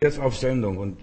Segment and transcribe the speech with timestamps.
[0.00, 0.96] jetzt auf Sendung und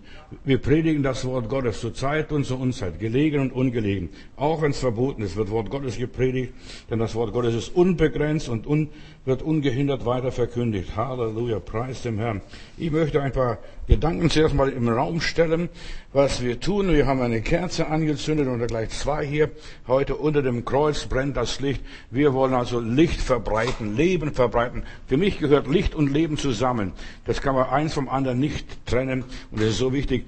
[0.45, 4.07] wir predigen das Wort Gottes zur Zeit und zur Unzeit, gelegen und ungelegen.
[4.37, 6.53] Auch wenn es verboten ist, wird Wort Gottes gepredigt,
[6.89, 8.87] denn das Wort Gottes ist unbegrenzt und un,
[9.25, 10.95] wird ungehindert weiter verkündigt.
[10.95, 12.41] Halleluja, preis dem Herrn.
[12.77, 15.69] Ich möchte ein paar Gedanken zuerst mal im Raum stellen,
[16.11, 16.91] was wir tun.
[16.91, 19.51] Wir haben eine Kerze angezündet und gleich zwei hier.
[19.87, 21.83] Heute unter dem Kreuz brennt das Licht.
[22.09, 24.83] Wir wollen also Licht verbreiten, Leben verbreiten.
[25.05, 26.93] Für mich gehört Licht und Leben zusammen.
[27.25, 29.23] Das kann man eins vom anderen nicht trennen.
[29.51, 30.25] Und es ist so wichtig,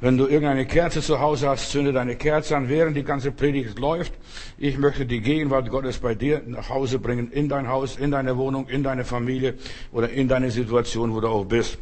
[0.00, 3.78] wenn du irgendeine Kerze zu Hause hast, zünde deine Kerze an, während die ganze Predigt
[3.78, 4.12] läuft.
[4.58, 8.36] Ich möchte die Gegenwart Gottes bei dir nach Hause bringen, in dein Haus, in deine
[8.36, 9.54] Wohnung, in deine Familie
[9.92, 11.78] oder in deine Situation, wo du auch bist.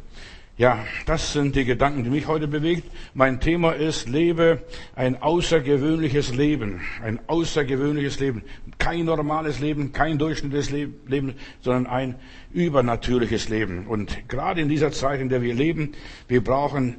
[0.61, 2.85] Ja, das sind die Gedanken, die mich heute bewegt.
[3.15, 4.61] Mein Thema ist, lebe
[4.95, 6.83] ein außergewöhnliches Leben.
[7.03, 8.43] Ein außergewöhnliches Leben.
[8.77, 12.17] Kein normales Leben, kein durchschnittliches Leben, sondern ein
[12.53, 13.87] übernatürliches Leben.
[13.87, 15.93] Und gerade in dieser Zeit, in der wir leben,
[16.29, 16.97] wir brauchen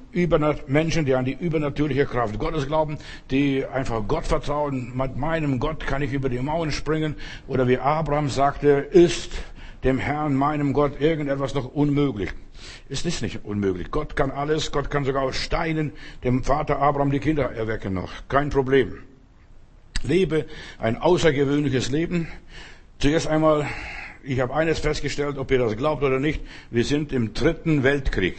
[0.66, 2.98] Menschen, die an die übernatürliche Kraft Gottes glauben,
[3.30, 4.94] die einfach Gott vertrauen.
[4.96, 7.14] Mit meinem Gott kann ich über die Mauern springen.
[7.48, 9.34] Oder wie Abraham sagte, ist
[9.84, 12.32] dem Herrn, meinem Gott, irgendetwas noch unmöglich.
[12.92, 13.90] Es ist nicht unmöglich.
[13.90, 14.74] Gott kann alles.
[14.74, 15.94] Gott kann sogar aus Steinen
[16.26, 18.12] dem Vater Abraham die Kinder erwecken noch.
[18.28, 18.98] Kein Problem.
[20.04, 20.46] Lebe
[20.78, 22.28] ein außergewöhnliches Leben.
[23.00, 23.66] Zuerst einmal,
[24.24, 26.42] ich habe eines festgestellt, ob ihr das glaubt oder nicht.
[26.70, 28.36] Wir sind im dritten Weltkrieg.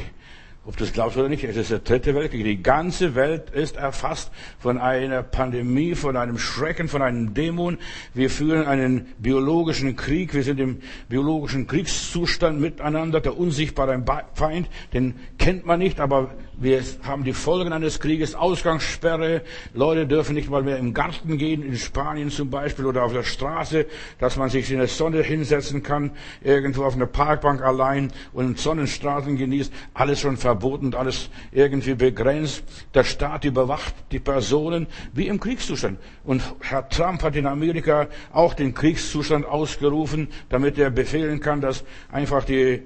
[0.64, 2.44] Ob du das glaubst oder nicht, es ist der dritte Weltkrieg.
[2.44, 7.78] Die ganze Welt ist erfasst von einer Pandemie, von einem Schrecken, von einem Dämon.
[8.14, 10.34] Wir führen einen biologischen Krieg.
[10.34, 13.20] Wir sind im biologischen Kriegszustand miteinander.
[13.20, 14.00] Der unsichtbare
[14.34, 16.30] Feind, den kennt man nicht, aber
[16.62, 19.42] wir haben die Folgen eines Krieges, Ausgangssperre.
[19.74, 23.24] Leute dürfen nicht mal mehr im Garten gehen, in Spanien zum Beispiel, oder auf der
[23.24, 23.86] Straße,
[24.20, 29.36] dass man sich in der Sonne hinsetzen kann, irgendwo auf einer Parkbank allein und Sonnenstrahlen
[29.36, 29.72] genießt.
[29.92, 32.62] Alles schon verboten, alles irgendwie begrenzt.
[32.94, 35.98] Der Staat überwacht die Personen wie im Kriegszustand.
[36.22, 41.82] Und Herr Trump hat in Amerika auch den Kriegszustand ausgerufen, damit er befehlen kann, dass
[42.10, 42.82] einfach die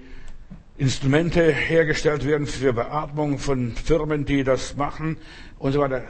[0.78, 5.16] Instrumente hergestellt werden für Beatmung von Firmen, die das machen
[5.58, 6.02] und so weiter.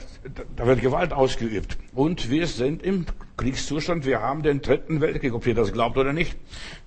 [0.57, 1.79] Da wird Gewalt ausgeübt.
[1.95, 3.07] Und wir sind im
[3.37, 4.05] Kriegszustand.
[4.07, 6.37] Wir haben den dritten Weltkrieg, ob ihr das glaubt oder nicht.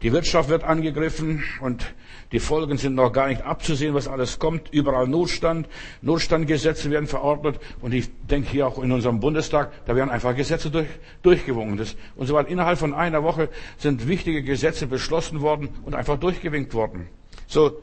[0.01, 1.94] Die Wirtschaft wird angegriffen und
[2.34, 4.73] die Folgen sind noch gar nicht abzusehen, was alles kommt.
[4.73, 5.69] Überall Notstand.
[6.01, 7.62] Notstandgesetze werden verordnet.
[7.79, 10.88] Und ich denke hier auch in unserem Bundestag, da werden einfach Gesetze durch,
[11.22, 11.79] durchgewunken.
[12.18, 12.50] und so weiter.
[12.50, 13.47] Innerhalb von einer Woche
[13.78, 17.07] sind wichtige Gesetze beschlossen worden und einfach durchgewinkt worden.
[17.51, 17.81] So,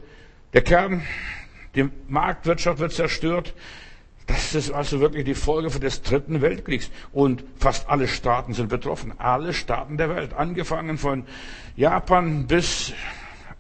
[0.53, 1.03] der Kern,
[1.75, 3.53] die Marktwirtschaft wird zerstört.
[4.29, 6.89] Das ist also wirklich die Folge des dritten Weltkriegs.
[7.13, 9.15] Und fast alle Staaten sind betroffen.
[9.19, 10.35] Alle Staaten der Welt.
[10.35, 11.25] Angefangen von
[11.75, 12.93] Japan bis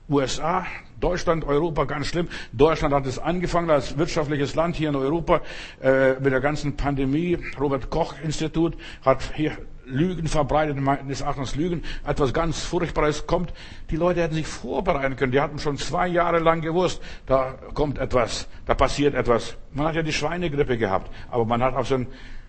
[0.09, 0.65] USA,
[1.01, 2.29] Deutschland, Europa, ganz schlimm.
[2.53, 5.41] Deutschland hat es angefangen als wirtschaftliches Land hier in Europa
[5.83, 7.37] äh, mit der ganzen Pandemie.
[7.59, 13.53] Robert Koch Institut hat hier Lügen verbreitet, meines Erachtens Lügen, etwas ganz Furchtbares kommt.
[13.91, 15.33] Die Leute hätten sich vorbereiten können.
[15.33, 19.57] Die hatten schon zwei Jahre lang gewusst, da kommt etwas, da passiert etwas.
[19.73, 22.09] Man hat ja die Schweinegrippe gehabt, aber man hat aus den,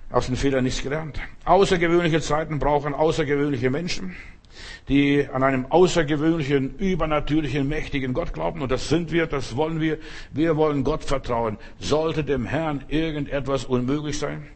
[0.10, 1.20] aus den Fehlern nichts gelernt.
[1.46, 4.16] Außergewöhnliche Zeiten brauchen außergewöhnliche Menschen,
[4.90, 8.64] die an einem außergewöhnlichen, übernatürlichen, mächtigen Gott glauben.
[8.64, 10.00] Und das sind wir, das wollen wir.
[10.32, 11.60] Wir wollen Gott vertrauen.
[11.78, 14.48] Sollte dem Herrn irgendetwas unmöglich sein?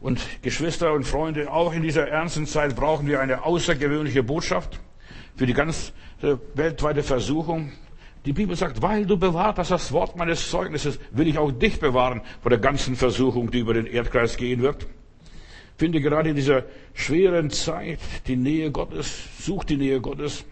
[0.00, 4.80] Und Geschwister und Freunde, auch in dieser ernsten Zeit brauchen wir eine außergewöhnliche Botschaft
[5.36, 5.92] für die ganze
[6.54, 7.72] weltweite Versuchung.
[8.24, 11.78] Die Bibel sagt, weil du bewahrt hast das Wort meines Zeugnisses, will ich auch dich
[11.78, 14.86] bewahren vor der ganzen Versuchung, die über den Erdkreis gehen wird.
[15.78, 16.64] Finde gerade in dieser
[16.94, 20.44] schweren Zeit die Nähe Gottes, such die Nähe Gottes,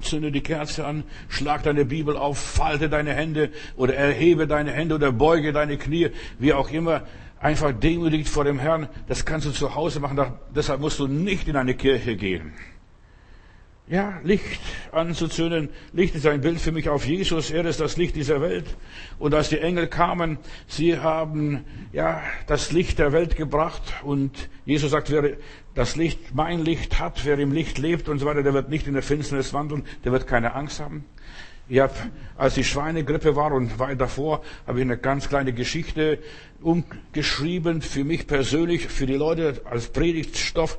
[0.00, 4.94] zünde die Kerze an, schlag deine Bibel auf, falte deine Hände oder erhebe deine Hände
[4.94, 7.02] oder beuge deine Knie, wie auch immer
[7.40, 10.18] einfach demütigt vor dem Herrn, das kannst du zu Hause machen,
[10.54, 12.52] deshalb musst du nicht in eine Kirche gehen.
[13.90, 14.60] Ja, Licht
[14.92, 15.70] anzuzünden.
[15.94, 17.50] Licht ist ein Bild für mich auf Jesus.
[17.50, 18.66] Er ist das Licht dieser Welt.
[19.18, 23.82] Und als die Engel kamen, sie haben, ja, das Licht der Welt gebracht.
[24.02, 25.38] Und Jesus sagt, wer
[25.74, 28.86] das Licht, mein Licht hat, wer im Licht lebt und so weiter, der wird nicht
[28.86, 31.06] in der Finsternis wandeln, der wird keine Angst haben.
[31.70, 31.92] Ich habe,
[32.38, 36.18] als die Schweinegrippe war und weit davor, habe ich eine ganz kleine Geschichte
[36.62, 40.78] umgeschrieben für mich persönlich, für die Leute als Predigtstoff.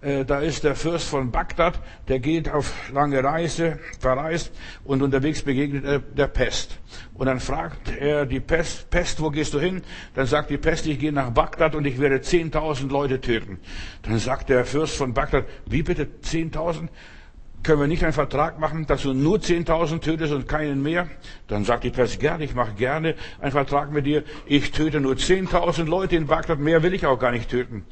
[0.00, 4.52] Äh, da ist der Fürst von Bagdad, der geht auf lange Reise, verreist
[4.84, 6.78] und unterwegs begegnet er der Pest.
[7.14, 9.82] Und dann fragt er die Pest, Pest, wo gehst du hin?
[10.14, 13.58] Dann sagt die Pest, ich gehe nach Bagdad und ich werde 10.000 Leute töten.
[14.02, 16.88] Dann sagt der Fürst von Bagdad, wie bitte 10.000?
[17.62, 21.08] Können wir nicht einen Vertrag machen, dass du nur 10.000 tötest und keinen mehr?
[21.46, 24.24] Dann sagt die Pest, gerne, ich mache gerne einen Vertrag mit dir.
[24.46, 27.84] Ich töte nur 10.000 Leute in Bagdad, mehr will ich auch gar nicht töten.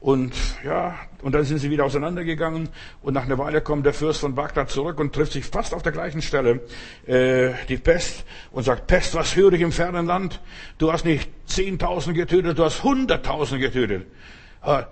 [0.00, 0.32] Und
[0.64, 2.68] ja, und dann sind sie wieder auseinandergegangen
[3.02, 5.82] und nach einer Weile kommt der Fürst von Bagdad zurück und trifft sich fast auf
[5.82, 6.60] der gleichen Stelle
[7.06, 10.40] äh, die Pest und sagt, Pest, was höre ich im fernen Land?
[10.78, 14.06] Du hast nicht 10.000 getötet, du hast 100.000 getötet.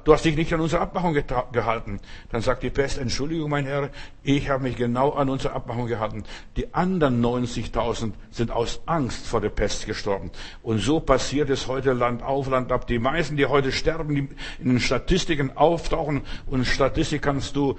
[0.05, 1.13] Du hast dich nicht an unsere Abmachung
[1.53, 1.99] gehalten.
[2.31, 3.91] Dann sagt die Pest, Entschuldigung, mein Herr,
[4.23, 6.23] ich habe mich genau an unsere Abmachung gehalten.
[6.57, 10.31] Die anderen 90.000 sind aus Angst vor der Pest gestorben.
[10.63, 12.87] Und so passiert es heute Land auf, Land ab.
[12.87, 14.29] Die meisten, die heute sterben, die
[14.63, 17.77] in den Statistiken auftauchen, und Statistik kannst du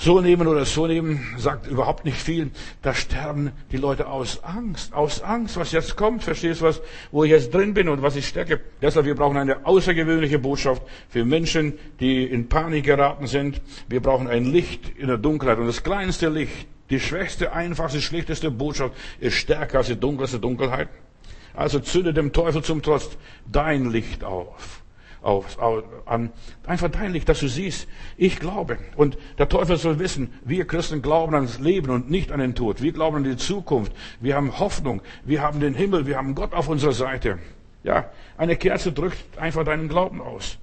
[0.00, 2.50] so nehmen oder so nehmen, sagt überhaupt nicht viel.
[2.80, 6.24] Da sterben die Leute aus Angst, aus Angst, was jetzt kommt.
[6.24, 6.80] Verstehst du was,
[7.12, 8.60] wo ich jetzt drin bin und was ich stecke?
[8.80, 13.60] Deshalb, wir brauchen eine außergewöhnliche Botschaft für Menschen, die in Panik geraten sind.
[13.88, 15.58] Wir brauchen ein Licht in der Dunkelheit.
[15.58, 20.88] Und das kleinste Licht, die schwächste, einfachste, schlichteste Botschaft ist stärker als die dunkelste Dunkelheit.
[21.52, 23.18] Also zünde dem Teufel zum Trotz
[23.52, 24.79] dein Licht auf
[25.22, 26.30] auf, auf, an.
[26.66, 28.78] Einfach dein dass du siehst, ich glaube.
[28.96, 32.54] Und der Teufel soll wissen, wir Christen glauben an das Leben und nicht an den
[32.54, 32.82] Tod.
[32.82, 33.92] Wir glauben an die Zukunft.
[34.20, 35.02] Wir haben Hoffnung.
[35.24, 36.06] Wir haben den Himmel.
[36.06, 37.38] Wir haben Gott auf unserer Seite.
[37.82, 40.58] Ja, eine Kerze drückt einfach deinen Glauben aus.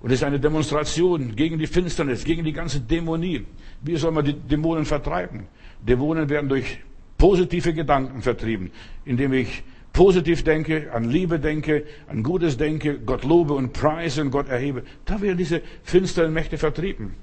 [0.00, 3.46] Und es ist eine Demonstration gegen die Finsternis, gegen die ganze Dämonie.
[3.82, 5.46] Wie soll man die Dämonen vertreiben?
[5.82, 6.78] Dämonen werden durch
[7.18, 8.70] positive Gedanken vertrieben,
[9.04, 14.30] indem ich positiv denke, an Liebe denke, an Gutes denke, Gott lobe und preise und
[14.30, 17.14] Gott erhebe, da werden diese finsteren Mächte vertrieben.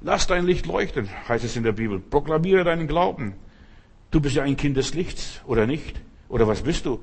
[0.00, 1.98] Lass dein Licht leuchten, heißt es in der Bibel.
[1.98, 3.34] Proklamiere deinen Glauben.
[4.10, 6.00] Du bist ja ein Kind des Lichts, oder nicht?
[6.28, 7.02] Oder was bist du?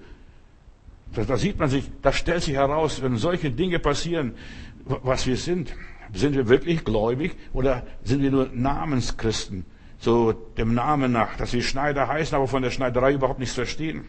[1.13, 4.33] Da, da sieht man sich, da stellt sich heraus, wenn solche Dinge passieren,
[4.85, 5.73] was wir sind.
[6.13, 9.65] Sind wir wirklich gläubig oder sind wir nur Namenschristen?
[9.97, 14.05] So dem Namen nach, dass wir Schneider heißen, aber von der Schneiderei überhaupt nichts verstehen.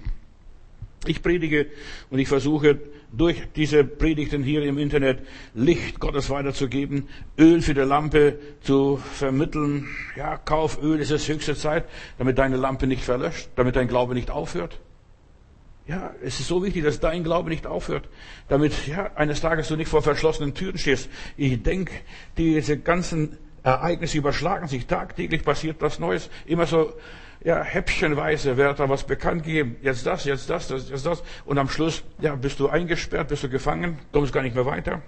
[1.04, 1.66] Ich predige
[2.10, 2.80] und ich versuche
[3.12, 5.20] durch diese Predigten hier im Internet
[5.54, 7.08] Licht Gottes weiterzugeben,
[7.38, 9.88] Öl für die Lampe zu vermitteln.
[10.16, 11.84] Ja, kauf Öl, es ist höchste Zeit,
[12.18, 14.80] damit deine Lampe nicht verlöscht, damit dein Glaube nicht aufhört.
[15.86, 18.08] Ja, es ist so wichtig, dass dein Glaube nicht aufhört,
[18.48, 21.08] damit ja eines Tages du nicht vor verschlossenen Türen stehst.
[21.36, 21.94] Ich denke,
[22.36, 26.92] diese ganzen Ereignisse überschlagen sich tagtäglich, passiert was Neues, immer so
[27.44, 29.76] ja, häppchenweise wird da was bekannt gegeben.
[29.82, 31.22] Jetzt das, jetzt das, jetzt das.
[31.44, 35.02] Und am Schluss, ja, bist du eingesperrt, bist du gefangen, kommst gar nicht mehr weiter.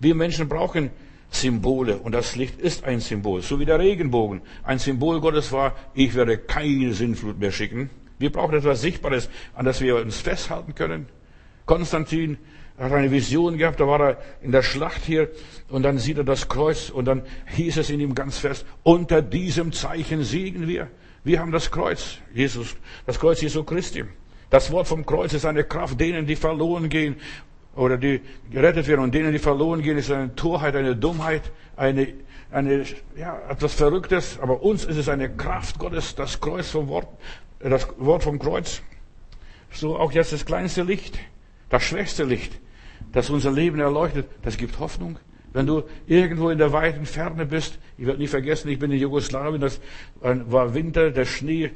[0.00, 0.90] Wir Menschen brauchen
[1.30, 1.96] Symbole.
[1.96, 3.42] Und das Licht ist ein Symbol.
[3.42, 4.42] So wie der Regenbogen.
[4.62, 7.90] Ein Symbol Gottes war, ich werde keine Sinnflut mehr schicken.
[8.18, 11.08] Wir brauchen etwas Sichtbares, an das wir uns festhalten können.
[11.66, 12.38] Konstantin
[12.78, 15.30] hat eine Vision gehabt, da war er in der Schlacht hier
[15.68, 19.22] und dann sieht er das Kreuz und dann hieß es in ihm ganz fest, unter
[19.22, 20.88] diesem Zeichen siegen wir.
[21.22, 22.76] Wir haben das Kreuz, Jesus,
[23.06, 24.04] das Kreuz Jesu Christi.
[24.50, 27.16] Das Wort vom Kreuz ist eine Kraft denen, die verloren gehen
[27.76, 29.00] oder die gerettet werden.
[29.00, 32.08] Und denen, die verloren gehen, ist eine Torheit, eine Dummheit, eine,
[32.50, 32.84] eine,
[33.16, 34.38] ja, etwas Verrücktes.
[34.40, 37.08] Aber uns ist es eine Kraft Gottes, das Kreuz vom Wort,
[37.58, 38.82] das Wort vom Kreuz.
[39.72, 41.18] So auch jetzt das kleinste Licht,
[41.70, 42.60] das schwächste Licht,
[43.12, 45.18] das unser Leben erleuchtet, das gibt Hoffnung.
[45.52, 48.98] Wenn du irgendwo in der weiten Ferne bist, ich werde nie vergessen, ich bin in
[48.98, 49.80] Jugoslawien, das
[50.20, 51.70] war Winter, der Schnee,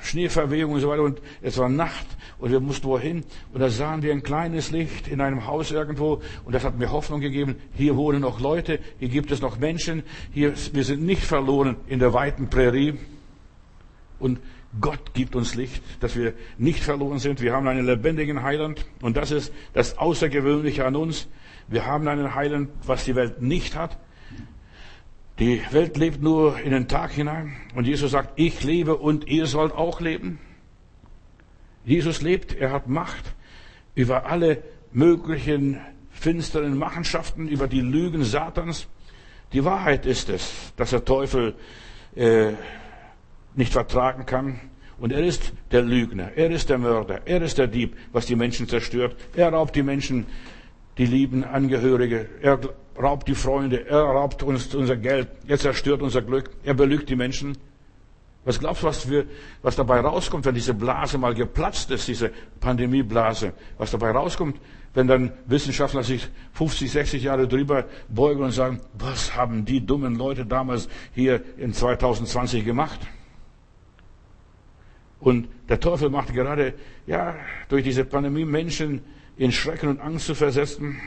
[0.00, 2.06] Schneeverwehung und so weiter und es war Nacht
[2.38, 6.22] und wir mussten wohin und da sahen wir ein kleines Licht in einem Haus irgendwo
[6.44, 10.02] und das hat mir Hoffnung gegeben, hier wohnen noch Leute, hier gibt es noch Menschen,
[10.32, 12.94] hier, wir sind nicht verloren in der weiten Prärie
[14.18, 14.40] und
[14.78, 17.40] Gott gibt uns Licht, dass wir nicht verloren sind.
[17.40, 21.28] Wir haben einen lebendigen Heiland und das ist das Außergewöhnliche an uns.
[21.66, 23.98] Wir haben einen Heiland, was die Welt nicht hat.
[25.40, 27.56] Die Welt lebt nur in den Tag hinein.
[27.74, 30.38] Und Jesus sagt, ich lebe und ihr sollt auch leben.
[31.84, 33.24] Jesus lebt, er hat Macht
[33.94, 34.62] über alle
[34.92, 38.86] möglichen finsteren Machenschaften, über die Lügen Satans.
[39.52, 41.54] Die Wahrheit ist es, dass der Teufel
[42.14, 42.52] äh,
[43.60, 44.58] nicht vertragen kann.
[44.98, 48.36] Und er ist der Lügner, er ist der Mörder, er ist der Dieb, was die
[48.36, 49.16] Menschen zerstört.
[49.34, 50.26] Er raubt die Menschen
[50.98, 52.58] die lieben Angehörige, er
[53.00, 57.16] raubt die Freunde, er raubt uns unser Geld, er zerstört unser Glück, er belügt die
[57.16, 57.56] Menschen.
[58.44, 59.24] Was glaubst du, was, wir,
[59.62, 63.52] was dabei rauskommt, wenn diese Blase mal geplatzt ist, diese Pandemieblase?
[63.78, 64.58] Was dabei rauskommt,
[64.92, 70.16] wenn dann Wissenschaftler sich 50, 60 Jahre drüber beugen und sagen, was haben die dummen
[70.16, 73.00] Leute damals hier in 2020 gemacht?
[75.20, 76.74] Und der Teufel macht gerade,
[77.06, 77.36] ja,
[77.68, 79.02] durch diese Pandemie Menschen
[79.36, 81.00] in Schrecken und Angst zu versetzen.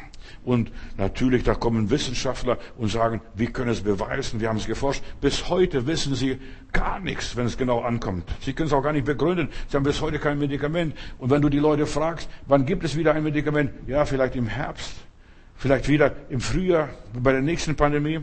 [0.43, 5.03] Und natürlich, da kommen Wissenschaftler und sagen, wir können es beweisen, wir haben es geforscht.
[5.21, 6.39] Bis heute wissen sie
[6.71, 8.23] gar nichts, wenn es genau ankommt.
[8.41, 9.49] Sie können es auch gar nicht begründen.
[9.67, 10.95] Sie haben bis heute kein Medikament.
[11.19, 13.71] Und wenn du die Leute fragst, wann gibt es wieder ein Medikament?
[13.87, 14.95] Ja, vielleicht im Herbst.
[15.55, 18.19] Vielleicht wieder im Frühjahr bei der nächsten Pandemie.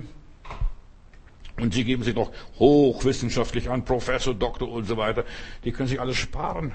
[1.61, 5.25] Und sie geben sich noch hochwissenschaftlich an, Professor, Doktor und so weiter.
[5.65, 6.73] Die können sich alles sparen.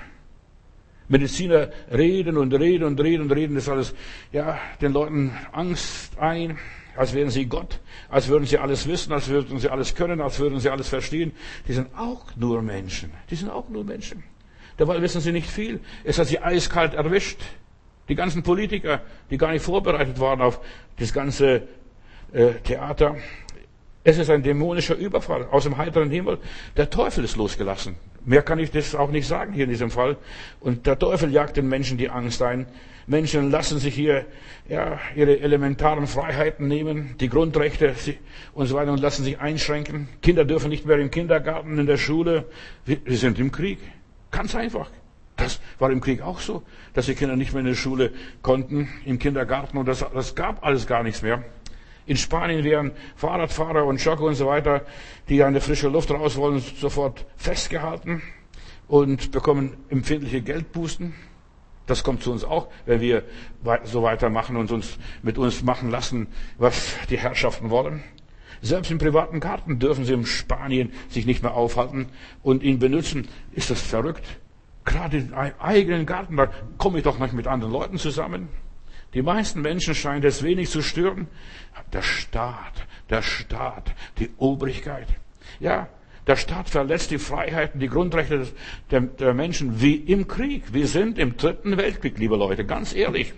[1.07, 3.93] Mediziner reden und reden und reden und reden, das alles,
[4.31, 6.57] ja, den Leuten Angst ein,
[6.95, 10.39] als wären sie Gott, als würden sie alles wissen, als würden sie alles können, als
[10.39, 11.33] würden sie alles verstehen.
[11.67, 13.11] Die sind auch nur Menschen.
[13.29, 14.23] Die sind auch nur Menschen.
[14.77, 15.79] Dabei wissen sie nicht viel.
[16.03, 17.39] Es hat sie eiskalt erwischt.
[18.07, 20.59] Die ganzen Politiker, die gar nicht vorbereitet waren auf
[20.97, 21.67] das ganze
[22.33, 23.15] äh, Theater.
[24.07, 26.37] Es ist ein dämonischer Überfall aus dem heiteren Himmel.
[26.77, 27.95] Der Teufel ist losgelassen.
[28.23, 30.17] Mehr kann ich das auch nicht sagen hier in diesem Fall.
[30.59, 32.67] Und der Teufel jagt den Menschen die Angst ein.
[33.07, 34.27] Menschen lassen sich hier
[34.69, 37.95] ja, ihre elementaren Freiheiten nehmen, die Grundrechte
[38.53, 40.07] und so weiter und lassen sich einschränken.
[40.21, 42.45] Kinder dürfen nicht mehr im Kindergarten, in der Schule.
[42.85, 43.79] Wir, sind im Krieg.
[44.29, 44.91] Ganz einfach.
[45.35, 46.61] Das war im Krieg auch so,
[46.93, 48.11] dass die Kinder nicht mehr in der Schule
[48.43, 51.43] konnten, im Kindergarten und das, das gab alles gar nichts mehr.
[52.07, 54.81] In Spanien werden Fahrradfahrer und Jogger und so weiter,
[55.27, 58.21] die an der frische Luft raus wollen, sofort festgehalten
[58.87, 61.13] und bekommen empfindliche Geldbußen.
[61.87, 63.23] Das kommt zu uns auch, wenn wir
[63.83, 68.03] so weitermachen und uns mit uns machen lassen, was die Herrschaften wollen.
[68.61, 72.07] Selbst in privaten Garten dürfen sie in Spanien sich nicht mehr aufhalten
[72.41, 73.27] und ihn benutzen.
[73.51, 74.23] Ist das verrückt?
[74.85, 78.49] Gerade in einem eigenen Garten, da komme ich doch nicht mit anderen Leuten zusammen.
[79.15, 81.27] Die meisten Menschen scheint es wenig zu stören.
[81.93, 85.07] Der Staat, der Staat, die Obrigkeit.
[85.59, 85.87] Ja,
[86.27, 88.47] der Staat verletzt die Freiheiten, die Grundrechte
[88.91, 90.73] der, der Menschen wie im Krieg.
[90.73, 93.33] Wir sind im dritten Weltkrieg, liebe Leute, ganz ehrlich.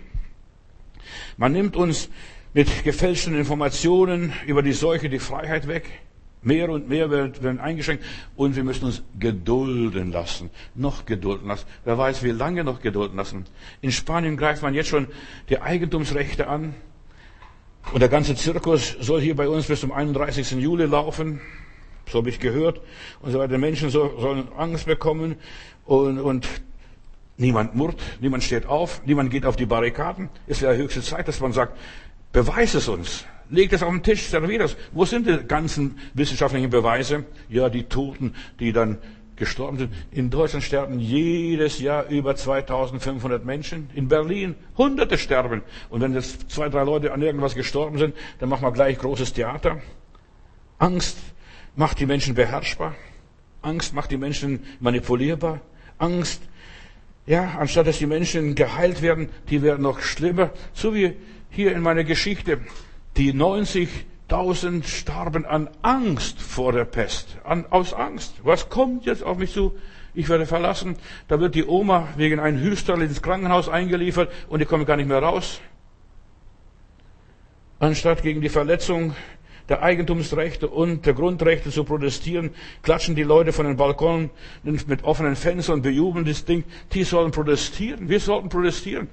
[1.36, 2.10] Man nimmt uns
[2.54, 5.84] mit gefälschten Informationen über die Seuche die Freiheit weg.
[6.42, 8.04] Mehr und mehr werden eingeschränkt
[8.36, 10.50] und wir müssen uns gedulden lassen.
[10.74, 11.66] Noch gedulden lassen.
[11.84, 13.44] Wer weiß, wie lange noch gedulden lassen.
[13.80, 15.08] In Spanien greift man jetzt schon
[15.48, 16.74] die Eigentumsrechte an.
[17.92, 20.52] Und der ganze Zirkus soll hier bei uns bis zum 31.
[20.52, 21.40] Juli laufen.
[22.08, 22.80] So habe ich gehört.
[23.20, 23.58] Und so weiter.
[23.58, 25.36] Menschen sollen Angst bekommen
[25.86, 26.46] und, und
[27.38, 30.28] niemand murrt, niemand steht auf, niemand geht auf die Barrikaden.
[30.46, 31.78] Es wäre höchste Zeit, dass man sagt,
[32.32, 33.24] beweis es uns.
[33.50, 34.76] Legt es auf den Tisch, serviert es.
[34.92, 37.24] Wo sind die ganzen wissenschaftlichen Beweise?
[37.48, 38.98] Ja, die Toten, die dann
[39.38, 39.92] gestorben sind.
[40.10, 43.88] In Deutschland sterben jedes Jahr über 2500 Menschen.
[43.94, 45.62] In Berlin Hunderte sterben.
[45.88, 49.32] Und wenn jetzt zwei, drei Leute an irgendwas gestorben sind, dann machen wir gleich großes
[49.32, 49.80] Theater.
[50.78, 51.16] Angst
[51.76, 52.94] macht die Menschen beherrschbar.
[53.62, 55.60] Angst macht die Menschen manipulierbar.
[55.98, 56.42] Angst,
[57.26, 60.50] ja, anstatt dass die Menschen geheilt werden, die werden noch schlimmer.
[60.72, 61.14] So wie
[61.50, 62.60] hier in meiner Geschichte.
[63.18, 67.36] Die 90.000 starben an Angst vor der Pest.
[67.42, 68.36] An, aus Angst.
[68.44, 69.74] Was kommt jetzt auf mich zu?
[70.14, 70.94] Ich werde verlassen.
[71.26, 75.08] Da wird die Oma wegen einem Hüsterl ins Krankenhaus eingeliefert und die kommen gar nicht
[75.08, 75.60] mehr raus.
[77.80, 79.16] Anstatt gegen die Verletzung
[79.68, 82.50] der Eigentumsrechte und der Grundrechte zu protestieren,
[82.82, 84.30] klatschen die Leute von den Balkonen
[84.62, 86.62] mit offenen Fenstern und bejubeln das Ding.
[86.92, 88.08] Die sollen protestieren.
[88.08, 89.08] Wir sollten protestieren.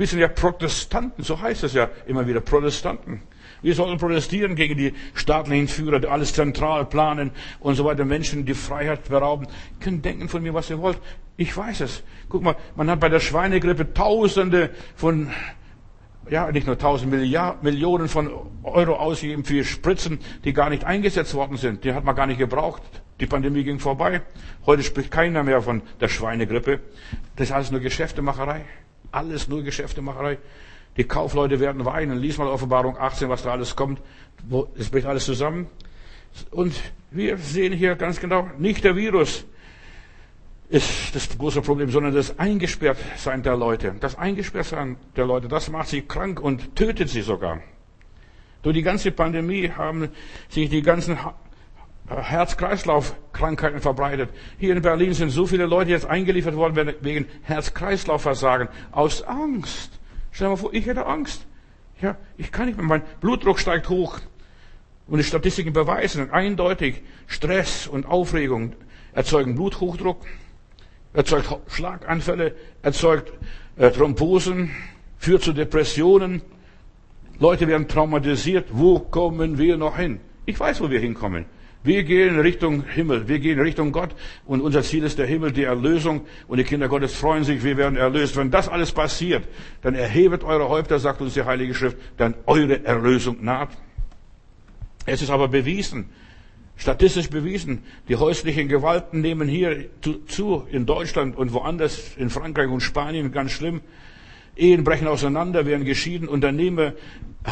[0.00, 3.20] Wir sind ja Protestanten, so heißt es ja immer wieder, Protestanten.
[3.60, 8.46] Wir sollen protestieren gegen die staatlichen Führer, die alles zentral planen und so weiter, Menschen
[8.46, 9.44] die Freiheit berauben.
[9.44, 10.98] Ihr könnt denken von mir, was ihr wollt.
[11.36, 12.02] Ich weiß es.
[12.30, 15.28] Guck mal, man hat bei der Schweinegrippe Tausende von,
[16.30, 18.30] ja, nicht nur tausend Milliard, Millionen von
[18.62, 21.84] Euro ausgegeben für Spritzen, die gar nicht eingesetzt worden sind.
[21.84, 22.80] Die hat man gar nicht gebraucht.
[23.20, 24.22] Die Pandemie ging vorbei.
[24.64, 26.80] Heute spricht keiner mehr von der Schweinegrippe.
[27.36, 28.64] Das ist alles nur Geschäftemacherei.
[29.12, 30.38] Alles nur Geschäftemacherei.
[30.96, 32.18] Die Kaufleute werden weinen.
[32.18, 34.00] Lies mal Offenbarung 18, was da alles kommt.
[34.76, 35.68] Es bricht alles zusammen.
[36.50, 36.74] Und
[37.10, 39.44] wir sehen hier ganz genau, nicht der Virus
[40.68, 43.96] ist das große Problem, sondern das Eingesperrtsein der Leute.
[43.98, 47.60] Das Eingesperrtsein der Leute, das macht sie krank und tötet sie sogar.
[48.62, 50.10] Durch die ganze Pandemie haben
[50.48, 51.18] sich die ganzen
[52.10, 54.30] Herz-Kreislauf-Krankheiten verbreitet.
[54.58, 58.68] Hier in Berlin sind so viele Leute jetzt eingeliefert worden wegen Herz-Kreislauf-Versagen.
[58.90, 59.98] Aus Angst.
[60.32, 61.46] Stell dir mal vor, ich hätte Angst.
[62.00, 62.86] Ja, ich kann nicht mehr.
[62.86, 64.18] Mein Blutdruck steigt hoch.
[65.06, 68.74] Und die Statistiken beweisen eindeutig, Stress und Aufregung
[69.12, 70.24] erzeugen Bluthochdruck,
[71.12, 73.32] erzeugt Schlaganfälle, erzeugt
[73.76, 74.70] äh, Thrombosen,
[75.18, 76.42] führt zu Depressionen.
[77.38, 78.68] Leute werden traumatisiert.
[78.70, 80.20] Wo kommen wir noch hin?
[80.46, 81.46] Ich weiß, wo wir hinkommen.
[81.82, 84.10] Wir gehen Richtung Himmel, wir gehen Richtung Gott
[84.44, 87.78] und unser Ziel ist der Himmel, die Erlösung und die Kinder Gottes freuen sich, wir
[87.78, 88.36] werden erlöst.
[88.36, 89.48] Wenn das alles passiert,
[89.80, 93.70] dann erhebet eure Häupter, sagt uns die Heilige Schrift, dann eure Erlösung naht.
[95.06, 96.10] Es ist aber bewiesen,
[96.76, 99.86] statistisch bewiesen, die häuslichen Gewalten nehmen hier
[100.26, 103.80] zu, in Deutschland und woanders, in Frankreich und Spanien, ganz schlimm.
[104.54, 106.92] Ehen brechen auseinander, werden geschieden, Unternehmer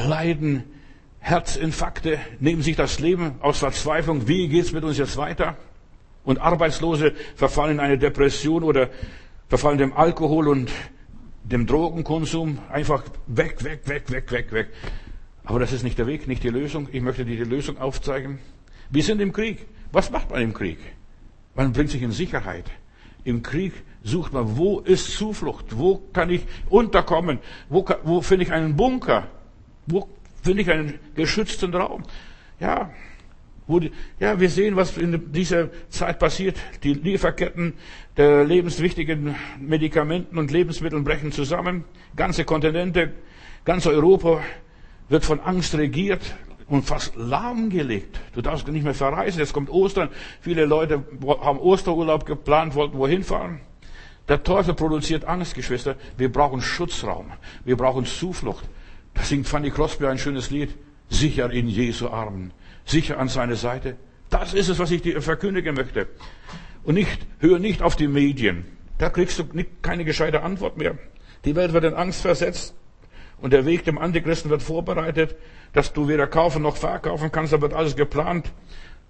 [0.07, 0.65] leiden
[1.29, 4.27] Herzinfarkte, nehmen sich das Leben aus Verzweiflung.
[4.29, 5.57] Wie geht's mit uns jetzt weiter?
[6.25, 8.89] Und Arbeitslose verfallen in eine Depression oder
[9.47, 10.71] verfallen dem Alkohol und
[11.45, 14.69] dem Drogenkonsum einfach weg, weg, weg, weg, weg, weg.
[15.45, 16.89] Aber das ist nicht der Weg, nicht die Lösung.
[16.93, 18.39] Ich möchte dir die Lösung aufzeigen.
[18.89, 19.67] Wir sind im Krieg.
[19.93, 20.79] Was macht man im Krieg?
[21.55, 22.65] Man bringt sich in Sicherheit.
[23.25, 25.77] Im Krieg sucht man, wo ist Zuflucht?
[25.77, 27.39] Wo kann ich unterkommen?
[27.69, 29.27] Wo, wo finde ich einen Bunker?
[29.87, 30.09] Wo
[30.43, 32.03] finde ich einen geschützten Raum.
[32.61, 32.91] Ja,
[34.19, 36.57] ja, wir sehen, was in dieser Zeit passiert.
[36.83, 37.75] Die Lieferketten
[38.17, 41.85] der lebenswichtigen Medikamenten und Lebensmittel brechen zusammen.
[42.17, 43.13] Ganze Kontinente,
[43.67, 44.43] ganz Europa
[45.11, 46.23] wird von Angst regiert
[46.67, 48.19] und fast lahmgelegt.
[48.33, 49.39] Du darfst nicht mehr verreisen.
[49.39, 50.09] Jetzt kommt Ostern.
[50.41, 53.61] Viele Leute haben Osterurlaub geplant, wollten wohin fahren.
[54.29, 55.97] Der Teufel produziert Angst, Geschwister.
[56.17, 57.33] Wir brauchen Schutzraum.
[57.65, 58.65] Wir brauchen Zuflucht.
[59.19, 60.75] Da singt Fanny Crosby ein schönes Lied.
[61.11, 62.53] Sicher in Jesu Armen.
[62.85, 63.97] Sicher an seine Seite.
[64.31, 66.07] Das ist es, was ich dir verkündigen möchte.
[66.85, 68.65] Und nicht, hör nicht auf die Medien.
[68.99, 69.45] Da kriegst du
[69.83, 70.97] keine gescheite Antwort mehr.
[71.45, 72.75] Die Welt wird in Angst versetzt.
[73.41, 75.35] Und der Weg dem Antichristen wird vorbereitet,
[75.73, 77.53] dass du weder kaufen noch verkaufen kannst.
[77.53, 78.53] Da wird alles geplant.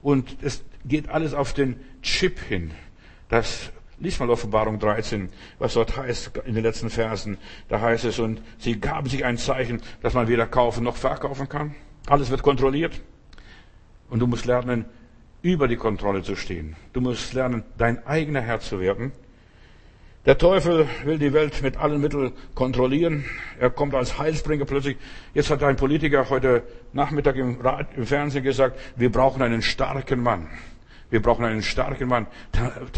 [0.00, 2.70] Und es geht alles auf den Chip hin.
[3.28, 5.28] Das Lies mal Offenbarung 13,
[5.58, 7.36] was dort heißt in den letzten Versen.
[7.68, 11.48] Da heißt es, und sie gaben sich ein Zeichen, dass man weder kaufen noch verkaufen
[11.48, 11.74] kann.
[12.06, 13.00] Alles wird kontrolliert.
[14.08, 14.84] Und du musst lernen,
[15.42, 16.76] über die Kontrolle zu stehen.
[16.92, 19.12] Du musst lernen, dein eigener Herr zu werden.
[20.26, 23.24] Der Teufel will die Welt mit allen Mitteln kontrollieren.
[23.58, 24.96] Er kommt als Heilsbringer plötzlich.
[25.34, 26.62] Jetzt hat ein Politiker heute
[26.92, 27.58] Nachmittag im,
[27.96, 30.48] im Fernsehen gesagt, wir brauchen einen starken Mann.
[31.10, 32.26] Wir brauchen einen starken Mann.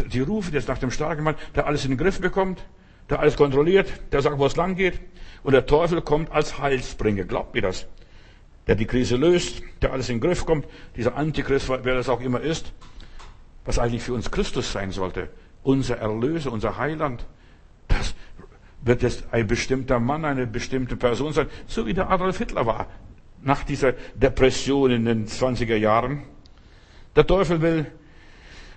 [0.07, 2.63] Die rufen jetzt nach dem starken Mann, der alles in den Griff bekommt,
[3.09, 4.99] der alles kontrolliert, der sagt, wo es lang geht.
[5.43, 7.23] Und der Teufel kommt als Heilsbringer.
[7.23, 7.87] Glaubt mir das?
[8.67, 10.67] Der die Krise löst, der alles in den Griff kommt.
[10.95, 12.73] Dieser Antichrist, wer das auch immer ist,
[13.65, 15.29] was eigentlich für uns Christus sein sollte.
[15.63, 17.25] Unser Erlöser, unser Heiland.
[17.87, 18.13] Das
[18.81, 21.47] wird jetzt ein bestimmter Mann, eine bestimmte Person sein.
[21.67, 22.87] So wie der Adolf Hitler war.
[23.41, 26.23] Nach dieser Depression in den 20er Jahren.
[27.15, 27.91] Der Teufel will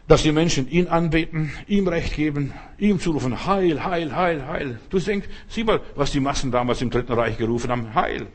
[0.07, 4.81] dass die Menschen ihn anbeten, ihm Recht geben, ihm zurufen, Heil, Heil, Heil, Heil.
[4.91, 8.27] Du denkst, sieh mal, was die Massen damals im Dritten Reich gerufen haben, Heil.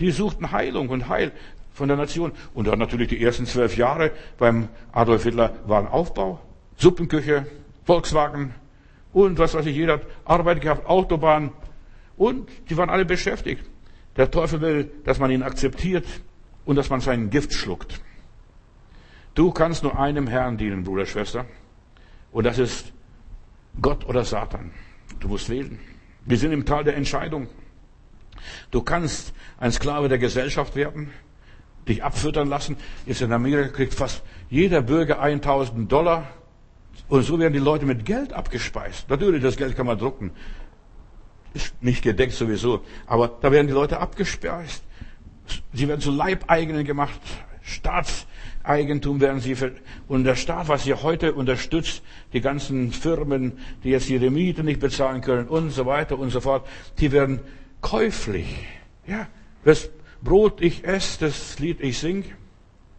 [0.00, 1.32] Die suchten Heilung und Heil
[1.72, 2.32] von der Nation.
[2.54, 6.40] Und dann natürlich die ersten zwölf Jahre beim Adolf Hitler waren Aufbau,
[6.76, 7.46] Suppenküche,
[7.84, 8.54] Volkswagen
[9.12, 11.52] und was weiß ich, jeder hat Arbeit gehabt, Autobahn
[12.16, 13.64] und die waren alle beschäftigt.
[14.16, 16.04] Der Teufel will, dass man ihn akzeptiert
[16.64, 18.00] und dass man sein Gift schluckt.
[19.38, 21.46] Du kannst nur einem Herrn dienen, Bruder, Schwester.
[22.32, 22.92] Und das ist
[23.80, 24.72] Gott oder Satan.
[25.20, 25.78] Du musst wählen.
[26.24, 27.46] Wir sind im Tal der Entscheidung.
[28.72, 31.12] Du kannst ein Sklave der Gesellschaft werden,
[31.86, 32.78] dich abfüttern lassen.
[33.06, 36.26] Jetzt in Amerika kriegt fast jeder Bürger 1000 Dollar.
[37.08, 39.08] Und so werden die Leute mit Geld abgespeist.
[39.08, 40.32] Natürlich, das Geld kann man drucken.
[41.54, 42.82] Ist nicht gedeckt sowieso.
[43.06, 44.82] Aber da werden die Leute abgespeist.
[45.72, 47.20] Sie werden zu Leibeigenen gemacht.
[47.62, 48.26] Staats,
[48.68, 49.56] Eigentum werden sie,
[50.08, 52.02] und der Staat, was sie heute unterstützt,
[52.32, 56.40] die ganzen Firmen, die jetzt ihre Miete nicht bezahlen können und so weiter und so
[56.40, 56.66] fort,
[56.98, 57.40] die werden
[57.80, 58.66] käuflich.
[59.06, 59.26] Ja,
[59.64, 59.90] das
[60.22, 62.24] Brot ich esse, das Lied ich sing.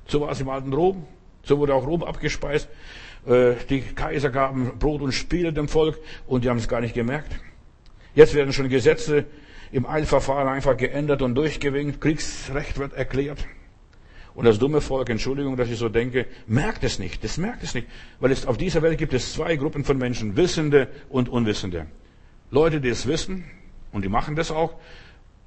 [0.08, 1.06] So war es im alten Rom.
[1.44, 2.68] So wurde auch Rom abgespeist.
[3.28, 6.96] Äh, die Kaiser gaben Brot und Spiele dem Volk und die haben es gar nicht
[6.96, 7.32] gemerkt.
[8.16, 9.26] Jetzt werden schon Gesetze
[9.72, 12.02] im Eilverfahren einfach geändert und durchgewinkt.
[12.02, 13.46] Kriegsrecht wird erklärt.
[14.40, 17.26] Und das dumme Volk, Entschuldigung, dass ich so denke, merkt es nicht.
[17.26, 17.90] Das merkt es nicht.
[18.22, 21.88] Weil es auf dieser Welt gibt es zwei Gruppen von Menschen, Wissende und Unwissende.
[22.50, 23.44] Leute, die es wissen,
[23.92, 24.76] und die machen das auch,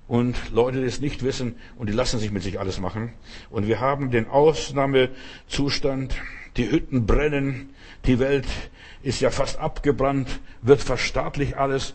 [0.09, 3.15] und Leute, die es nicht wissen, und die lassen sich mit sich alles machen.
[3.49, 6.15] Und wir haben den Ausnahmezustand,
[6.59, 7.71] die Hütten brennen,
[8.05, 8.45] die Welt
[9.03, 10.29] ist ja fast abgebrannt,
[10.61, 11.95] wird verstaatlicht alles,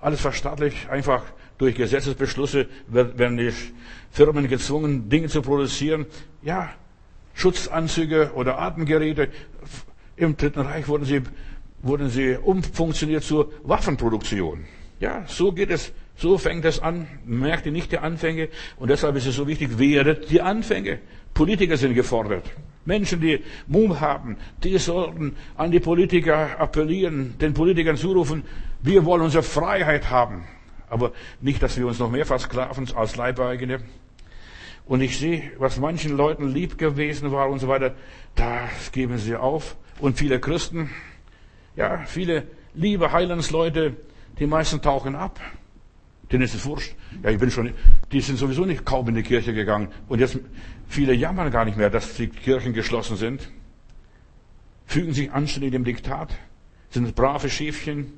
[0.00, 1.22] alles verstaatlicht, einfach
[1.62, 3.52] durch Gesetzesbeschlüsse werden die
[4.10, 6.06] Firmen gezwungen, Dinge zu produzieren.
[6.42, 6.70] Ja,
[7.34, 9.28] Schutzanzüge oder Atemgeräte.
[10.16, 11.22] Im Dritten Reich wurden sie,
[11.80, 14.64] wurden sie umfunktioniert zur Waffenproduktion.
[14.98, 17.06] Ja, so geht es, so fängt es an.
[17.24, 18.48] Merkt ihr nicht die Anfänge?
[18.76, 20.98] Und deshalb ist es so wichtig, wehret die Anfänge.
[21.32, 22.44] Politiker sind gefordert.
[22.84, 28.42] Menschen, die Mumm haben, die sollten an die Politiker appellieren, den Politikern zurufen,
[28.82, 30.42] wir wollen unsere Freiheit haben.
[30.92, 33.80] Aber nicht, dass wir uns noch mehr versklaven als Leibeigene.
[34.84, 37.94] Und ich sehe, was manchen Leuten lieb gewesen war und so weiter,
[38.34, 39.76] das geben sie auf.
[40.00, 40.90] Und viele Christen,
[41.76, 43.96] ja, viele liebe Heilandsleute,
[44.38, 45.40] die meisten tauchen ab.
[46.30, 46.94] Denen ist es wurscht.
[47.22, 47.72] Ja, ich bin schon,
[48.12, 49.88] die sind sowieso nicht kaum in die Kirche gegangen.
[50.08, 50.38] Und jetzt,
[50.88, 53.50] viele jammern gar nicht mehr, dass die Kirchen geschlossen sind.
[54.84, 56.34] Fügen sich anständig dem Diktat.
[56.90, 58.12] Sind brave Schäfchen,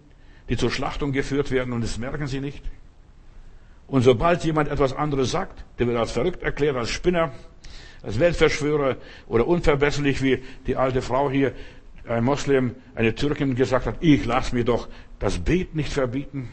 [0.49, 2.63] die zur Schlachtung geführt werden und das merken sie nicht.
[3.87, 7.33] Und sobald jemand etwas anderes sagt, der wird als verrückt erklärt, als Spinner,
[8.03, 11.53] als Weltverschwörer oder unverbesserlich, wie die alte Frau hier,
[12.07, 16.51] ein Moslem, eine Türkin gesagt hat, ich lass mir doch das Bet nicht verbieten.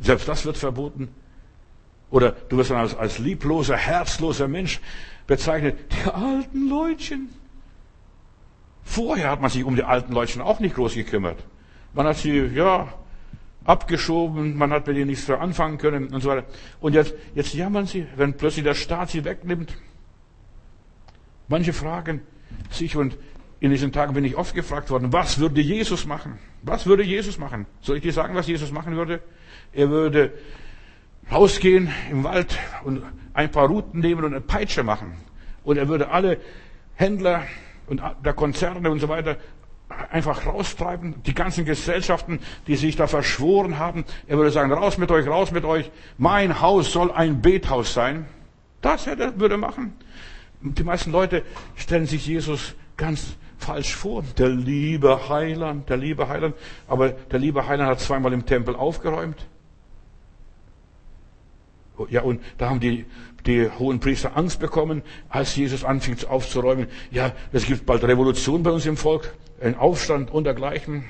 [0.00, 1.08] Selbst das wird verboten.
[2.10, 4.80] Oder du wirst dann als, als liebloser, herzloser Mensch
[5.26, 5.78] bezeichnet.
[5.90, 7.30] Die alten Leutchen.
[8.84, 11.38] Vorher hat man sich um die alten Leutchen auch nicht groß gekümmert.
[11.94, 12.92] Man hat sie, ja,
[13.64, 16.46] abgeschoben, man hat mit ihnen nichts anfangen können und so weiter.
[16.80, 19.76] Und jetzt, jetzt jammern sie, wenn plötzlich der Staat sie wegnimmt.
[21.48, 22.22] Manche fragen
[22.70, 23.16] sich, und
[23.60, 26.38] in diesen Tagen bin ich oft gefragt worden, was würde Jesus machen?
[26.62, 27.66] Was würde Jesus machen?
[27.80, 29.20] Soll ich dir sagen, was Jesus machen würde?
[29.72, 30.32] Er würde
[31.30, 33.02] rausgehen im Wald und
[33.34, 35.12] ein paar Routen nehmen und eine Peitsche machen.
[35.62, 36.38] Und er würde alle
[36.94, 37.44] Händler
[37.86, 39.36] und der Konzerne und so weiter
[40.10, 44.04] einfach raustreiben, die ganzen Gesellschaften, die sich da verschworen haben.
[44.26, 45.90] Er würde sagen, raus mit euch, raus mit euch.
[46.18, 48.26] Mein Haus soll ein Bethaus sein.
[48.80, 49.94] Das hätte, würde machen.
[50.60, 51.42] Die meisten Leute
[51.76, 54.22] stellen sich Jesus ganz falsch vor.
[54.38, 56.54] Der liebe Heiland, der liebe Heiland.
[56.86, 59.46] Aber der liebe Heiland hat zweimal im Tempel aufgeräumt.
[62.08, 63.04] Ja, und da haben die,
[63.46, 66.86] die hohen Priester Angst bekommen, als Jesus anfing aufzuräumen.
[67.10, 71.04] Ja, es gibt bald Revolution bei uns im Volk, ein Aufstand und dergleichen.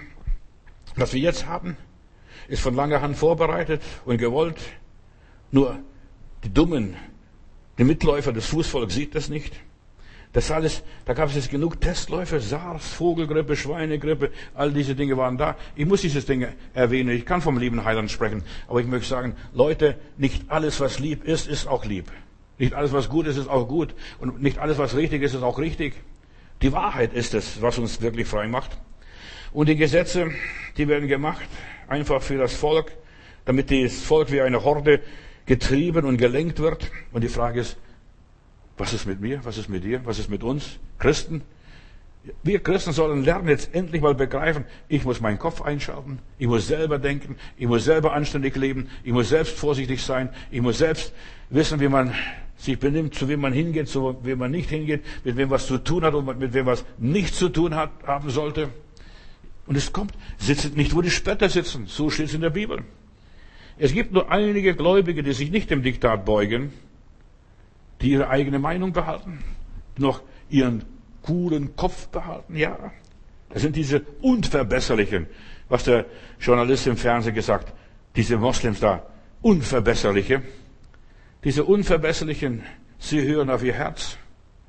[0.97, 1.77] Was wir jetzt haben,
[2.49, 4.59] ist von langer Hand vorbereitet und gewollt.
[5.51, 5.79] Nur
[6.45, 6.97] die Dummen,
[7.79, 9.55] die Mitläufer des Fußvolks sieht das nicht.
[10.33, 15.37] Das alles, da gab es jetzt genug Testläufe, SARS, Vogelgrippe, Schweinegrippe, all diese Dinge waren
[15.37, 15.57] da.
[15.77, 17.11] Ich muss dieses Ding erwähnen.
[17.11, 18.43] Ich kann vom lieben Heiland sprechen.
[18.67, 22.11] Aber ich möchte sagen, Leute, nicht alles, was lieb ist, ist auch lieb.
[22.59, 23.95] Nicht alles, was gut ist, ist auch gut.
[24.21, 25.95] Und nicht alles, was richtig ist, ist auch richtig.
[26.63, 28.71] Die Wahrheit ist es, was uns wirklich frei macht.
[29.53, 30.31] Und die Gesetze,
[30.79, 31.47] die werden gemacht,
[31.89, 32.93] einfach für das Volk,
[33.45, 35.01] damit das Volk wie eine Horde
[35.45, 36.91] getrieben und gelenkt wird.
[37.13, 37.77] Und die Frage ist,
[38.83, 39.45] was ist mit mir?
[39.45, 40.05] Was ist mit dir?
[40.05, 40.81] Was ist mit uns?
[40.99, 41.43] Christen?
[42.43, 46.67] Wir Christen sollen lernen, jetzt endlich mal begreifen, ich muss meinen Kopf einschalten, ich muss
[46.67, 51.13] selber denken, ich muss selber anständig leben, ich muss selbst vorsichtig sein, ich muss selbst
[51.51, 52.13] wissen, wie man
[52.57, 55.79] sich benimmt, zu wem man hingeht, zu wem man nicht hingeht, mit wem was zu
[55.79, 58.69] tun hat und mit wem was nicht zu tun hat, haben sollte.
[59.67, 62.83] Und es kommt, sitzt nicht, wo die Spötter sitzen, so steht es in der Bibel.
[63.79, 66.73] Es gibt nur einige Gläubige, die sich nicht dem Diktat beugen,
[68.03, 69.39] die ihre eigene Meinung behalten,
[69.97, 70.85] noch ihren
[71.23, 72.93] coolen Kopf behalten, ja.
[73.51, 75.27] Das sind diese Unverbesserlichen,
[75.69, 76.07] was der
[76.41, 77.73] Journalist im Fernsehen gesagt,
[78.17, 79.07] diese Moslems da,
[79.41, 80.43] Unverbesserliche.
[81.45, 82.63] Diese Unverbesserlichen,
[82.99, 84.17] sie hören auf ihr Herz,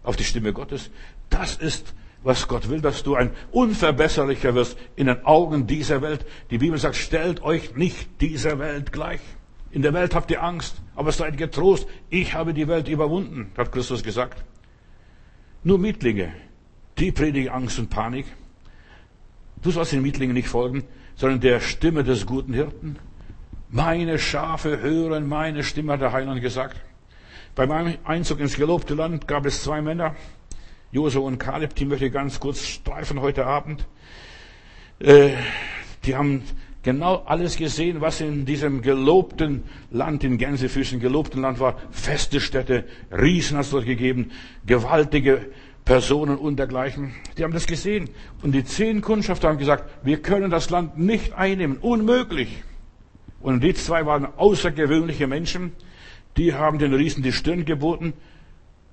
[0.04, 0.89] auf die Stimme Gottes.
[1.30, 1.93] Das ist,
[2.24, 6.26] was Gott will, dass du ein Unverbesserlicher wirst in den Augen dieser Welt.
[6.50, 9.22] Die Bibel sagt, stellt euch nicht dieser Welt gleich.
[9.74, 11.88] In der Welt habt ihr Angst, aber seid getrost.
[12.12, 14.44] Ich habe die Welt überwunden, hat Christus gesagt.
[15.64, 16.32] Nur Mietlinge,
[17.00, 18.28] die predigen Angst und Panik.
[19.64, 20.84] Du sollst den Mietlingen nicht folgen,
[21.16, 23.00] sondern der Stimme des guten Hirten.
[23.70, 26.80] Meine Schafe hören meine Stimme, hat der Heiland gesagt.
[27.56, 30.16] Bei meinem Einzug ins gelobte Land gab es zwei Männer,
[30.92, 33.88] Josua und Kaleb, die möchte ich ganz kurz streifen heute Abend.
[35.00, 35.32] Äh,
[36.06, 36.44] die haben
[36.84, 41.78] genau alles gesehen, was in diesem gelobten Land, in Gänsefüßen gelobten Land war.
[41.89, 44.32] Feste Städte, Riesen hat es dort gegeben,
[44.67, 45.48] gewaltige
[45.86, 47.15] Personen und dergleichen.
[47.38, 48.10] Die haben das gesehen.
[48.41, 51.78] Und die zehn Kundschafter haben gesagt, wir können das Land nicht einnehmen.
[51.78, 52.63] Unmöglich.
[53.41, 55.74] Und die zwei waren außergewöhnliche Menschen.
[56.38, 58.13] Die haben den Riesen die Stirn geboten.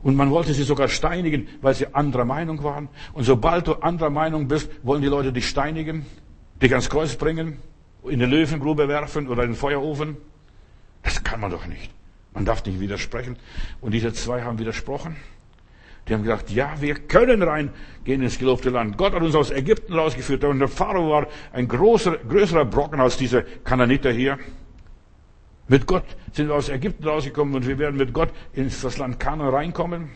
[0.02, 2.88] Und man wollte sie sogar steinigen, weil sie anderer Meinung waren.
[3.12, 6.06] Und sobald du anderer Meinung bist, wollen die Leute dich steinigen,
[6.60, 7.58] dich ans Kreuz bringen
[8.04, 10.16] in die Löwengrube werfen oder in den Feuerofen.
[11.02, 11.90] Das kann man doch nicht.
[12.32, 13.36] Man darf nicht widersprechen.
[13.80, 15.16] Und diese zwei haben widersprochen.
[16.08, 18.96] Die haben gesagt, ja, wir können reingehen ins gelobte Land.
[18.96, 20.44] Gott hat uns aus Ägypten rausgeführt.
[20.44, 24.38] Und der Pharao war ein großer, größerer Brocken als diese Kananiter hier.
[25.68, 29.20] Mit Gott sind wir aus Ägypten rausgekommen und wir werden mit Gott ins das Land
[29.20, 30.08] Kanaan reinkommen.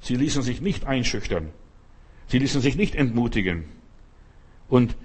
[0.00, 1.50] Sie ließen sich nicht einschüchtern.
[2.26, 3.66] Sie ließen sich nicht entmutigen.
[4.68, 4.96] Und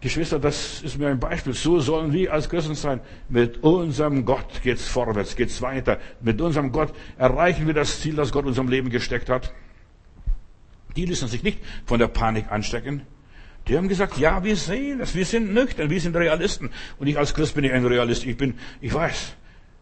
[0.00, 1.52] Geschwister, das ist mir ein Beispiel.
[1.52, 3.00] So sollen wir als Christen sein.
[3.28, 5.98] Mit unserem Gott geht's vorwärts, geht's weiter.
[6.22, 9.52] Mit unserem Gott erreichen wir das Ziel, das Gott unserem Leben gesteckt hat.
[10.96, 13.02] Die ließen sich nicht von der Panik anstecken.
[13.68, 16.70] Die haben gesagt, ja, wir sehen es, wir sind nüchtern, wir sind Realisten.
[16.98, 18.24] Und ich als Christ bin ich ein Realist.
[18.24, 19.34] Ich bin, ich weiß,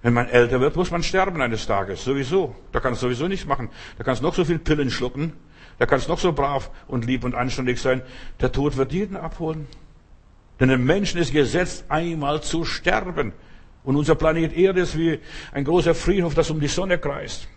[0.03, 2.03] wenn man älter wird, muss man sterben eines Tages.
[2.05, 2.57] Sowieso.
[2.73, 3.69] Da kannst du sowieso nichts machen.
[3.97, 5.33] Da kannst du noch so viel Pillen schlucken.
[5.79, 8.03] Da kannst du noch so brav und lieb und anständig sein.
[8.41, 9.69] Der Tod wird jeden abholen.
[10.61, 13.33] Denn dem Menschen ist gesetzt, einmal zu sterben.
[13.85, 15.21] Und unser Planet Erde ist wie
[15.53, 17.49] ein großer Friedhof, das um die Sonne kreist.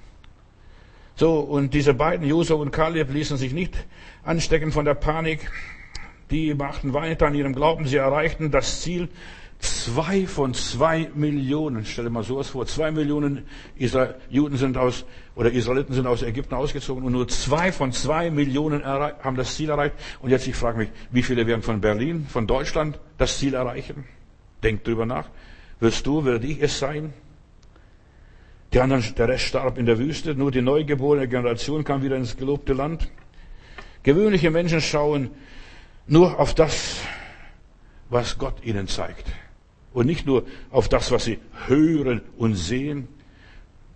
[1.15, 3.75] So, und diese beiden, Josua und Kaleb, ließen sich nicht
[4.23, 5.51] anstecken von der Panik.
[6.29, 7.85] Die machten weiter an ihrem Glauben.
[7.85, 9.09] Sie erreichten das Ziel.
[9.61, 13.45] Zwei von zwei Millionen, stell dir mal sowas vor, zwei Millionen
[13.75, 18.31] Israel, Juden sind aus, oder Israeliten sind aus Ägypten ausgezogen und nur zwei von zwei
[18.31, 19.95] Millionen haben das Ziel erreicht.
[20.19, 24.05] Und jetzt, ich frage mich, wie viele werden von Berlin, von Deutschland das Ziel erreichen?
[24.63, 25.29] Denk drüber nach.
[25.79, 27.13] Wirst du, werde ich es sein?
[28.73, 32.35] Die anderen, der Rest starb in der Wüste, nur die neugeborene Generation kam wieder ins
[32.35, 33.11] gelobte Land.
[34.01, 35.29] Gewöhnliche Menschen schauen
[36.07, 37.01] nur auf das,
[38.09, 39.25] was Gott ihnen zeigt.
[39.93, 43.07] Und nicht nur auf das, was sie hören und sehen.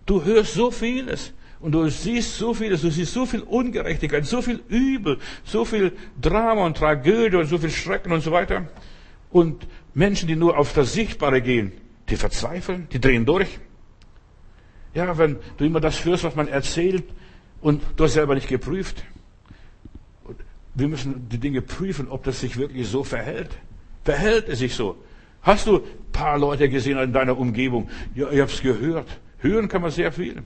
[0.06, 4.42] Du hörst so vieles und du siehst so vieles, du siehst so viel Ungerechtigkeit, so
[4.42, 8.68] viel Übel, so viel Drama und Tragödie und so viel Schrecken und so weiter.
[9.32, 11.72] Und Menschen, die nur auf das Sichtbare gehen,
[12.10, 13.60] die verzweifeln, die drehen durch.
[14.94, 17.04] Ja, wenn du immer das hörst, was man erzählt
[17.62, 19.04] und du hast selber nicht geprüft.
[20.76, 23.50] Wir müssen die Dinge prüfen, ob das sich wirklich so verhält.
[24.04, 24.98] Verhält es sich so?
[25.46, 27.88] Hast du ein paar Leute gesehen in deiner Umgebung?
[28.16, 29.20] Ja, ich habe es gehört.
[29.38, 30.42] Hören kann man sehr viel.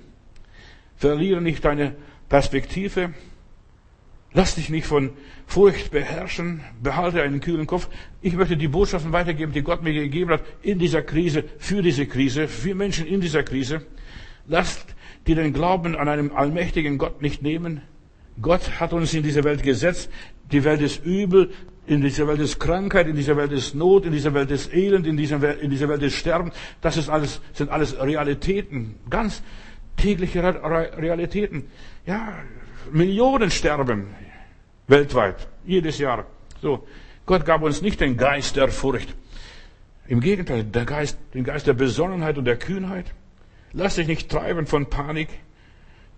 [0.98, 1.96] Verliere nicht deine
[2.28, 3.14] Perspektive.
[4.34, 5.12] Lass dich nicht von
[5.48, 6.66] Furcht beherrschen.
[6.84, 7.88] Behalte einen kühlen Kopf.
[8.22, 12.06] Ich möchte die Botschaften weitergeben, die Gott mir gegeben hat in dieser Krise, für diese
[12.06, 13.84] Krise, für Menschen in dieser Krise.
[14.48, 14.96] Lasst
[15.28, 17.82] dir den Glauben an einen allmächtigen Gott nicht nehmen.
[18.42, 20.12] Gott hat uns in diese Welt gesetzt.
[20.52, 21.52] Die Welt ist übel.
[21.90, 25.08] In dieser Welt ist Krankheit, in dieser Welt ist Not, in dieser Welt ist Elend,
[25.08, 26.52] in dieser Welt, in dieser Welt ist Sterben.
[26.82, 28.94] Das ist alles, sind alles Realitäten.
[29.10, 29.42] Ganz
[29.98, 31.64] tägliche Realitäten.
[32.06, 32.44] Ja,
[32.92, 34.06] Millionen sterben
[34.88, 35.48] weltweit.
[35.66, 36.28] Jedes Jahr.
[36.62, 36.88] So.
[37.26, 39.16] Gott gab uns nicht den Geist der Furcht.
[40.08, 43.08] Im Gegenteil, der Geist, den Geist der Besonnenheit und der Kühnheit.
[43.74, 45.30] Lass dich nicht treiben von Panik.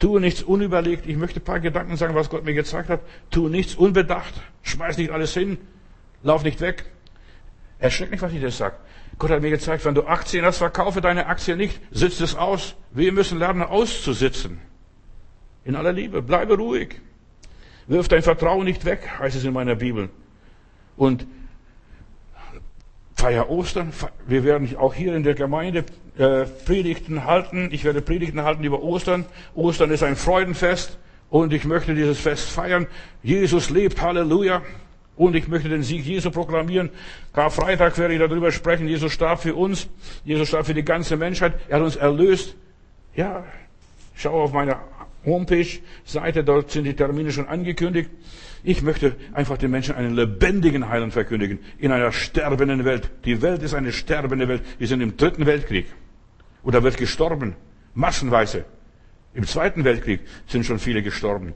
[0.01, 1.05] Tue nichts unüberlegt.
[1.05, 3.01] Ich möchte ein paar Gedanken sagen, was Gott mir gezeigt hat.
[3.29, 4.33] Tue nichts unbedacht.
[4.63, 5.59] Schmeiß nicht alles hin.
[6.23, 6.85] Lauf nicht weg.
[7.77, 8.75] Erschreck nicht, was ich dir sage.
[9.19, 11.79] Gott hat mir gezeigt, wenn du Aktien hast, verkaufe deine Aktie nicht.
[11.91, 12.75] Sitz es aus.
[12.89, 14.59] Wir müssen lernen, auszusitzen.
[15.65, 16.23] In aller Liebe.
[16.23, 16.99] Bleibe ruhig.
[17.85, 20.09] Wirf dein Vertrauen nicht weg, heißt es in meiner Bibel.
[20.97, 21.27] Und
[23.21, 23.93] feier Ostern.
[24.25, 25.85] Wir werden auch hier in der Gemeinde
[26.17, 27.69] äh, Predigten halten.
[27.71, 29.25] Ich werde Predigten halten über Ostern.
[29.53, 30.97] Ostern ist ein Freudenfest
[31.29, 32.87] und ich möchte dieses Fest feiern.
[33.21, 34.63] Jesus lebt, Halleluja.
[35.17, 36.89] Und ich möchte den Sieg Jesu proklamieren.
[37.31, 38.87] Karfreitag werde ich darüber sprechen.
[38.87, 39.87] Jesus starb für uns.
[40.25, 41.53] Jesus starb für die ganze Menschheit.
[41.69, 42.55] Er hat uns erlöst.
[43.15, 43.43] Ja,
[44.15, 44.77] schau auf meine
[45.27, 48.09] Homepage-Seite, dort sind die Termine schon angekündigt.
[48.63, 53.09] Ich möchte einfach den Menschen einen lebendigen Heiland verkündigen in einer sterbenden Welt.
[53.25, 54.61] Die Welt ist eine sterbende Welt.
[54.77, 55.87] Wir sind im dritten Weltkrieg.
[56.61, 57.55] Und da wird gestorben.
[57.93, 58.65] Massenweise.
[59.33, 61.53] Im Zweiten Weltkrieg sind schon viele gestorben.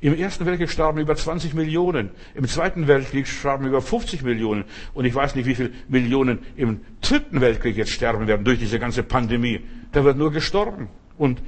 [0.00, 2.10] Im Ersten Weltkrieg starben über 20 Millionen.
[2.34, 4.64] Im Zweiten Weltkrieg starben über 50 Millionen.
[4.92, 8.78] Und ich weiß nicht, wie viele Millionen im Dritten Weltkrieg jetzt sterben werden durch diese
[8.78, 9.60] ganze Pandemie.
[9.92, 10.88] Da wird nur gestorben.
[11.16, 11.42] Und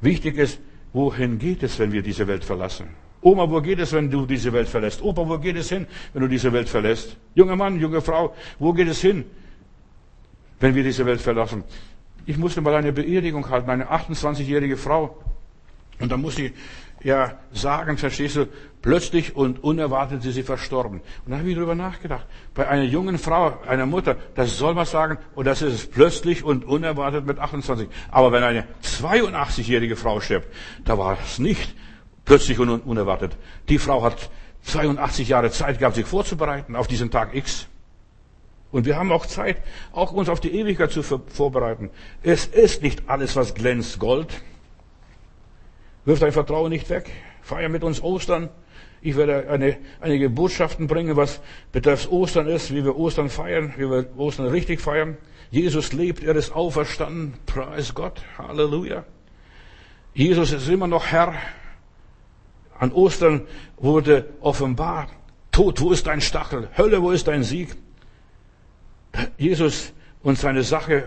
[0.00, 0.58] wichtig ist,
[0.94, 2.88] wohin geht es, wenn wir diese Welt verlassen?
[3.20, 5.02] Oma, wo geht es, wenn du diese Welt verlässt?
[5.02, 7.16] Opa, wo geht es hin, wenn du diese Welt verlässt?
[7.34, 9.24] Junger Mann, junge Frau, wo geht es hin,
[10.60, 11.64] wenn wir diese Welt verlassen?
[12.26, 15.16] Ich musste mal eine Beerdigung halten, eine 28-jährige Frau.
[15.98, 16.52] Und da muss ich
[17.02, 18.46] ja sagen, verstehst du,
[18.82, 21.00] plötzlich und unerwartet ist sie verstorben.
[21.24, 22.26] Und da habe ich darüber nachgedacht.
[22.54, 26.44] Bei einer jungen Frau, einer Mutter, das soll man sagen, und das ist es plötzlich
[26.44, 27.88] und unerwartet mit 28.
[28.10, 30.46] Aber wenn eine 82-jährige Frau stirbt,
[30.84, 31.74] da war es nicht
[32.28, 33.38] Plötzlich und unerwartet.
[33.70, 34.28] Die Frau hat
[34.64, 37.68] 82 Jahre Zeit gehabt, sich vorzubereiten auf diesen Tag X.
[38.70, 39.56] Und wir haben auch Zeit,
[39.92, 41.88] auch uns auf die Ewigkeit zu vorbereiten.
[42.22, 44.42] Es ist nicht alles, was glänzt, Gold.
[46.04, 47.10] Wirf dein Vertrauen nicht weg.
[47.40, 48.50] Feier mit uns Ostern.
[49.00, 51.40] Ich werde eine, einige Botschaften bringen, was
[51.72, 55.16] betreffs Ostern ist, wie wir Ostern feiern, wie wir Ostern richtig feiern.
[55.50, 57.38] Jesus lebt, er ist auferstanden.
[57.46, 58.20] Preis Gott.
[58.36, 59.04] Halleluja.
[60.12, 61.32] Jesus ist immer noch Herr
[62.78, 63.42] An Ostern
[63.76, 65.08] wurde offenbar,
[65.50, 66.68] Tod, wo ist dein Stachel?
[66.76, 67.76] Hölle, wo ist dein Sieg?
[69.36, 71.04] Jesus und seine Sache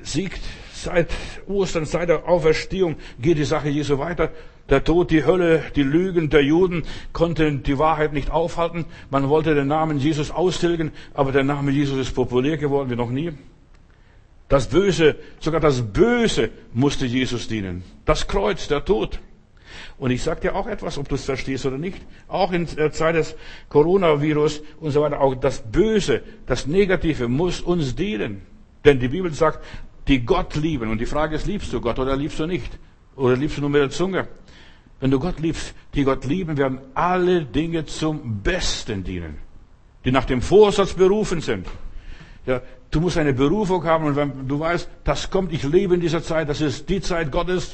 [0.00, 0.40] siegt
[0.72, 1.10] seit
[1.46, 4.30] Ostern, seit der Auferstehung geht die Sache Jesu weiter.
[4.70, 8.86] Der Tod, die Hölle, die Lügen der Juden konnten die Wahrheit nicht aufhalten.
[9.10, 13.10] Man wollte den Namen Jesus austilgen, aber der Name Jesus ist populär geworden wie noch
[13.10, 13.32] nie.
[14.48, 17.84] Das Böse, sogar das Böse musste Jesus dienen.
[18.04, 19.20] Das Kreuz, der Tod.
[20.00, 22.00] Und ich sage dir auch etwas, ob du es verstehst oder nicht.
[22.26, 23.36] Auch in der Zeit des
[23.68, 28.40] Coronavirus und so weiter, auch das Böse, das Negative muss uns dienen.
[28.82, 29.62] Denn die Bibel sagt,
[30.08, 30.90] die Gott lieben.
[30.90, 32.78] Und die Frage ist, liebst du Gott oder liebst du nicht?
[33.14, 34.26] Oder liebst du nur mit der Zunge?
[35.00, 39.36] Wenn du Gott liebst, die Gott lieben, werden alle Dinge zum Besten dienen,
[40.06, 41.66] die nach dem Vorsatz berufen sind.
[42.46, 46.00] Ja, du musst eine Berufung haben und wenn du weißt, das kommt, ich lebe in
[46.00, 47.72] dieser Zeit, das ist die Zeit Gottes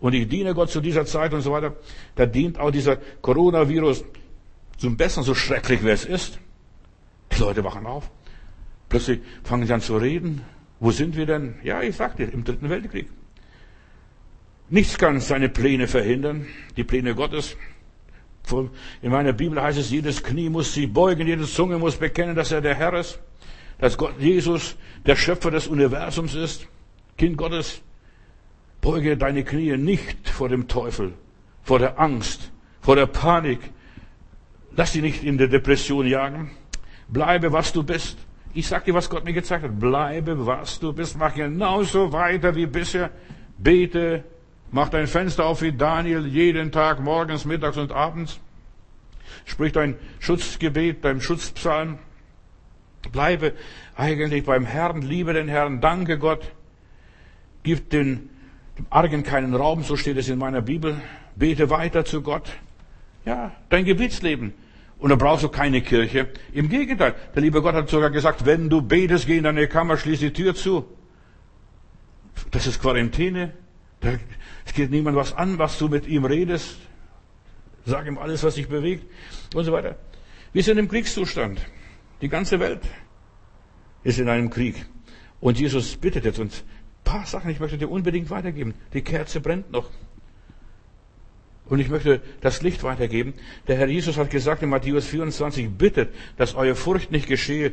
[0.00, 1.76] und ich diene Gott zu dieser Zeit und so weiter,
[2.16, 4.04] da dient auch dieser Coronavirus
[4.78, 6.38] zum Besten, so schrecklich wie es ist.
[7.32, 8.10] Die Leute wachen auf.
[8.88, 10.42] Plötzlich fangen sie an zu reden.
[10.80, 11.56] Wo sind wir denn?
[11.62, 13.08] Ja, ich sagte, im dritten Weltkrieg.
[14.70, 17.56] Nichts kann seine Pläne verhindern, die Pläne Gottes.
[19.02, 22.50] In meiner Bibel heißt es, jedes Knie muss sich beugen, jede Zunge muss bekennen, dass
[22.50, 23.20] er der Herr ist,
[23.78, 26.66] dass Gott Jesus der Schöpfer des Universums ist,
[27.18, 27.82] Kind Gottes.
[28.80, 31.12] Beuge deine Knie nicht vor dem Teufel,
[31.62, 33.60] vor der Angst, vor der Panik.
[34.76, 36.50] Lass dich nicht in der Depression jagen.
[37.08, 38.18] Bleibe, was du bist.
[38.54, 39.78] Ich sag dir, was Gott mir gezeigt hat.
[39.78, 41.18] Bleibe, was du bist.
[41.18, 43.10] Mach genauso weiter wie bisher.
[43.58, 44.24] Bete,
[44.72, 48.38] Mach dein Fenster auf wie Daniel jeden Tag, morgens, mittags und abends.
[49.44, 51.98] Sprich dein Schutzgebet, dein Schutzpsalm.
[53.10, 53.54] Bleibe
[53.96, 56.52] eigentlich beim Herrn, liebe den Herrn, danke Gott.
[57.64, 58.29] Gib den,
[58.88, 61.00] Argen keinen Raum, so steht es in meiner Bibel.
[61.36, 62.50] Bete weiter zu Gott.
[63.24, 64.54] Ja, dein Gebetsleben.
[64.98, 66.28] Und da brauchst du keine Kirche.
[66.52, 69.96] Im Gegenteil, der liebe Gott hat sogar gesagt, wenn du betest, geh in deine Kammer,
[69.96, 70.84] schließ die Tür zu.
[72.50, 73.52] Das ist Quarantäne.
[74.66, 76.78] Es geht niemand was an, was du mit ihm redest.
[77.86, 79.04] Sag ihm alles, was sich bewegt
[79.54, 79.96] und so weiter.
[80.52, 81.60] Wir sind im Kriegszustand.
[82.20, 82.82] Die ganze Welt
[84.02, 84.86] ist in einem Krieg.
[85.40, 86.64] Und Jesus bittet jetzt uns
[87.04, 88.74] paar Sachen, ich möchte dir unbedingt weitergeben.
[88.92, 89.90] Die Kerze brennt noch.
[91.66, 93.34] Und ich möchte das Licht weitergeben.
[93.68, 97.72] Der Herr Jesus hat gesagt in Matthäus 24, bittet, dass eure Furcht nicht geschehe,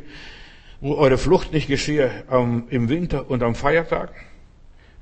[0.80, 2.24] eure Flucht nicht geschehe
[2.70, 4.12] im Winter und am Feiertag,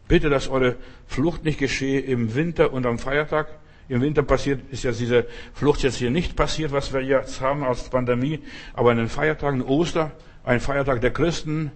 [0.09, 3.49] Bitte, dass eure Flucht nicht geschehe im Winter und am Feiertag.
[3.89, 7.63] Im Winter passiert, ist ja diese Flucht jetzt hier nicht passiert, was wir jetzt haben
[7.63, 8.41] als Pandemie,
[8.75, 10.13] aber an den Feiertagen, Oster,
[10.45, 11.71] ein Feiertag der Christen,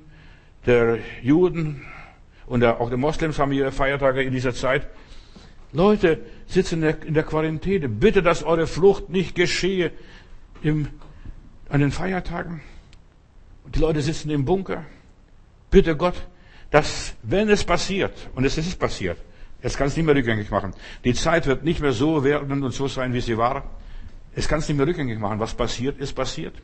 [0.66, 1.82] der Juden
[2.50, 4.88] und auch der Moslems haben ihre Feiertage in dieser Zeit.
[5.70, 7.88] Leute sitzen in der, Quarantäne.
[7.88, 9.92] Bitte, dass eure Flucht nicht geschehe
[10.60, 10.88] im,
[11.68, 12.60] an den Feiertagen.
[13.64, 14.84] Und die Leute sitzen im Bunker.
[15.70, 16.26] Bitte Gott,
[16.72, 19.18] dass wenn es passiert, und es ist passiert,
[19.62, 22.72] jetzt kann es nicht mehr rückgängig machen, die Zeit wird nicht mehr so werden und
[22.72, 23.62] so sein, wie sie war.
[24.34, 25.38] Es kann es nicht mehr rückgängig machen.
[25.38, 26.56] Was passiert, ist passiert.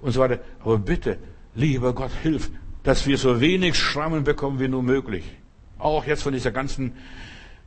[0.00, 0.40] Und so weiter.
[0.58, 1.18] Aber bitte,
[1.54, 2.50] lieber Gott, hilf,
[2.84, 5.24] dass wir so wenig Schrammen bekommen wie nur möglich.
[5.78, 6.92] Auch jetzt von dieser ganzen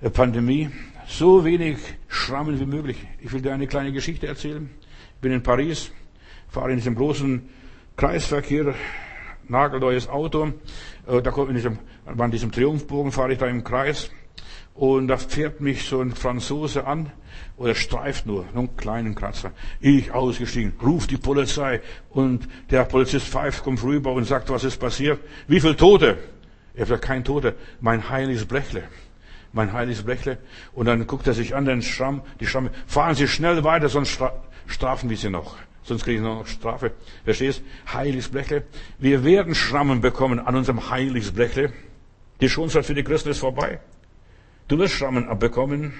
[0.01, 0.69] äh, Pandemie.
[1.07, 1.77] So wenig
[2.07, 2.97] Schrammen wie möglich.
[3.19, 4.69] Ich will dir eine kleine Geschichte erzählen.
[5.15, 5.91] Ich bin in Paris,
[6.47, 7.49] fahre in diesem großen
[7.95, 8.73] Kreisverkehr,
[9.47, 10.53] nagelneues Auto
[11.07, 14.11] äh, da kommt in diesem, an diesem Triumphbogen fahre ich da im Kreis
[14.73, 17.11] und da fährt mich so ein Franzose an
[17.57, 19.51] oder streift nur, nur einen kleinen Kratzer.
[19.79, 24.77] Ich ausgestiegen, ruft die Polizei und der Polizist pfeift, kommt rüber und sagt, was ist
[24.77, 25.19] passiert?
[25.47, 26.17] Wie viel Tote?
[26.75, 28.83] Er sagt, kein Tote, mein heiliges Blechle.
[29.53, 30.37] Mein heiliges Blechle.
[30.73, 32.71] Und dann guckt er sich an, den Schramm, die Schramme.
[32.85, 34.19] Fahren Sie schnell weiter, sonst
[34.67, 36.91] strafen wir Sie noch sonst kriege ich noch Strafe.
[37.23, 37.63] Verstehst?
[37.91, 38.63] Heiliges Blechle.
[38.99, 41.71] Wir werden Schrammen bekommen an unserem heiliges Blechle.
[42.41, 43.79] Die Schonzeit für die Christen ist vorbei.
[44.67, 45.93] Du wirst Schrammen abbekommen.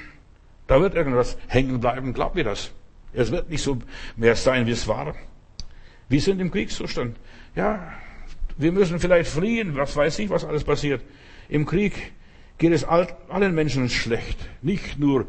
[0.67, 2.13] Da wird irgendwas hängen bleiben.
[2.13, 2.71] Glaub mir das.
[3.13, 3.79] Es wird nicht so
[4.15, 5.15] mehr sein, wie es war.
[6.09, 7.17] Wir sind im Kriegszustand.
[7.55, 7.91] Ja,
[8.57, 9.75] wir müssen vielleicht fliehen.
[9.75, 11.01] Was weiß ich, was alles passiert.
[11.49, 12.13] Im Krieg
[12.57, 14.37] geht es allen Menschen schlecht.
[14.61, 15.27] Nicht nur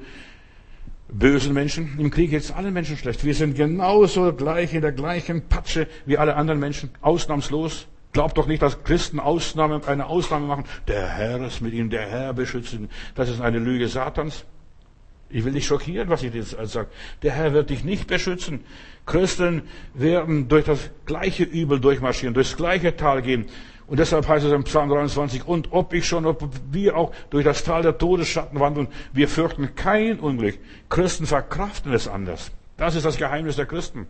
[1.08, 1.98] bösen Menschen.
[1.98, 3.24] Im Krieg geht es allen Menschen schlecht.
[3.24, 7.86] Wir sind genauso gleich in der gleichen Patsche wie alle anderen Menschen, ausnahmslos.
[8.12, 10.64] Glaubt doch nicht, dass Christen Ausnahme, eine Ausnahme machen.
[10.86, 12.88] Der Herr ist mit ihnen, der Herr beschützt ihn.
[13.14, 14.44] Das ist eine Lüge Satans.
[15.30, 16.88] Ich will dich schockieren, was ich jetzt sage.
[17.22, 18.64] Der Herr wird dich nicht beschützen.
[19.04, 19.62] Christen
[19.94, 23.46] werden durch das gleiche Übel durchmarschieren, durchs gleiche Tal gehen.
[23.86, 27.44] Und deshalb heißt es im Psalm 23, und ob ich schon, ob wir auch durch
[27.44, 30.58] das Tal der Todesschatten wandeln, wir fürchten kein Unglück.
[30.90, 32.50] Christen verkraften es anders.
[32.76, 34.06] Das ist das Geheimnis der Christen.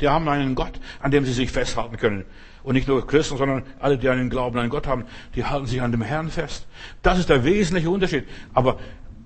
[0.00, 2.24] Die haben einen Gott, an dem sie sich festhalten können.
[2.62, 5.04] Und nicht nur Christen, sondern alle, die einen Glauben an Gott haben,
[5.34, 6.66] die halten sich an dem Herrn fest.
[7.02, 8.24] Das ist der wesentliche Unterschied.
[8.54, 8.78] Aber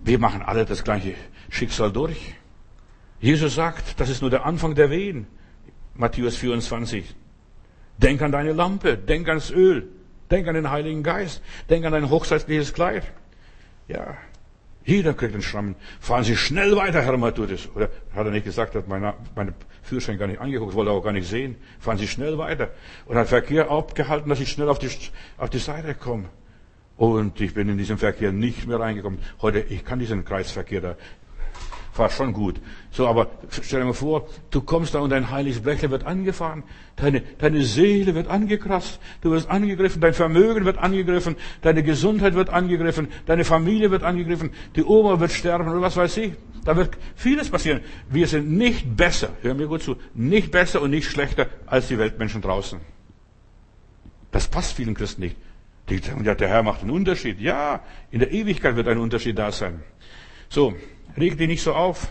[0.07, 1.15] wir machen alle das gleiche
[1.51, 2.35] Schicksal durch.
[3.21, 5.27] Jesus sagt, das ist nur der Anfang der Wehen.
[5.95, 7.15] Matthäus 24.
[7.99, 9.89] Denk an deine Lampe, denk ans Öl,
[10.31, 13.03] denk an den Heiligen Geist, denk an dein hochzeitliches Kleid.
[13.89, 14.17] Ja,
[14.85, 15.75] jeder kriegt einen Schrammen.
[15.99, 17.69] Fahren Sie schnell weiter, Herr Matthäus.
[17.75, 21.13] Oder hat er nicht gesagt, hat meine, meine Führerschein gar nicht angeguckt, wollte auch gar
[21.13, 21.57] nicht sehen.
[21.81, 22.71] Fahren Sie schnell weiter.
[23.07, 24.91] Und hat Verkehr abgehalten, dass ich schnell auf die,
[25.37, 26.29] auf die Seite komme.
[26.97, 29.18] Und ich bin in diesem Verkehr nicht mehr reingekommen.
[29.42, 30.97] Heute, ich kann diesen Kreisverkehr da
[31.99, 32.57] war schon gut.
[32.90, 36.62] So, aber stell dir mal vor, du kommst da und dein heiliges Blechle wird angefahren,
[36.97, 42.51] deine, deine Seele wird angekratzt, du wirst angegriffen, dein Vermögen wird angegriffen, deine Gesundheit wird
[42.51, 46.32] angegriffen, deine Familie wird angegriffen, die Oma wird sterben oder was weiß ich.
[46.64, 47.80] Da wird vieles passieren.
[48.11, 51.99] Wir sind nicht besser, hör mir gut zu, nicht besser und nicht schlechter als die
[51.99, 52.80] Weltmenschen draußen.
[54.32, 55.36] Das passt vielen Christen nicht.
[55.89, 57.41] Die sagen, ja, der Herr macht einen Unterschied.
[57.41, 57.80] Ja,
[58.11, 59.82] in der Ewigkeit wird ein Unterschied da sein.
[60.49, 60.74] So,
[61.16, 62.09] Reg dich nicht so auf.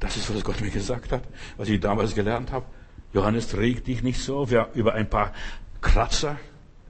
[0.00, 1.22] Das ist, was Gott mir gesagt hat,
[1.56, 2.64] was ich damals gelernt habe.
[3.12, 5.32] Johannes, reg dich nicht so auf ja, über ein paar
[5.80, 6.36] Kratzer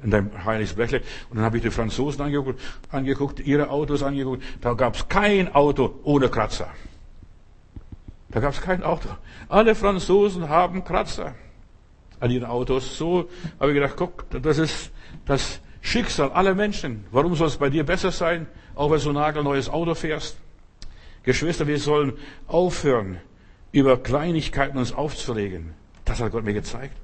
[0.02, 1.00] in deinem heiliges Blechle.
[1.30, 2.60] Und dann habe ich die Franzosen angeguckt,
[2.90, 4.42] angeguckt ihre Autos angeguckt.
[4.60, 6.68] Da gab es kein Auto ohne Kratzer.
[8.28, 9.08] Da gab es kein Auto.
[9.48, 11.34] Alle Franzosen haben Kratzer
[12.20, 12.98] an ihren Autos.
[12.98, 14.90] So habe ich gedacht, guck, das ist
[15.24, 17.04] das Schicksal aller Menschen.
[17.10, 20.38] Warum soll es bei dir besser sein, auch wenn du ein nagelneues Auto fährst?
[21.22, 22.14] Geschwister, wir sollen
[22.46, 23.18] aufhören,
[23.72, 25.74] über Kleinigkeiten uns aufzuregen.
[26.04, 26.96] Das hat Gott mir gezeigt.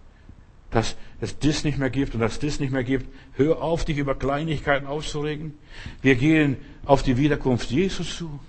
[0.71, 3.07] Dass es das nicht mehr gibt und dass das nicht mehr gibt.
[3.35, 5.55] Hör auf, dich über Kleinigkeiten aufzuregen.
[6.03, 8.41] Wir gehen auf die Wiederkunft Jesus zu.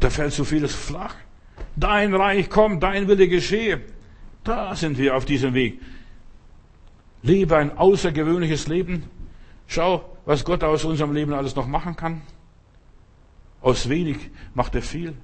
[0.00, 1.16] Da fällt so vieles flach.
[1.74, 3.80] Dein Reich kommt, dein Wille geschehe.
[4.44, 5.80] Da sind wir auf diesem Weg.
[7.22, 9.04] Lebe ein außergewöhnliches Leben.
[9.66, 12.22] Schau, was Gott aus unserem Leben alles noch machen kann.
[13.60, 15.14] Aus wenig macht er viel.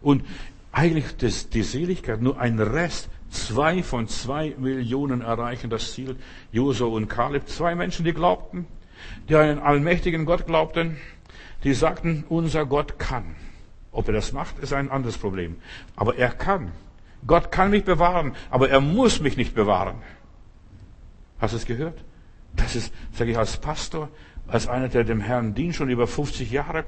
[0.00, 0.24] Und
[0.72, 3.08] eigentlich das, die Seligkeit, nur ein Rest.
[3.30, 6.16] Zwei von zwei Millionen erreichen das Ziel.
[6.52, 8.66] Josua und Kaleb, zwei Menschen, die glaubten,
[9.28, 10.96] die einen allmächtigen Gott glaubten,
[11.64, 13.36] die sagten, unser Gott kann.
[13.92, 15.56] Ob er das macht, ist ein anderes Problem.
[15.96, 16.72] Aber er kann.
[17.26, 19.96] Gott kann mich bewahren, aber er muss mich nicht bewahren.
[21.38, 22.04] Hast du es gehört?
[22.56, 24.08] Das ist, sage ich als Pastor,
[24.46, 26.84] als einer, der dem Herrn dient, schon über 50 Jahre.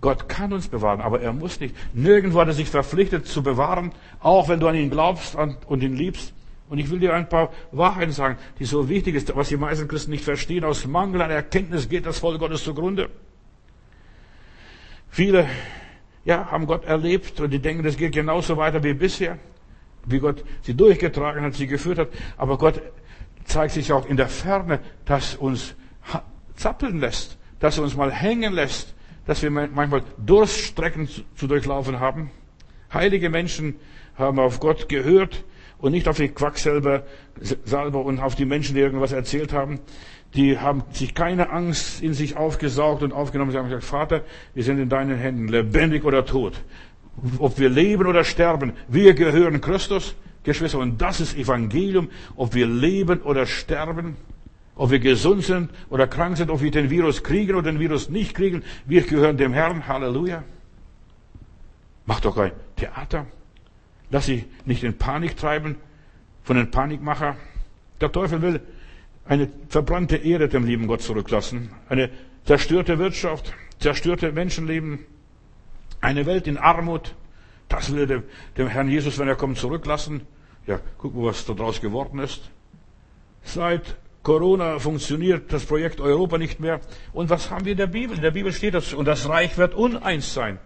[0.00, 1.74] Gott kann uns bewahren, aber er muss nicht.
[1.94, 5.96] Nirgendwo hat er sich verpflichtet zu bewahren, auch wenn du an ihn glaubst und ihn
[5.96, 6.34] liebst.
[6.68, 9.86] Und ich will dir ein paar Wahrheiten sagen, die so wichtig sind, was die meisten
[9.86, 10.64] Christen nicht verstehen.
[10.64, 13.10] Aus Mangel an Erkenntnis geht das Volk Gottes zugrunde.
[15.10, 15.46] Viele,
[16.24, 19.38] ja, haben Gott erlebt und die denken, das geht genauso weiter wie bisher,
[20.06, 22.08] wie Gott sie durchgetragen hat, sie geführt hat.
[22.36, 22.80] Aber Gott
[23.44, 25.74] zeigt sich auch in der Ferne, dass uns
[26.56, 28.94] zappeln lässt, dass uns mal hängen lässt,
[29.26, 32.30] dass wir manchmal Durststrecken zu durchlaufen haben.
[32.92, 33.76] Heilige Menschen
[34.16, 35.44] haben auf Gott gehört
[35.78, 37.04] und nicht auf die Quacksalber
[37.64, 39.80] Salber und auf die Menschen, die irgendwas erzählt haben.
[40.34, 43.50] Die haben sich keine Angst in sich aufgesaugt und aufgenommen.
[43.50, 44.22] Sie haben gesagt, Vater,
[44.54, 46.60] wir sind in deinen Händen, lebendig oder tot.
[47.38, 52.66] Ob wir leben oder sterben, wir gehören Christus, Geschwister, und das ist Evangelium, ob wir
[52.66, 54.16] leben oder sterben.
[54.76, 58.08] Ob wir gesund sind oder krank sind, ob wir den Virus kriegen oder den Virus
[58.08, 59.86] nicht kriegen, wir gehören dem Herrn.
[59.86, 60.42] Halleluja.
[62.06, 63.26] Mach doch kein Theater.
[64.10, 65.76] Lass sie nicht in Panik treiben
[66.42, 67.36] von den Panikmacher.
[68.00, 68.60] Der Teufel will
[69.26, 71.70] eine verbrannte Erde dem lieben Gott zurücklassen.
[71.88, 72.10] Eine
[72.44, 74.98] zerstörte Wirtschaft, zerstörte Menschenleben,
[76.00, 77.14] eine Welt in Armut.
[77.68, 78.22] Das will er
[78.56, 80.22] dem, Herrn Jesus, wenn er kommt, zurücklassen.
[80.66, 82.50] Ja, guck mal, was da draus geworden ist.
[83.42, 86.80] Seit Corona funktioniert das Projekt Europa nicht mehr.
[87.12, 88.16] Und was haben wir in der Bibel?
[88.16, 90.58] In der Bibel steht das, und das Reich wird uneins sein.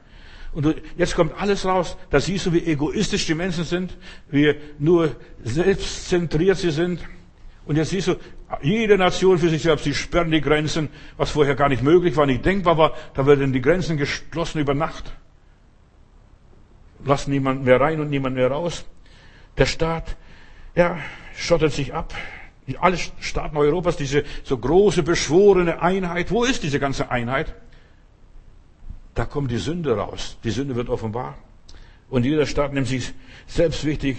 [0.52, 1.96] Und jetzt kommt alles raus.
[2.10, 3.96] Da siehst du, wie egoistisch die Menschen sind,
[4.30, 7.00] wie nur selbstzentriert sie sind.
[7.66, 8.14] Und jetzt siehst du,
[8.62, 12.24] jede Nation für sich selbst, die sperren die Grenzen, was vorher gar nicht möglich war,
[12.24, 12.94] nicht denkbar war.
[13.14, 15.12] Da werden die Grenzen geschlossen über Nacht.
[17.04, 18.84] Lassen niemand mehr rein und niemand mehr raus.
[19.56, 20.16] Der Staat,
[20.74, 20.98] ja,
[21.34, 22.14] schottet sich ab
[22.76, 26.30] alle Staaten Europas, diese so große beschworene Einheit.
[26.30, 27.54] Wo ist diese ganze Einheit?
[29.14, 30.36] Da kommt die Sünde raus.
[30.44, 31.38] Die Sünde wird offenbar.
[32.10, 33.14] Und jeder Staat nimmt sich
[33.46, 34.18] selbst wichtig.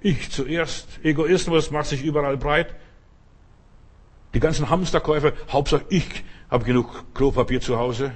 [0.00, 1.00] Ich zuerst.
[1.02, 2.74] Egoismus macht sich überall breit.
[4.34, 8.12] Die ganzen Hamsterkäufer, Hauptsache ich habe genug Klopapier zu Hause.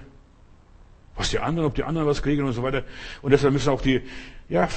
[1.16, 2.84] Was die anderen, ob die anderen was kriegen und so weiter.
[3.20, 4.02] Und deshalb müssen auch die
[4.48, 4.68] ja,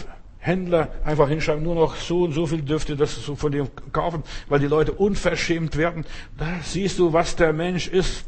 [0.45, 4.59] Händler einfach hinschreiben, nur noch so und so viel dürfte das von dem kaufen, weil
[4.59, 6.05] die Leute unverschämt werden.
[6.37, 8.25] Da siehst du, was der Mensch ist.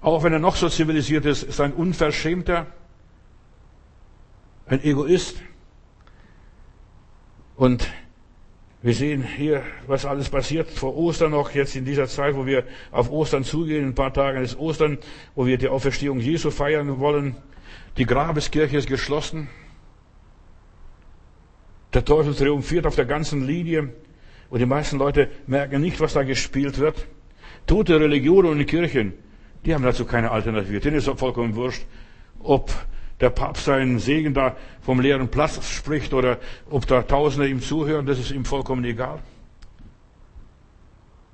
[0.00, 2.66] Auch wenn er noch so zivilisiert ist, ist ein Unverschämter,
[4.66, 5.36] ein Egoist.
[7.56, 7.88] Und
[8.80, 12.64] wir sehen hier, was alles passiert vor Ostern noch, jetzt in dieser Zeit, wo wir
[12.92, 13.82] auf Ostern zugehen.
[13.82, 14.98] In ein paar Tagen ist Ostern,
[15.34, 17.36] wo wir die Auferstehung Jesu feiern wollen.
[17.96, 19.48] Die Grabeskirche ist geschlossen.
[21.92, 23.92] Der Teufel triumphiert auf der ganzen Linie.
[24.48, 27.06] Und die meisten Leute merken nicht, was da gespielt wird.
[27.66, 29.12] Tote Religionen und Kirchen,
[29.64, 30.80] die haben dazu keine Alternative.
[30.80, 31.84] Denen ist vollkommen wurscht,
[32.38, 32.70] ob
[33.20, 36.38] der Papst seinen Segen da vom leeren Platz spricht oder
[36.70, 39.20] ob da Tausende ihm zuhören, das ist ihm vollkommen egal.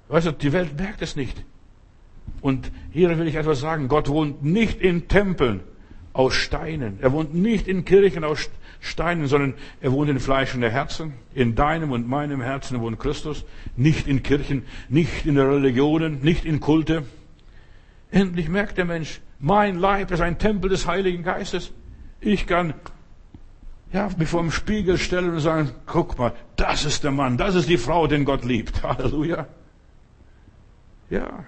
[0.09, 1.45] Weißt du, die Welt merkt es nicht.
[2.41, 3.89] Und hier will ich etwas sagen.
[3.89, 5.61] Gott wohnt nicht in Tempeln
[6.13, 6.99] aus Steinen.
[7.01, 11.15] Er wohnt nicht in Kirchen aus Steinen, sondern er wohnt in Fleisch und Herzen.
[11.35, 13.45] In deinem und meinem Herzen wohnt Christus.
[13.77, 17.05] Nicht in Kirchen, nicht in Religionen, nicht in Kulte.
[18.15, 21.73] Endlich merkt der Mensch, mein Leib ist ein Tempel des Heiligen Geistes.
[22.21, 22.73] Ich kann
[23.93, 27.57] ja, mich vor dem Spiegel stellen und sagen, guck mal, das ist der Mann, das
[27.57, 28.83] ist die Frau, den Gott liebt.
[28.85, 29.49] Halleluja.
[31.11, 31.45] Ja.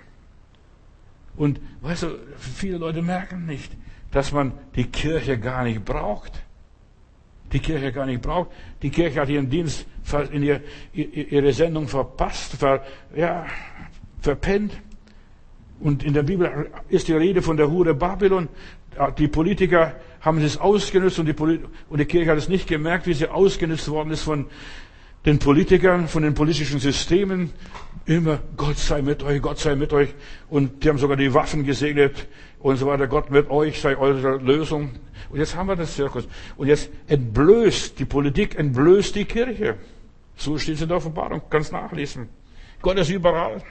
[1.37, 3.71] Und weißt du, viele Leute merken nicht,
[4.11, 6.33] dass man die Kirche gar nicht braucht.
[7.53, 8.51] Die Kirche gar nicht braucht.
[8.83, 9.87] Die Kirche hat ihren Dienst,
[10.93, 13.47] ihre Sendung verpasst, ver, ja,
[14.21, 14.73] verpennt.
[15.81, 18.49] Und in der Bibel ist die Rede von der Hure Babylon.
[19.19, 21.35] Die Politiker haben es ausgenutzt und die,
[21.89, 24.47] und die Kirche hat es nicht gemerkt, wie sie ausgenutzt worden ist von
[25.27, 27.51] den Politikern, von den politischen Systemen.
[28.07, 30.15] Immer Gott sei mit euch, Gott sei mit euch.
[30.49, 32.29] Und die haben sogar die Waffen gesegnet
[32.61, 33.07] und so weiter.
[33.07, 34.93] Gott mit euch sei eure Lösung.
[35.29, 36.27] Und jetzt haben wir das Zirkus.
[36.57, 39.77] Und jetzt entblößt, die Politik entblößt die Kirche.
[40.37, 42.29] So steht es in der Offenbarung, kannst nachlesen.
[42.81, 43.63] Gott ist überall.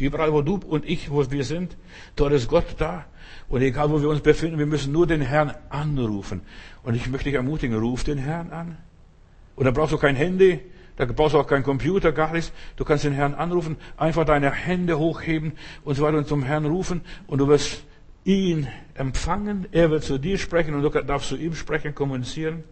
[0.00, 1.76] Überall, wo du und ich, wo wir sind,
[2.16, 3.04] dort ist Gott da.
[3.48, 6.42] Und egal, wo wir uns befinden, wir müssen nur den Herrn anrufen.
[6.82, 8.76] Und ich möchte dich ermutigen, ruf den Herrn an.
[9.56, 10.60] Und da brauchst du kein Handy,
[10.96, 12.52] da brauchst du auch keinen Computer, gar nichts.
[12.76, 15.52] Du kannst den Herrn anrufen, einfach deine Hände hochheben
[15.84, 17.02] und so weiter und zum Herrn rufen.
[17.26, 17.84] Und du wirst
[18.24, 22.64] ihn empfangen, er wird zu dir sprechen und du darfst zu ihm sprechen, kommunizieren.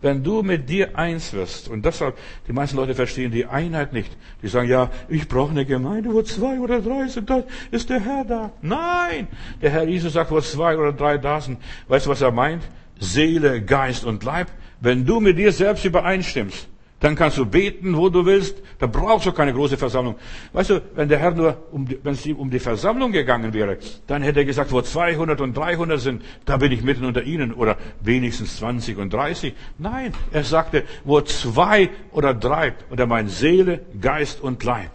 [0.00, 4.16] Wenn du mit dir eins wirst, und deshalb, die meisten Leute verstehen die Einheit nicht.
[4.42, 7.42] Die sagen, ja, ich brauche eine Gemeinde, wo zwei oder drei sind, da
[7.72, 8.52] ist der Herr da.
[8.62, 9.26] Nein!
[9.60, 11.58] Der Herr Jesus sagt, wo zwei oder drei da sind.
[11.88, 12.62] Weißt du, was er meint?
[13.00, 14.48] Seele, Geist und Leib.
[14.80, 16.68] Wenn du mit dir selbst übereinstimmst,
[17.00, 18.60] dann kannst du beten, wo du willst.
[18.78, 20.16] Da brauchst du keine große Versammlung.
[20.52, 23.54] Weißt du, wenn der Herr nur, um die, wenn es ihm um die Versammlung gegangen
[23.54, 27.22] wäre, dann hätte er gesagt, wo 200 und 300 sind, da bin ich mitten unter
[27.22, 27.54] ihnen.
[27.54, 29.54] Oder wenigstens 20 und 30.
[29.78, 32.74] Nein, er sagte, wo zwei oder drei.
[32.90, 34.90] Und er meint Seele, Geist und Leib.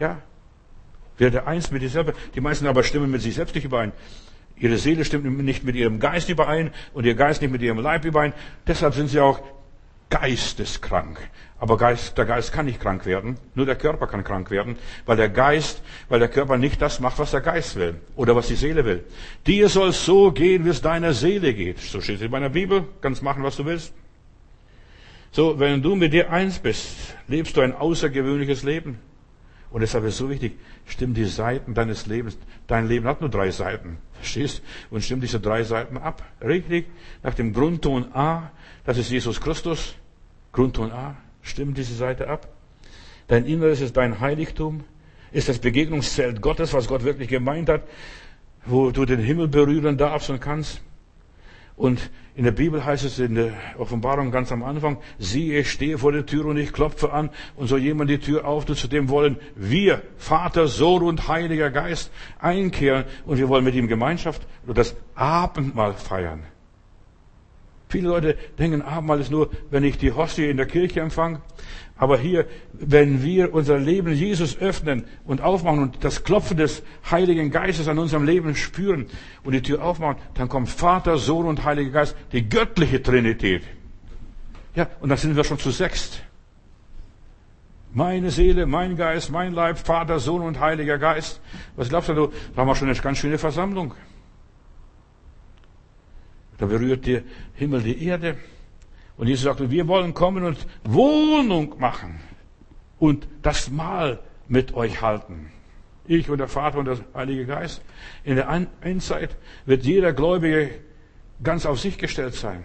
[0.00, 0.20] Ja.
[1.16, 2.12] Werde eins mit dir selber.
[2.34, 3.92] Die meisten aber stimmen mit sich selbst nicht überein.
[4.56, 8.04] Ihre Seele stimmt nicht mit ihrem Geist überein und ihr Geist nicht mit ihrem Leib
[8.04, 8.32] überein.
[8.66, 9.40] Deshalb sind sie auch
[10.10, 11.18] geisteskrank.
[11.58, 14.76] Aber Geist, der Geist kann nicht krank werden, nur der Körper kann krank werden,
[15.06, 18.48] weil der Geist, weil der Körper nicht das macht, was der Geist will oder was
[18.48, 19.04] die Seele will.
[19.46, 21.78] Dir soll so gehen, wie es deiner Seele geht.
[21.78, 23.94] So steht es in meiner Bibel, kannst machen, was du willst.
[25.30, 28.98] So, wenn du mit dir eins bist, lebst du ein außergewöhnliches Leben.
[29.70, 32.38] Und deshalb ist es so wichtig, stimm die Seiten deines Lebens.
[32.68, 33.98] Dein Leben hat nur drei Seiten.
[34.24, 34.62] Verstehst?
[34.90, 36.22] Und stimm diese drei Seiten ab.
[36.42, 36.86] Richtig?
[37.22, 38.50] Nach dem Grundton A,
[38.84, 39.94] das ist Jesus Christus.
[40.52, 41.16] Grundton A.
[41.42, 42.48] Stimm diese Seite ab.
[43.28, 44.84] Dein Inneres ist dein Heiligtum.
[45.30, 47.82] Ist das Begegnungszelt Gottes, was Gott wirklich gemeint hat,
[48.64, 50.80] wo du den Himmel berühren darfst und kannst.
[51.76, 55.98] Und in der Bibel heißt es in der Offenbarung ganz am Anfang, siehe, ich stehe
[55.98, 59.08] vor der Tür und ich klopfe an und soll jemand die Tür auftut, zu dem
[59.08, 62.10] wollen wir, Vater, Sohn und Heiliger Geist,
[62.40, 66.42] einkehren und wir wollen mit ihm Gemeinschaft oder das Abendmahl feiern.
[67.88, 71.40] Viele Leute denken, Abendmahl ist nur, wenn ich die Hostie in der Kirche empfange.
[71.96, 77.50] Aber hier, wenn wir unser Leben Jesus öffnen und aufmachen und das Klopfen des Heiligen
[77.50, 79.06] Geistes an unserem Leben spüren
[79.44, 83.62] und die Tür aufmachen, dann kommt Vater, Sohn und Heiliger Geist, die göttliche Trinität.
[84.74, 86.20] Ja, und dann sind wir schon zu sechst.
[87.92, 91.40] Meine Seele, mein Geist, mein Leib, Vater, Sohn und Heiliger Geist.
[91.76, 93.94] Was glaubst du, da haben wir schon eine ganz schöne Versammlung.
[96.58, 97.22] Da berührt der
[97.54, 98.36] Himmel die Erde.
[99.16, 102.20] Und Jesus sagte, wir wollen kommen und Wohnung machen
[102.98, 105.50] und das Mahl mit euch halten.
[106.06, 107.82] Ich und der Vater und der Heilige Geist.
[108.24, 108.48] In der
[108.80, 110.70] Endzeit wird jeder Gläubige
[111.42, 112.64] ganz auf sich gestellt sein.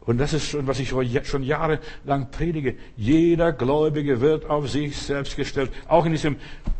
[0.00, 2.76] Und das ist schon, was ich schon jahrelang predige.
[2.96, 5.70] Jeder Gläubige wird auf sich selbst gestellt.
[5.86, 6.36] Auch in diesem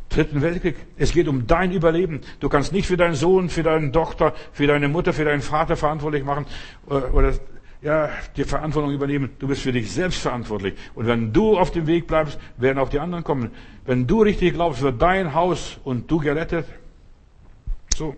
[0.08, 0.76] dritten Weltkrieg.
[0.96, 2.22] Es geht um dein Überleben.
[2.40, 5.76] Du kannst nicht für deinen Sohn, für deine Tochter, für deine Mutter, für deinen Vater
[5.76, 6.46] verantwortlich machen
[6.86, 7.34] oder
[7.80, 9.30] ja, die Verantwortung übernehmen.
[9.38, 10.74] Du bist für dich selbst verantwortlich.
[10.94, 13.50] Und wenn du auf dem Weg bleibst, werden auch die anderen kommen.
[13.84, 16.66] Wenn du richtig glaubst, wird dein Haus und du gerettet.
[17.94, 18.16] So.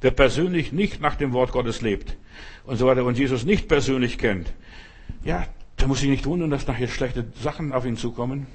[0.00, 2.16] Wer persönlich nicht nach dem Wort Gottes lebt
[2.64, 4.52] und so weiter und Jesus nicht persönlich kennt,
[5.24, 5.46] ja,
[5.78, 8.46] der muss sich nicht wundern, dass nachher schlechte Sachen auf ihn zukommen.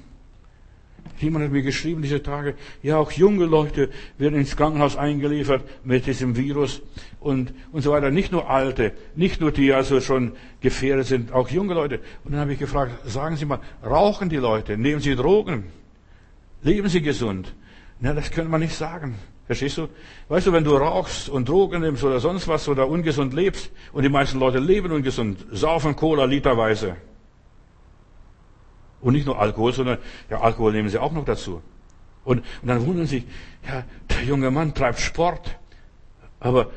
[1.18, 6.06] Jemand hat mir geschrieben diese Tage, ja, auch junge Leute werden ins Krankenhaus eingeliefert mit
[6.06, 6.82] diesem Virus
[7.20, 8.10] und, und so weiter.
[8.10, 12.00] Nicht nur Alte, nicht nur die also schon gefährdet sind, auch junge Leute.
[12.24, 14.76] Und dann habe ich gefragt, sagen Sie mal, rauchen die Leute?
[14.76, 15.64] Nehmen Sie Drogen?
[16.62, 17.54] Leben Sie gesund?
[18.00, 19.14] Na, das können wir nicht sagen.
[19.46, 19.88] Verstehst du?
[20.28, 24.02] Weißt du, wenn du rauchst und Drogen nimmst oder sonst was oder ungesund lebst und
[24.02, 26.96] die meisten Leute leben ungesund, saufen Cola literweise.
[29.00, 29.98] Und nicht nur Alkohol, sondern
[30.30, 31.62] ja, Alkohol nehmen sie auch noch dazu.
[32.24, 33.24] Und, und dann wundern sie sich,
[33.66, 35.56] ja, der junge Mann treibt Sport.
[36.40, 36.70] Aber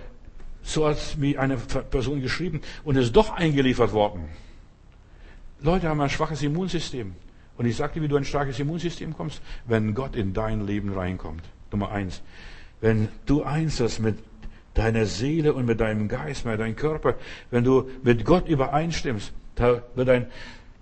[0.61, 4.25] so hat mir eine Person geschrieben und ist doch eingeliefert worden.
[5.61, 7.15] Leute haben ein schwaches Immunsystem.
[7.57, 11.43] Und ich sagte, wie du ein starkes Immunsystem kommst, wenn Gott in dein Leben reinkommt.
[11.71, 12.21] Nummer eins.
[12.79, 14.17] Wenn du eins hast mit
[14.73, 17.15] deiner Seele und mit deinem Geist, mit deinem Körper,
[17.51, 20.27] wenn du mit Gott übereinstimmst, da wird ein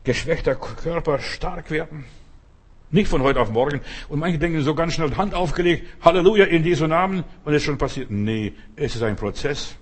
[0.07, 2.05] geschwächter Körper stark werden.
[2.89, 3.81] Nicht von heute auf morgen.
[4.07, 7.65] Und manche denken so ganz schnell Hand aufgelegt, Halleluja in Jesu Namen, und es ist
[7.65, 8.09] schon passiert.
[8.09, 9.75] Nee, es ist ein Prozess.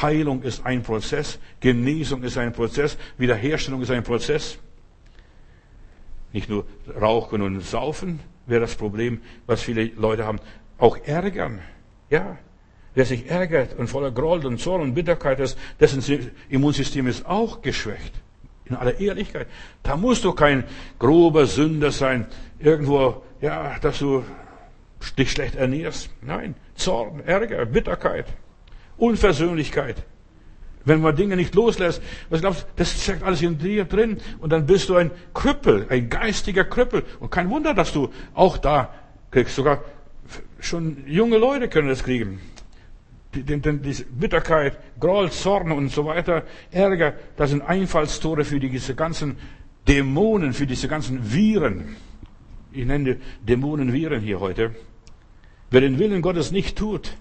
[0.00, 1.38] Heilung ist ein Prozess.
[1.60, 2.96] Genesung ist ein Prozess.
[3.18, 4.58] Wiederherstellung ist ein Prozess.
[6.32, 6.64] Nicht nur
[6.98, 10.40] Rauchen und Saufen wäre das Problem, was viele Leute haben.
[10.78, 11.60] Auch ärgern.
[12.08, 12.38] Ja.
[12.94, 17.60] Wer sich ärgert und voller Groll und Zorn und Bitterkeit ist, dessen Immunsystem ist auch
[17.60, 18.14] geschwächt
[18.68, 19.46] in aller Ehrlichkeit.
[19.82, 20.64] Da musst du kein
[20.98, 22.26] grober Sünder sein,
[22.58, 24.24] irgendwo, ja, dass du
[25.16, 26.10] dich schlecht ernährst.
[26.22, 28.26] Nein, Zorn, Ärger, Bitterkeit,
[28.96, 30.04] Unversöhnlichkeit.
[30.84, 34.50] Wenn man Dinge nicht loslässt, was glaubst du, das steckt alles in dir drin und
[34.50, 37.04] dann bist du ein Krüppel, ein geistiger Krüppel.
[37.20, 38.94] Und kein Wunder, dass du auch da
[39.30, 39.54] kriegst.
[39.54, 39.84] Sogar
[40.60, 42.40] schon junge Leute können das kriegen
[43.34, 48.94] die, die, die Bitterkeit, Groll, Zorn und so weiter, Ärger, das sind Einfallstore für diese
[48.94, 49.36] ganzen
[49.86, 51.96] Dämonen, für diese ganzen Viren.
[52.72, 54.74] Ich nenne Dämonen Viren hier heute.
[55.70, 57.12] Wer den Willen Gottes nicht tut,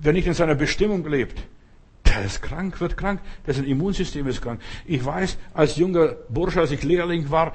[0.00, 1.42] wer nicht in seiner Bestimmung lebt,
[2.06, 4.60] der ist krank, wird krank, dessen Immunsystem ist krank.
[4.86, 7.52] Ich weiß, als junger Bursche, als ich Lehrling war,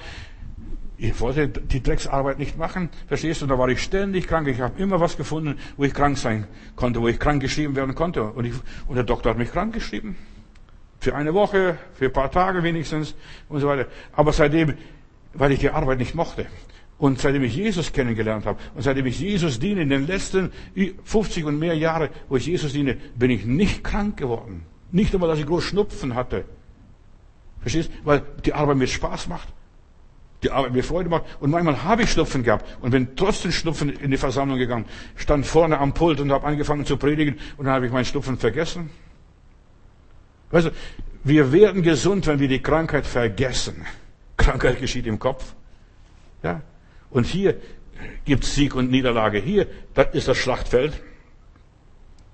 [1.02, 3.48] ich wollte die Drecksarbeit nicht machen, verstehst du?
[3.48, 4.48] Da war ich ständig krank.
[4.48, 6.46] Ich habe immer was gefunden, wo ich krank sein
[6.76, 8.24] konnte, wo ich krank geschrieben werden konnte.
[8.24, 8.54] Und, ich,
[8.88, 10.16] und der Doktor hat mich krank geschrieben.
[11.00, 13.16] Für eine Woche, für ein paar Tage wenigstens
[13.50, 13.88] und so weiter.
[14.14, 14.76] Aber seitdem,
[15.34, 16.46] weil ich die Arbeit nicht mochte.
[17.00, 20.52] Und seitdem ich Jesus kennengelernt habe und seitdem ich Jesus diene, in den letzten
[21.04, 24.68] 50 und mehr Jahre, wo ich Jesus diene, bin ich nicht krank geworden.
[24.92, 26.46] Nicht einmal, dass ich groß Schnupfen hatte.
[27.60, 27.90] Verstehst?
[28.04, 29.48] Weil die Arbeit mir Spaß macht
[30.44, 31.24] die Arbeit mir Freude macht.
[31.40, 34.86] Und manchmal habe ich Schnupfen gehabt und bin trotzdem Schnupfen in die Versammlung gegangen,
[35.16, 38.38] stand vorne am Pult und habe angefangen zu predigen und dann habe ich meinen Schnupfen
[38.38, 38.90] vergessen.
[40.52, 40.72] Weißt du,
[41.24, 43.86] wir werden gesund, wenn wir die Krankheit vergessen.
[44.38, 45.54] Krankheit geschieht im Kopf.
[46.44, 46.62] Ja?
[47.10, 47.58] Und hier
[48.26, 49.40] gibt es Sieg und Niederlage.
[49.40, 50.94] Hier, das ist das Schlachtfeld.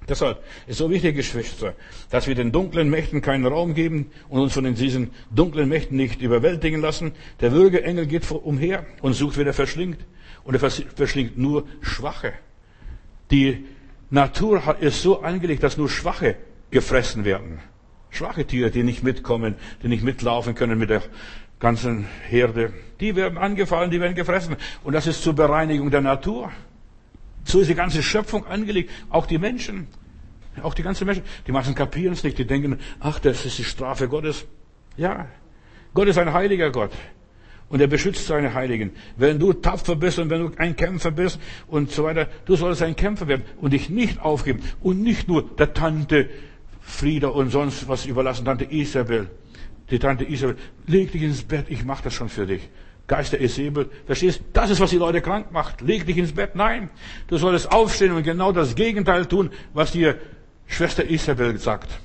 [0.08, 1.74] Deshalb ist so wichtig, Geschwister,
[2.10, 6.22] dass wir den dunklen Mächten keinen Raum geben und uns von diesen dunklen Mächten nicht
[6.22, 7.12] überwältigen lassen.
[7.42, 10.00] Der Würgeengel geht umher und sucht, wer er verschlingt.
[10.46, 12.32] Und er verschlingt nur Schwache.
[13.32, 13.66] Die
[14.10, 16.36] Natur ist so angelegt, dass nur Schwache
[16.72, 17.60] gefressen werden.
[18.10, 21.02] Schwache Tiere, die nicht mitkommen, die nicht mitlaufen können mit der
[21.60, 22.72] ganzen Herde.
[23.02, 24.56] Die werden angefallen, die werden gefressen.
[24.86, 26.52] Und das ist zur Bereinigung der Natur.
[27.48, 28.92] So ist die ganze Schöpfung angelegt.
[29.10, 29.88] Auch die Menschen.
[30.62, 31.24] Auch die ganzen Menschen.
[31.48, 32.38] Die meisten kapieren es nicht.
[32.38, 34.46] Die denken, ach, das ist die Strafe Gottes.
[34.98, 35.28] Ja.
[35.94, 36.92] Gott ist ein heiliger Gott.
[37.70, 38.92] Und er beschützt seine Heiligen.
[39.16, 42.82] Wenn du tapfer bist und wenn du ein Kämpfer bist und so weiter, du sollst
[42.82, 46.30] ein Kämpfer werden und dich nicht aufgeben und nicht nur der Tante
[46.82, 49.30] Frieda und sonst was überlassen, Tante Isabel.
[49.90, 52.70] Die Tante Isabel, leg dich ins Bett, ich mach das schon für dich.
[53.08, 53.90] Geister Esebel.
[54.06, 54.42] Verstehst?
[54.54, 55.82] Das ist, was die Leute krank macht.
[55.82, 56.56] Leg dich ins Bett.
[56.56, 56.90] Nein.
[57.28, 60.18] Du solltest aufstehen und genau das Gegenteil tun, was dir
[60.68, 62.00] Schwester Isabel sagt.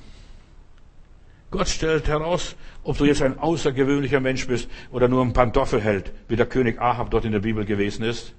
[1.51, 6.35] Gott stellt heraus, ob du jetzt ein außergewöhnlicher Mensch bist oder nur ein Pantoffelheld, wie
[6.35, 8.33] der König Ahab dort in der Bibel gewesen ist.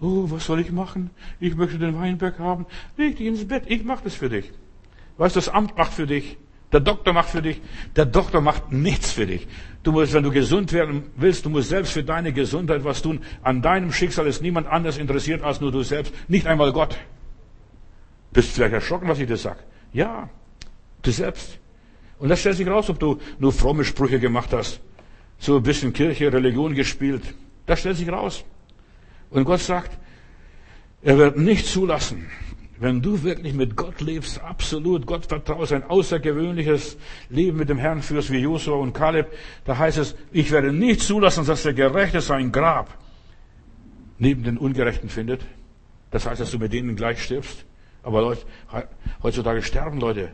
[0.00, 1.10] Oh, was soll ich machen?
[1.40, 2.66] Ich möchte den Weinberg haben.
[2.96, 4.50] Leg dich ins Bett, ich mache das für dich.
[5.18, 6.38] Was das Amt macht für dich,
[6.72, 7.60] der Doktor macht für dich,
[7.96, 9.48] der Doktor macht nichts für dich.
[9.82, 13.20] Du musst, wenn du gesund werden willst, du musst selbst für deine Gesundheit was tun.
[13.42, 16.96] An deinem Schicksal ist niemand anders interessiert als nur du selbst, nicht einmal Gott.
[18.32, 19.58] Bist vielleicht erschrocken, was ich dir sag?
[19.92, 20.28] Ja,
[21.02, 21.58] du selbst.
[22.18, 24.80] Und das stellt sich raus, ob du nur fromme Sprüche gemacht hast,
[25.38, 27.22] so ein bisschen Kirche, Religion gespielt.
[27.66, 28.44] Das stellt sich raus.
[29.30, 29.98] Und Gott sagt,
[31.02, 32.26] er wird nicht zulassen,
[32.80, 36.96] wenn du wirklich mit Gott lebst, absolut Gott vertraust, ein außergewöhnliches
[37.28, 39.26] Leben mit dem Herrn führst wie Josua und Kaleb,
[39.66, 42.88] da heißt es, ich werde nicht zulassen, dass der Gerechte sein Grab
[44.18, 45.42] neben den Ungerechten findet.
[46.10, 47.66] Das heißt, dass du mit denen gleich stirbst.
[48.02, 48.46] Aber Leute,
[49.22, 50.30] heutzutage sterben Leute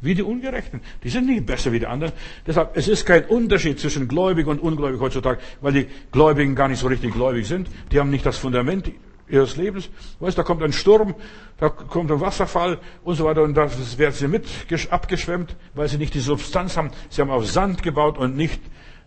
[0.00, 0.80] wie die Ungerechten.
[1.04, 2.12] Die sind nicht besser wie die anderen.
[2.44, 6.80] Deshalb, es ist kein Unterschied zwischen gläubig und ungläubig heutzutage, weil die Gläubigen gar nicht
[6.80, 7.68] so richtig gläubig sind.
[7.92, 8.90] Die haben nicht das Fundament
[9.32, 9.88] ihres Lebens.
[10.20, 11.14] Weißt, da kommt ein Sturm,
[11.58, 14.46] da kommt ein Wasserfall und so weiter und das werden sie mit
[14.90, 16.90] abgeschwemmt, weil sie nicht die Substanz haben.
[17.08, 18.60] Sie haben auf Sand gebaut und nicht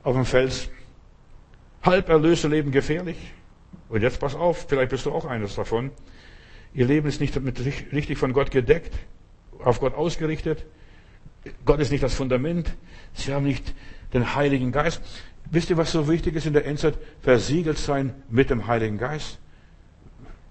[0.03, 0.69] auf dem Fels.
[1.83, 3.17] Halb erlöste leben gefährlich.
[3.87, 5.91] Und jetzt pass auf, vielleicht bist du auch eines davon.
[6.73, 7.39] Ihr Leben ist nicht
[7.93, 8.93] richtig von Gott gedeckt,
[9.63, 10.65] auf Gott ausgerichtet.
[11.63, 12.75] Gott ist nicht das Fundament.
[13.13, 13.75] Sie haben nicht
[14.13, 15.01] den Heiligen Geist.
[15.51, 16.97] Wisst ihr, was so wichtig ist in der Endzeit?
[17.21, 19.37] Versiegelt sein mit dem Heiligen Geist.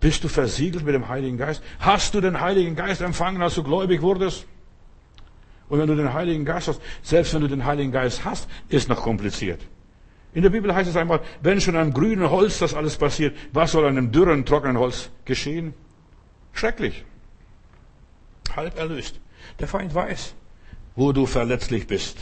[0.05, 1.63] Bist du versiegelt mit dem Heiligen Geist?
[1.79, 4.45] Hast du den Heiligen Geist empfangen, als du gläubig wurdest?
[5.71, 8.91] Und wenn du den Heiligen Geist hast, selbst wenn du den Heiligen Geist hast, ist
[8.91, 9.63] noch kompliziert.
[10.35, 13.73] In der Bibel heißt es einmal, wenn schon am grünen Holz das alles passiert, was
[13.73, 15.73] soll an einem dürren, trockenen Holz geschehen?
[16.53, 17.07] Schrecklich.
[18.55, 19.19] Halb erlöst.
[19.59, 20.35] Der Feind weiß,
[20.97, 22.19] wo du verletzlich bist.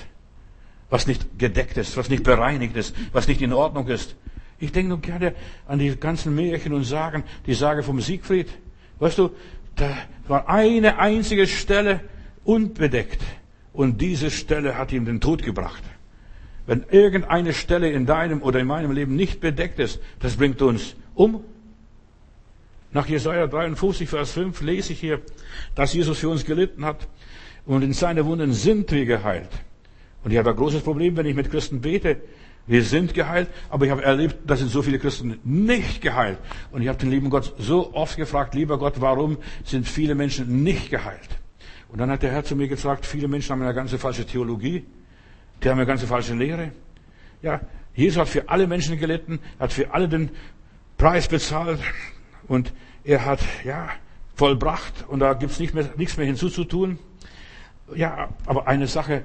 [0.88, 4.14] Was nicht gedeckt ist, was nicht bereinigt ist, was nicht in Ordnung ist.
[4.62, 5.34] Ich denke nur gerne
[5.66, 8.46] an die ganzen Märchen und Sagen, die Sage vom Siegfried.
[9.00, 9.30] Weißt du,
[9.74, 9.90] da
[10.28, 11.98] war eine einzige Stelle
[12.44, 13.20] unbedeckt.
[13.72, 15.82] Und diese Stelle hat ihm den Tod gebracht.
[16.64, 20.94] Wenn irgendeine Stelle in deinem oder in meinem Leben nicht bedeckt ist, das bringt uns
[21.16, 21.42] um.
[22.92, 25.22] Nach Jesaja 53, Vers 5 lese ich hier,
[25.74, 27.08] dass Jesus für uns gelitten hat
[27.66, 29.50] und in seine Wunden sind wir geheilt.
[30.22, 32.18] Und ich habe ein großes Problem, wenn ich mit Christen bete.
[32.66, 36.38] Wir sind geheilt, aber ich habe erlebt, da sind so viele Christen nicht geheilt.
[36.70, 40.62] Und ich habe den lieben Gott so oft gefragt, lieber Gott, warum sind viele Menschen
[40.62, 41.28] nicht geheilt?
[41.88, 44.86] Und dann hat der Herr zu mir gesagt, viele Menschen haben eine ganze falsche Theologie,
[45.62, 46.72] die haben eine ganze falsche Lehre.
[47.42, 47.60] Ja,
[47.94, 50.30] Jesus hat für alle Menschen gelitten, hat für alle den
[50.96, 51.80] Preis bezahlt
[52.46, 52.72] und
[53.04, 53.90] er hat, ja,
[54.34, 56.98] vollbracht und da gibt's nicht mehr, nichts mehr hinzuzutun.
[57.94, 59.24] Ja, aber eine Sache,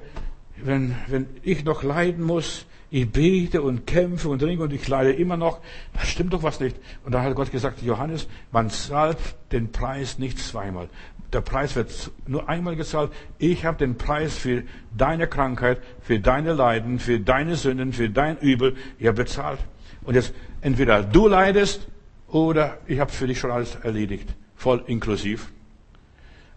[0.56, 5.12] wenn, wenn ich noch leiden muss, ich bete und kämpfe und ringe und ich leide
[5.12, 5.60] immer noch,
[5.92, 6.76] da stimmt doch was nicht.
[7.04, 9.18] Und da hat Gott gesagt, Johannes, man zahlt
[9.52, 10.88] den Preis nicht zweimal.
[11.32, 13.12] Der Preis wird nur einmal gezahlt.
[13.38, 14.62] Ich habe den Preis für
[14.96, 19.60] deine Krankheit, für deine Leiden, für deine Sünden, für dein Übel, ja bezahlt.
[20.04, 20.32] Und jetzt
[20.62, 21.86] entweder du leidest
[22.28, 25.52] oder ich habe für dich schon alles erledigt, voll inklusiv.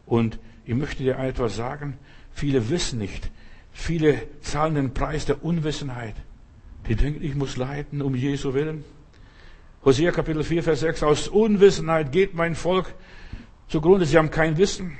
[0.06, 1.98] Und ich möchte dir etwas sagen.
[2.34, 3.30] Viele wissen nicht.
[3.72, 6.16] Viele zahlen den Preis der Unwissenheit.
[6.88, 8.84] Die denken, ich muss leiden um Jesu willen.
[9.84, 11.04] Hosea Kapitel 4, Vers 6.
[11.04, 12.94] Aus Unwissenheit geht mein Volk
[13.68, 14.06] zugrunde.
[14.06, 14.98] Sie haben kein Wissen.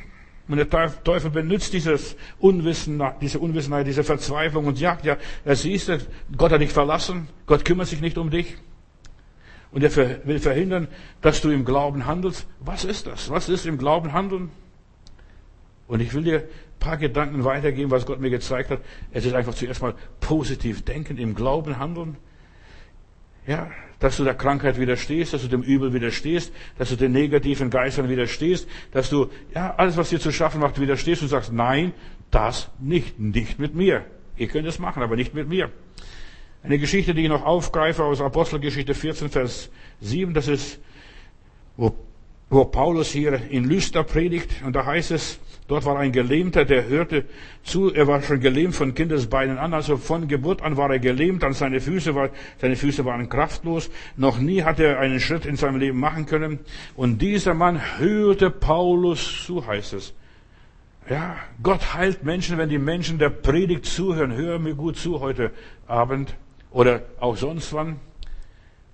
[0.48, 0.70] Und der
[1.04, 6.00] Teufel benutzt dieses Unwissen, diese Unwissenheit, diese Verzweiflung und sagt, ja, er siehst du,
[6.36, 7.28] Gott hat dich verlassen.
[7.46, 8.58] Gott kümmert sich nicht um dich.
[9.72, 10.88] Und er will verhindern,
[11.22, 12.48] dass du im Glauben handelst.
[12.60, 13.30] Was ist das?
[13.30, 14.50] Was ist im Glauben handeln?
[15.88, 16.44] Und ich will dir
[16.82, 18.82] paar Gedanken weitergeben, was Gott mir gezeigt hat.
[19.14, 22.18] Es ist einfach zuerst mal positiv denken, im Glauben handeln.
[23.48, 27.70] Ja, dass du der Krankheit widerstehst, dass du dem Übel widerstehst, dass du den negativen
[27.70, 31.94] Geistern widerstehst, dass du, ja, alles, was dir zu schaffen macht, widerstehst und sagst, nein,
[32.32, 34.04] das nicht, nicht mit mir.
[34.38, 35.72] Ihr könnt es machen, aber nicht mit mir.
[36.64, 39.70] Eine Geschichte, die ich noch aufgreife aus Apostelgeschichte 14, Vers
[40.00, 40.80] 7, das ist,
[41.78, 41.96] wo,
[42.50, 45.40] wo Paulus hier in Lystra predigt, und da heißt es,
[45.72, 47.24] Dort war ein Gelähmter, der hörte
[47.64, 47.94] zu.
[47.94, 51.46] Er war schon gelähmt von Kindesbeinen an, also von Geburt an war er gelähmt.
[51.46, 53.90] An seine Füße war, seine Füße waren kraftlos.
[54.18, 56.60] Noch nie hat er einen Schritt in seinem Leben machen können.
[56.98, 60.14] Und dieser Mann hörte Paulus zu, heißt es.
[61.10, 64.36] Ja, Gott heilt Menschen, wenn die Menschen der Predigt zuhören.
[64.36, 65.52] Hör mir gut zu heute
[65.88, 66.36] Abend
[66.72, 68.02] oder auch sonst wann.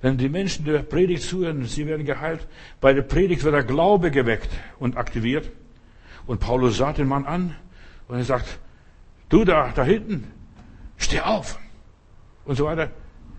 [0.03, 2.45] Wenn die Menschen der Predigt zuhören, sie werden geheilt.
[2.79, 5.49] Bei der Predigt wird der Glaube geweckt und aktiviert.
[6.27, 7.55] Und Paulus sah den Mann an
[8.07, 8.59] und er sagt,
[9.29, 10.31] Du da, da hinten,
[10.97, 11.59] steh auf.
[12.45, 12.91] Und so weiter.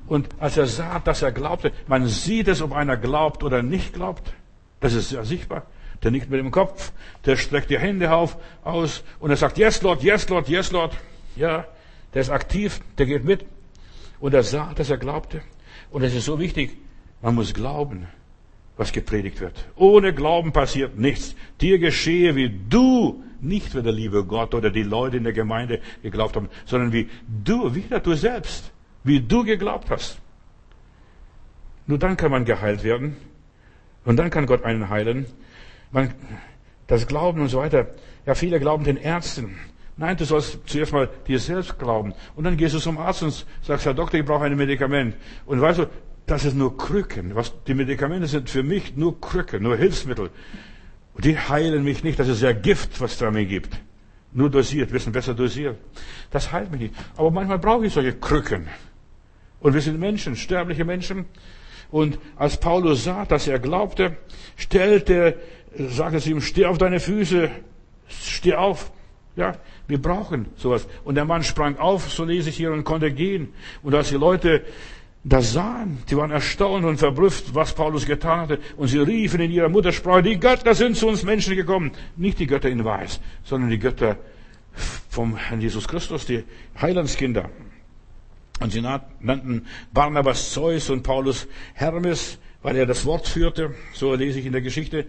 [0.07, 3.95] Und als er sah, dass er glaubte, man sieht es, ob einer glaubt oder nicht
[3.95, 4.32] glaubt.
[4.80, 5.62] Das ist ja sichtbar.
[6.03, 6.93] Der nickt mit dem Kopf,
[7.24, 10.97] der streckt die Hände auf, aus und er sagt, yes, Lord, yes, Lord, yes, Lord.
[11.36, 11.66] Ja,
[12.14, 13.45] der ist aktiv, der geht mit.
[14.20, 15.43] Und er sah, dass er glaubte.
[15.91, 16.76] Und es ist so wichtig,
[17.20, 18.07] man muss glauben,
[18.79, 19.53] was gepredigt wird.
[19.76, 21.35] Ohne Glauben passiert nichts.
[21.61, 25.81] Dir geschehe, wie du, nicht wie der liebe Gott oder die Leute in der Gemeinde
[26.03, 27.09] geglaubt haben, sondern wie
[27.45, 28.72] du, wieder du selbst,
[29.05, 30.18] wie du geglaubt hast.
[31.87, 33.16] Nur dann kann man geheilt werden.
[34.05, 35.26] Und dann kann Gott einen heilen.
[35.91, 36.14] Man,
[36.87, 37.89] das Glauben und so weiter.
[38.26, 39.59] Ja, viele glauben den Ärzten.
[39.97, 42.14] Nein, du sollst zuerst mal dir selbst glauben.
[42.37, 45.16] Und dann gehst du zum Arzt und sagst, Herr Doktor, ich brauche ein Medikament.
[45.45, 45.87] Und weißt du,
[46.29, 47.35] das ist nur Krücken.
[47.35, 50.31] Was, die Medikamente sind für mich nur Krücken, nur Hilfsmittel.
[51.18, 52.18] Die heilen mich nicht.
[52.18, 53.81] Das ist ja Gift, was da mir gibt.
[54.33, 55.79] Nur dosiert, wissen besser dosiert.
[56.31, 56.95] Das heilt mich nicht.
[57.16, 58.68] Aber manchmal brauche ich solche Krücken.
[59.61, 61.24] Und wir sind Menschen, sterbliche Menschen.
[61.91, 64.18] Und als Paulus sah, dass er glaubte,
[64.57, 65.39] stellte,
[65.74, 67.51] sagte sie ihm, steh auf deine Füße,
[68.09, 68.93] steh auf.
[69.35, 69.57] Ja,
[69.87, 70.87] wir brauchen sowas.
[71.05, 73.55] Und der Mann sprang auf, so lese ich hier, und konnte gehen.
[73.83, 74.62] Und als die Leute
[75.24, 78.60] das sahen, die waren erstaunt und verblüfft, was Paulus getan hatte.
[78.76, 81.92] Und sie riefen in ihrer Muttersprache, die Götter sind zu uns Menschen gekommen.
[82.16, 84.16] Nicht die Götter in Weiß, sondern die Götter
[85.10, 86.44] vom Herrn Jesus Christus, die
[86.80, 87.50] Heilandskinder.
[88.60, 93.74] Und sie nannten Barnabas Zeus und Paulus Hermes, weil er das Wort führte.
[93.92, 95.06] So lese ich in der Geschichte.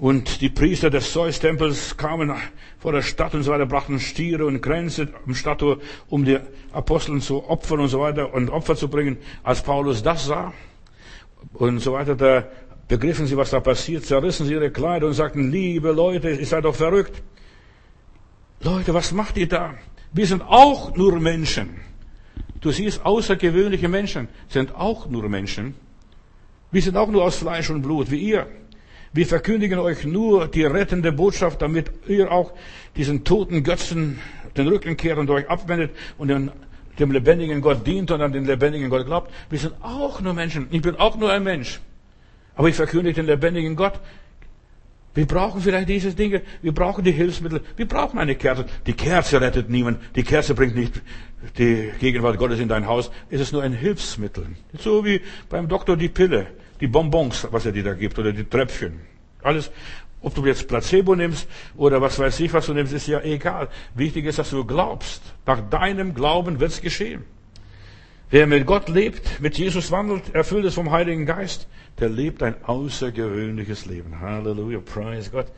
[0.00, 2.32] Und die Priester des Zeus-Tempels kamen
[2.78, 5.78] vor der Stadt und so weiter, brachten Stiere und Kränze am Statue,
[6.08, 6.38] um die
[6.72, 9.18] Aposteln zu opfern und so weiter und Opfer zu bringen.
[9.42, 10.54] Als Paulus das sah
[11.52, 12.48] und so weiter, da
[12.88, 16.64] begriffen sie, was da passiert, zerrissen sie ihre Kleider und sagten, liebe Leute, ihr seid
[16.64, 17.22] doch verrückt.
[18.62, 19.74] Leute, was macht ihr da?
[20.14, 21.78] Wir sind auch nur Menschen.
[22.62, 25.74] Du siehst, außergewöhnliche Menschen sind auch nur Menschen.
[26.70, 28.46] Wir sind auch nur aus Fleisch und Blut, wie ihr.
[29.12, 32.52] Wir verkündigen euch nur die rettende Botschaft, damit ihr auch
[32.94, 34.20] diesen toten Götzen
[34.56, 36.52] den Rücken kehrt und euch abwendet und dem,
[36.98, 39.32] dem lebendigen Gott dient und an den lebendigen Gott glaubt.
[39.48, 40.68] Wir sind auch nur Menschen.
[40.70, 41.80] Ich bin auch nur ein Mensch.
[42.54, 43.94] Aber ich verkündige den lebendigen Gott.
[45.14, 46.42] Wir brauchen vielleicht diese Dinge.
[46.62, 47.62] Wir brauchen die Hilfsmittel.
[47.76, 48.66] Wir brauchen eine Kerze.
[48.86, 49.98] Die Kerze rettet niemand.
[50.14, 51.02] Die Kerze bringt nicht
[51.58, 53.10] die Gegenwart Gottes in dein Haus.
[53.28, 54.46] Es ist nur ein Hilfsmittel.
[54.78, 56.46] So wie beim Doktor die Pille
[56.80, 59.00] die Bonbons, was er dir da gibt, oder die Tröpfchen.
[59.42, 59.70] Alles,
[60.22, 63.68] ob du jetzt Placebo nimmst oder was weiß ich, was du nimmst, ist ja egal.
[63.94, 65.22] Wichtig ist, dass du glaubst.
[65.46, 67.24] Nach deinem Glauben wird's geschehen.
[68.32, 71.66] Wer mit Gott lebt, mit Jesus wandelt, erfüllt es vom Heiligen Geist,
[71.98, 74.20] der lebt ein außergewöhnliches Leben.
[74.20, 75.48] Halleluja, praise Gott.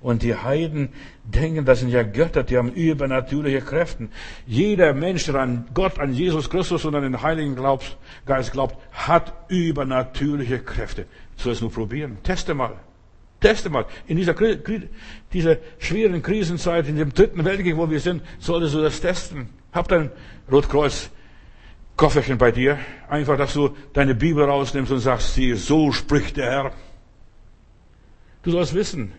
[0.00, 0.88] Und die Heiden
[1.24, 4.08] denken, das sind ja Götter, die haben übernatürliche Kräfte.
[4.46, 7.54] Jeder Mensch, der an Gott, an Jesus Christus und an den Heiligen
[8.24, 11.04] Geist glaubt, hat übernatürliche Kräfte.
[11.36, 12.16] Du sollst nur probieren.
[12.22, 12.76] Teste mal.
[13.40, 13.84] Teste mal.
[14.06, 14.34] In dieser,
[15.34, 19.50] dieser schweren Krisenzeit, in dem dritten Weltkrieg, wo wir sind, solltest du das testen.
[19.70, 20.10] Hab dein
[20.50, 21.10] Rotkreuz
[22.02, 22.80] Kofferchen bei dir.
[23.08, 26.72] Einfach, dass du deine Bibel rausnimmst und sagst, sie, so spricht der Herr.
[28.42, 29.12] Du sollst wissen,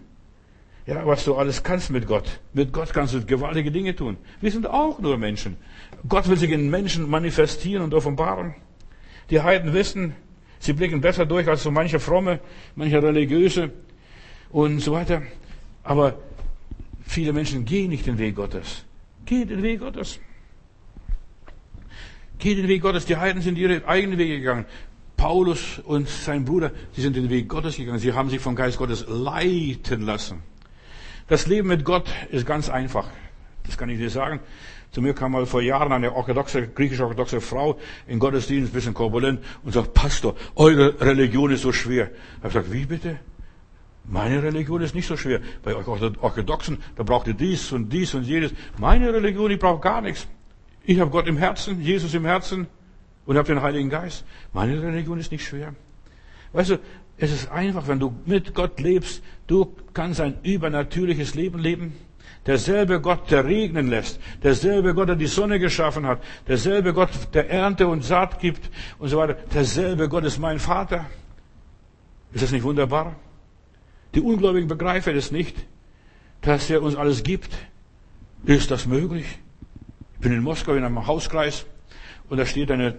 [0.85, 2.41] ja, was du alles kannst mit Gott.
[2.51, 4.17] Mit Gott kannst du gewaltige Dinge tun.
[4.41, 5.55] Wir sind auch nur Menschen.
[6.09, 8.53] Gott will sich in Menschen manifestieren und offenbaren.
[9.29, 10.13] Die Heiden wissen,
[10.59, 12.41] sie blicken besser durch als so manche Fromme,
[12.75, 13.71] manche Religiöse
[14.49, 15.21] und so weiter.
[15.85, 16.17] Aber
[17.01, 18.83] viele Menschen gehen nicht den Weg Gottes.
[19.25, 20.19] Geh den Weg Gottes.
[22.43, 23.05] Geh den Weg Gottes.
[23.05, 24.65] Die Heiden sind ihre eigenen Wege gegangen.
[25.15, 27.99] Paulus und sein Bruder, sie sind den Weg Gottes gegangen.
[27.99, 30.43] Sie haben sich vom Geist Gottes leiten lassen.
[31.29, 33.07] Das Leben mit Gott ist ganz einfach.
[33.65, 34.41] Das kann ich dir sagen.
[34.91, 39.39] Zu mir kam mal vor Jahren eine orthodoxe, griechisch-orthodoxe Frau in Gottesdienst, ein bisschen korpulent,
[39.63, 42.09] und sagt, Pastor, eure Religion ist so schwer.
[42.11, 43.19] Ich habe gesagt, wie bitte?
[44.03, 45.39] Meine Religion ist nicht so schwer.
[45.63, 48.51] Bei euch Orthodoxen, da braucht ihr dies und dies und jedes.
[48.77, 50.27] Meine Religion, die braucht gar nichts.
[50.83, 52.67] Ich habe Gott im Herzen, Jesus im Herzen
[53.25, 54.25] und habe den Heiligen Geist.
[54.51, 55.73] Meine Religion ist nicht schwer.
[56.51, 56.79] Weißt du,
[57.17, 61.93] es ist einfach, wenn du mit Gott lebst, du kannst ein übernatürliches Leben leben.
[62.45, 67.49] Derselbe Gott, der regnen lässt, derselbe Gott, der die Sonne geschaffen hat, derselbe Gott, der
[67.49, 68.69] Ernte und Saat gibt
[68.99, 71.05] und so weiter, derselbe Gott ist mein Vater.
[72.33, 73.15] Ist das nicht wunderbar?
[74.13, 75.55] Die Ungläubigen begreifen es nicht,
[76.41, 77.51] dass er uns alles gibt.
[78.45, 79.39] Ist das möglich?
[80.23, 81.65] Ich bin in Moskau in einem Hauskreis
[82.29, 82.97] und da steht eine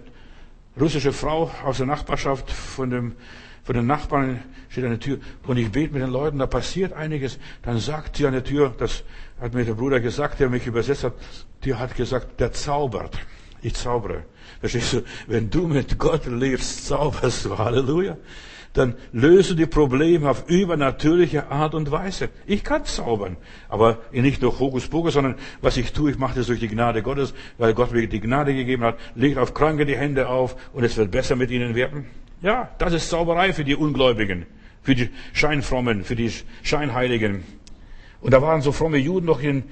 [0.79, 3.17] russische Frau aus der Nachbarschaft von dem
[3.63, 7.39] von den Nachbarn steht der Tür und ich bete mit den Leuten, da passiert einiges.
[7.63, 9.05] Dann sagt sie an der Tür, das
[9.41, 11.15] hat mir der Bruder gesagt, der mich übersetzt hat,
[11.65, 13.19] die hat gesagt, der zaubert.
[13.63, 14.25] Ich zaubere.
[14.61, 15.03] Verstehst du?
[15.27, 17.57] Wenn du mit Gott lebst, zauberst du.
[17.57, 18.19] Halleluja.
[18.75, 22.29] Dann löse die Probleme auf übernatürliche Art und Weise.
[22.45, 23.37] Ich kann zaubern.
[23.69, 27.35] Aber nicht durch Hokuspokus, sondern was ich tue, ich mache das durch die Gnade Gottes,
[27.57, 30.97] weil Gott mir die Gnade gegeben hat, legt auf Kranke die Hände auf und es
[30.97, 32.07] wird besser mit ihnen werden.
[32.43, 34.45] Ja, das ist Zauberei für die Ungläubigen,
[34.83, 36.33] für die Scheinfrommen, für die
[36.65, 37.45] Scheinheiligen.
[38.21, 39.63] Und da waren so fromme Juden noch in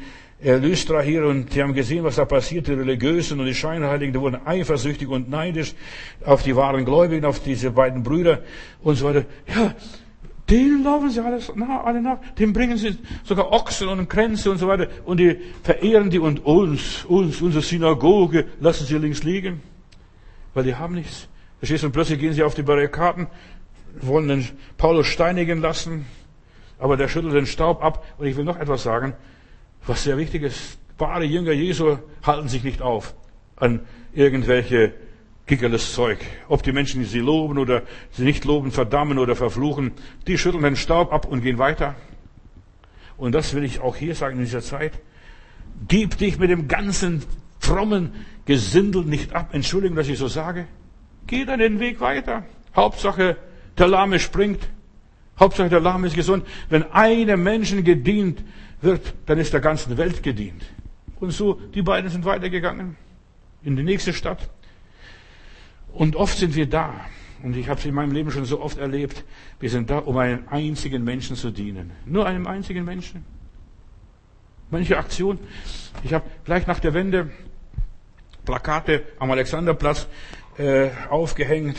[0.43, 2.67] Lystra hier und die haben gesehen, was da passiert.
[2.67, 5.75] Die Religiösen und die Scheinheiligen, die wurden eifersüchtig und neidisch
[6.25, 8.41] auf die wahren Gläubigen, auf diese beiden Brüder
[8.83, 9.25] und so weiter.
[9.47, 9.75] Ja,
[10.51, 12.19] denen laufen sie alles nach, alle nach.
[12.39, 14.89] Dem bringen sie sogar Ochsen und Kränze und so weiter.
[15.05, 19.63] Und die verehren die und uns, uns, unsere Synagoge, lassen sie links liegen.
[20.55, 21.29] Weil die haben nichts.
[21.59, 21.87] Verstehst du?
[21.87, 23.29] Und plötzlich gehen sie auf die Barrikaden,
[24.01, 26.07] wollen den Paulus steinigen lassen,
[26.81, 28.05] aber der schüttelt den Staub ab.
[28.19, 29.15] Und ich will noch etwas sagen,
[29.87, 30.79] was sehr wichtig ist.
[30.99, 33.15] Wahre Jünger Jesu halten sich nicht auf
[33.57, 33.81] an
[34.13, 34.93] irgendwelche
[35.47, 36.19] gickerles Zeug.
[36.49, 39.93] Ob die Menschen sie loben oder sie nicht loben, verdammen oder verfluchen,
[40.27, 41.97] die schütteln den Staub ab und gehen weiter.
[43.17, 44.93] Und das will ich auch hier sagen in dieser Zeit.
[45.89, 47.25] Gib dich mit dem ganzen
[47.59, 48.13] frommen
[48.47, 49.51] Gesindel nicht ab.
[49.53, 50.67] Entschuldigung, dass ich so sage.
[51.27, 52.45] Geh dann den Weg weiter.
[52.75, 53.37] Hauptsache,
[53.79, 54.69] der Lahme springt.
[55.39, 56.47] Hauptsache, der Lahme ist gesund.
[56.69, 58.43] Wenn einem Menschen gedient
[58.83, 60.63] wird, dann ist der ganzen Welt gedient.
[61.21, 62.97] Und so, die beiden sind weitergegangen
[63.63, 64.51] in die nächste Stadt.
[65.93, 66.95] Und oft sind wir da.
[67.43, 69.25] Und ich habe es in meinem Leben schon so oft erlebt.
[69.61, 71.93] Wir sind da, um einen einzigen Menschen zu dienen.
[72.05, 73.25] Nur einem einzigen Menschen.
[74.71, 75.39] Manche Aktion.
[76.03, 77.31] Ich habe gleich nach der Wende
[78.45, 80.09] Plakate am Alexanderplatz
[80.59, 81.77] äh, aufgehängt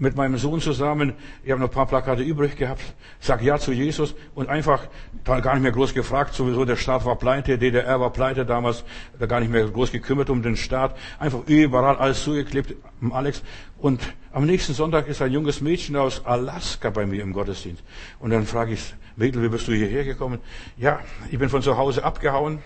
[0.00, 1.12] mit meinem Sohn zusammen.
[1.44, 2.82] Ich habe noch ein paar Plakate übrig gehabt.
[3.20, 4.88] Sag ja zu Jesus und einfach
[5.24, 6.34] da gar nicht mehr groß gefragt.
[6.34, 8.82] Sowieso der Staat war pleite, DDR war pleite damals,
[9.18, 10.96] da gar nicht mehr groß gekümmert um den Staat.
[11.18, 12.74] Einfach überall alles zugeklebt,
[13.10, 13.42] Alex.
[13.78, 14.00] Und
[14.32, 17.84] am nächsten Sonntag ist ein junges Mädchen aus Alaska bei mir im Gottesdienst.
[18.18, 20.38] Und dann frage ich, Mädel, wie bist du hierher gekommen?
[20.78, 22.60] Ja, ich bin von zu Hause abgehauen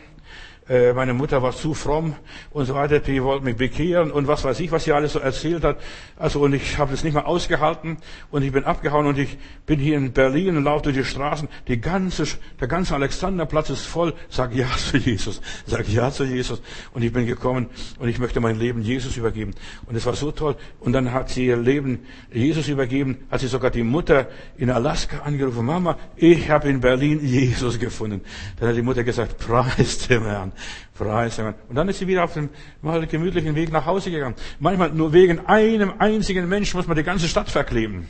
[0.66, 2.16] meine Mutter war zu fromm
[2.50, 5.18] und so weiter, die wollte mich bekehren und was weiß ich, was sie alles so
[5.18, 5.78] erzählt hat.
[6.16, 7.98] Also und ich habe das nicht mehr ausgehalten
[8.30, 9.36] und ich bin abgehauen und ich
[9.66, 11.48] bin hier in Berlin und laufe durch die Straßen.
[11.68, 12.24] Die ganze,
[12.60, 14.14] der ganze Alexanderplatz ist voll.
[14.30, 16.62] Sag ja zu Jesus, sag ja zu Jesus.
[16.94, 19.54] Und ich bin gekommen und ich möchte mein Leben Jesus übergeben.
[19.86, 20.56] Und es war so toll.
[20.80, 25.18] Und dann hat sie ihr Leben Jesus übergeben, hat sie sogar die Mutter in Alaska
[25.18, 25.66] angerufen.
[25.66, 28.22] Mama, ich habe in Berlin Jesus gefunden.
[28.58, 30.53] Dann hat die Mutter gesagt, preis dem Herrn.
[30.92, 31.54] Verheißungen.
[31.68, 32.50] Und dann ist sie wieder auf dem
[32.82, 34.34] mal gemütlichen Weg nach Hause gegangen.
[34.58, 38.08] Manchmal nur wegen einem einzigen Menschen muss man die ganze Stadt verkleben.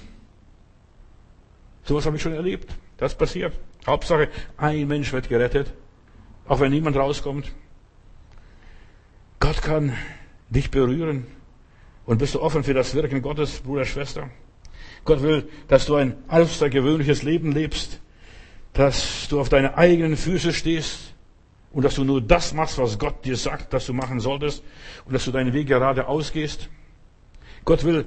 [1.84, 2.70] Sowas habe ich schon erlebt.
[2.96, 3.52] Das passiert.
[3.86, 5.72] Hauptsache, ein Mensch wird gerettet,
[6.46, 7.52] auch wenn niemand rauskommt.
[9.40, 9.92] Gott kann
[10.48, 11.26] dich berühren.
[12.06, 14.30] Und bist du offen für das Wirken Gottes, Bruder, Schwester?
[15.04, 18.00] Gott will, dass du ein außergewöhnliches Leben lebst,
[18.72, 21.13] dass du auf deine eigenen Füße stehst,
[21.74, 24.62] und dass du nur das machst, was Gott dir sagt, dass du machen solltest
[25.04, 26.68] und dass du deinen Weg gerade ausgehst.
[27.64, 28.06] Gott will,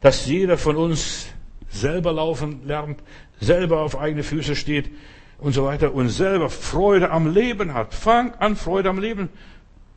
[0.00, 1.26] dass jeder von uns
[1.68, 3.02] selber laufen lernt,
[3.38, 4.90] selber auf eigene Füße steht
[5.38, 7.92] und so weiter und selber Freude am Leben hat.
[7.92, 9.28] Fang an, Freude am Leben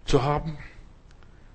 [0.05, 0.57] zu haben.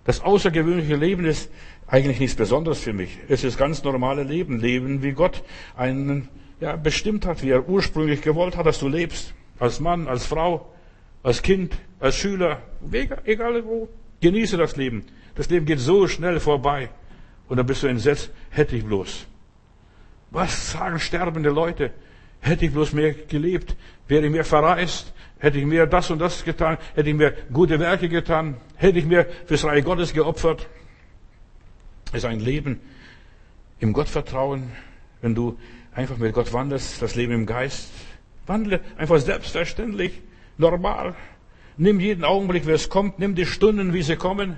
[0.05, 1.51] Das außergewöhnliche Leben ist
[1.87, 3.19] eigentlich nichts Besonderes für mich.
[3.29, 4.61] Es ist ganz normale Leben.
[4.61, 5.43] Leben, wie Gott
[5.77, 6.29] einen
[6.61, 9.35] ja, bestimmt hat, wie er ursprünglich gewollt hat, dass du lebst.
[9.59, 10.73] Als Mann, als Frau,
[11.23, 12.63] als Kind, als Schüler,
[13.25, 13.89] egal wo.
[14.21, 15.05] Genieße das Leben.
[15.35, 16.91] Das Leben geht so schnell vorbei.
[17.49, 19.27] Und dann bist du entsetzt, hätte ich bloß.
[20.31, 21.93] Was sagen sterbende Leute?
[22.41, 23.77] Hätte ich bloß mehr gelebt,
[24.09, 27.79] wäre ich mehr verreist, hätte ich mehr das und das getan, hätte ich mehr gute
[27.79, 30.69] Werke getan, hätte ich mehr fürs Reich Gottes geopfert.
[32.13, 32.81] Es ist ein Leben
[33.79, 34.73] im Gottvertrauen,
[35.21, 35.59] wenn du
[35.95, 37.91] einfach mit Gott wandelst, das Leben im Geist.
[38.47, 40.21] Wandle einfach selbstverständlich
[40.61, 41.15] normal.
[41.77, 44.57] Nimm jeden Augenblick, wie es kommt, nimm die Stunden, wie sie kommen.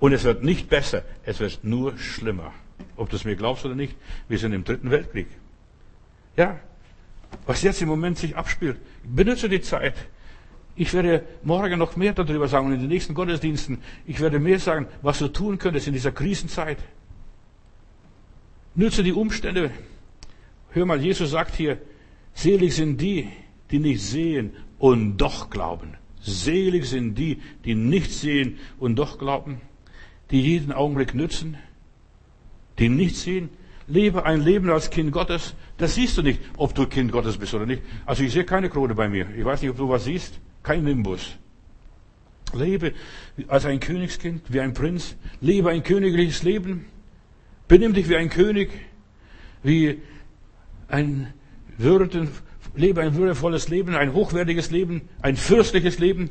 [0.00, 2.52] Und es wird nicht besser, es wird nur schlimmer.
[2.96, 3.96] Ob du es mir glaubst oder nicht,
[4.28, 5.26] wir sind im dritten Weltkrieg.
[6.36, 6.58] Ja,
[7.46, 9.94] was jetzt im Moment sich abspielt, benutze die Zeit.
[10.76, 14.60] Ich werde morgen noch mehr darüber sagen und in den nächsten Gottesdiensten, ich werde mehr
[14.60, 16.78] sagen, was du tun könntest in dieser Krisenzeit.
[18.76, 19.72] Nütze die Umstände.
[20.70, 21.78] Hör mal, Jesus sagt hier,
[22.32, 23.28] selig sind die,
[23.72, 25.94] die nicht sehen und doch glauben.
[26.20, 29.60] Selig sind die, die nicht sehen und doch glauben,
[30.30, 31.56] die jeden Augenblick nützen.
[32.78, 33.50] die nicht sehen.
[33.86, 35.54] Lebe ein Leben als Kind Gottes.
[35.78, 37.82] Das siehst du nicht, ob du Kind Gottes bist oder nicht.
[38.04, 39.26] Also ich sehe keine Krone bei mir.
[39.36, 40.38] Ich weiß nicht, ob du was siehst.
[40.62, 41.36] Kein Nimbus.
[42.52, 42.92] Lebe
[43.48, 45.16] als ein Königskind, wie ein Prinz.
[45.40, 46.86] Lebe ein königliches Leben.
[47.66, 48.70] Benimm dich wie ein König,
[49.62, 49.98] wie
[50.88, 51.32] ein
[51.76, 52.30] Würden,
[52.74, 56.30] lebe ein würdevolles Leben, ein hochwertiges Leben, ein fürstliches Leben.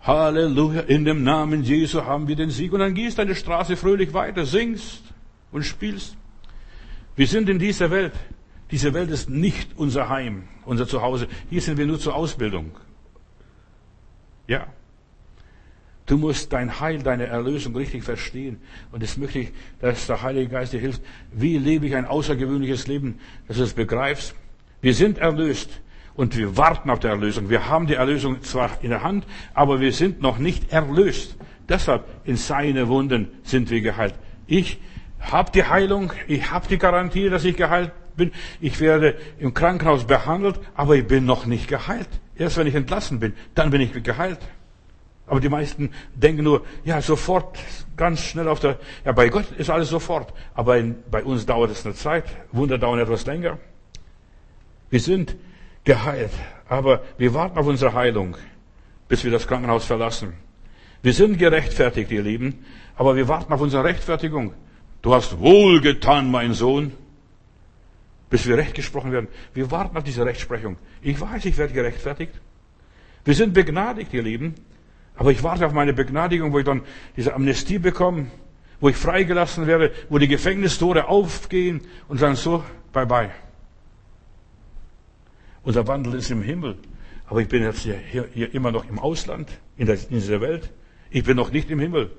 [0.00, 2.72] Halleluja, in dem Namen Jesu haben wir den Sieg.
[2.72, 5.02] Und dann gehst deine Straße fröhlich weiter, singst
[5.52, 6.16] und spielst.
[7.14, 8.12] Wir sind in dieser Welt.
[8.70, 11.28] Diese Welt ist nicht unser Heim, unser Zuhause.
[11.50, 12.72] Hier sind wir nur zur Ausbildung.
[14.46, 14.66] Ja.
[16.06, 18.60] Du musst dein Heil, deine Erlösung richtig verstehen.
[18.90, 21.02] Und das möchte ich, dass der Heilige Geist dir hilft.
[21.30, 24.34] Wie lebe ich ein außergewöhnliches Leben, dass du es begreifst?
[24.82, 25.70] Wir sind erlöst
[26.14, 27.48] und wir warten auf die Erlösung.
[27.48, 29.24] Wir haben die Erlösung zwar in der Hand,
[29.54, 31.36] aber wir sind noch nicht erlöst.
[31.68, 34.14] Deshalb in seine Wunden sind wir geheilt.
[34.48, 34.78] Ich
[35.20, 38.32] habe die Heilung, ich habe die Garantie, dass ich geheilt bin.
[38.60, 42.08] Ich werde im Krankenhaus behandelt, aber ich bin noch nicht geheilt.
[42.36, 44.40] Erst wenn ich entlassen bin, dann bin ich geheilt.
[45.28, 47.56] Aber die meisten denken nur, ja, sofort,
[47.96, 50.34] ganz schnell auf der, ja, bei Gott ist alles sofort.
[50.54, 52.24] Aber in, bei uns dauert es eine Zeit.
[52.50, 53.58] Wunder dauern etwas länger.
[54.92, 55.36] Wir sind
[55.84, 56.32] geheilt,
[56.68, 58.36] aber wir warten auf unsere Heilung,
[59.08, 60.34] bis wir das Krankenhaus verlassen.
[61.00, 62.62] Wir sind gerechtfertigt, ihr Lieben,
[62.94, 64.52] aber wir warten auf unsere Rechtfertigung.
[65.00, 66.92] Du hast wohl getan, mein Sohn,
[68.28, 69.28] bis wir recht gesprochen werden.
[69.54, 70.76] Wir warten auf diese Rechtsprechung.
[71.00, 72.34] Ich weiß, ich werde gerechtfertigt.
[73.24, 74.56] Wir sind begnadigt, ihr Lieben,
[75.16, 76.82] aber ich warte auf meine Begnadigung, wo ich dann
[77.16, 78.26] diese Amnestie bekomme,
[78.78, 82.62] wo ich freigelassen werde, wo die Gefängnistore aufgehen und sagen so,
[82.92, 83.30] bye bye.
[85.64, 86.76] Unser Wandel ist im Himmel.
[87.26, 90.40] Aber ich bin jetzt hier, hier, hier immer noch im Ausland, in, der, in dieser
[90.40, 90.70] Welt.
[91.10, 92.10] Ich bin noch nicht im Himmel.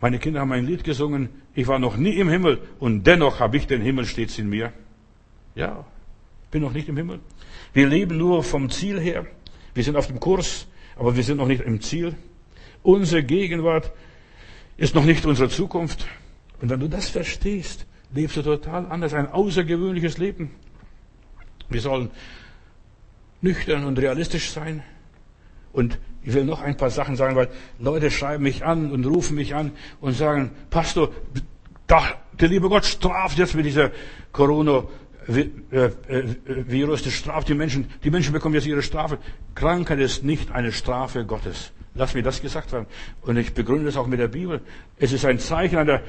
[0.00, 1.28] Meine Kinder haben ein Lied gesungen.
[1.54, 4.72] Ich war noch nie im Himmel und dennoch habe ich den Himmel stets in mir.
[5.54, 5.84] Ja,
[6.50, 7.20] bin noch nicht im Himmel.
[7.72, 9.26] Wir leben nur vom Ziel her.
[9.74, 12.14] Wir sind auf dem Kurs, aber wir sind noch nicht im Ziel.
[12.82, 13.92] Unsere Gegenwart
[14.76, 16.06] ist noch nicht unsere Zukunft.
[16.60, 20.50] Und wenn du das verstehst, lebst du total anders, ein außergewöhnliches Leben.
[21.72, 22.10] Wir sollen
[23.40, 24.82] nüchtern und realistisch sein.
[25.72, 27.48] Und ich will noch ein paar Sachen sagen, weil
[27.78, 31.10] Leute schreiben mich an und rufen mich an und sagen, Pastor,
[31.88, 33.90] der liebe Gott straft jetzt mit dieser
[34.32, 34.84] Corona
[35.26, 37.88] Virus, das straft die Menschen.
[38.02, 39.18] Die Menschen bekommen jetzt ihre Strafe.
[39.54, 41.72] Krankheit ist nicht eine Strafe Gottes.
[41.94, 42.86] Lass mir das gesagt werden.
[43.20, 44.62] Und ich begründe das auch mit der Bibel.
[44.96, 46.00] Es ist ein Zeichen einer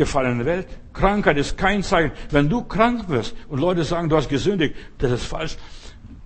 [0.00, 0.66] gefallenen Welt.
[0.94, 2.12] Krankheit ist kein Zeichen.
[2.30, 5.56] Wenn du krank wirst und Leute sagen, du hast gesündigt, das ist falsch.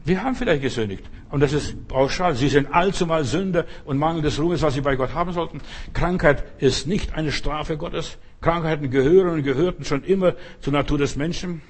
[0.05, 1.05] Wir haben vielleicht gesündigt.
[1.31, 2.35] Und das ist pauschal.
[2.37, 5.61] Sie sind allzumal Sünder und Mangel des Ruhmes, was sie bei Gott haben sollten.
[5.93, 8.18] Krankheit ist nicht eine Strafe Gottes.
[8.41, 11.62] Krankheiten gehören und gehörten schon immer zur Natur des Menschen.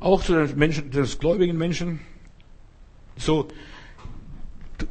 [0.00, 2.00] Auch zu den Menschen, des gläubigen Menschen.
[3.16, 3.46] So,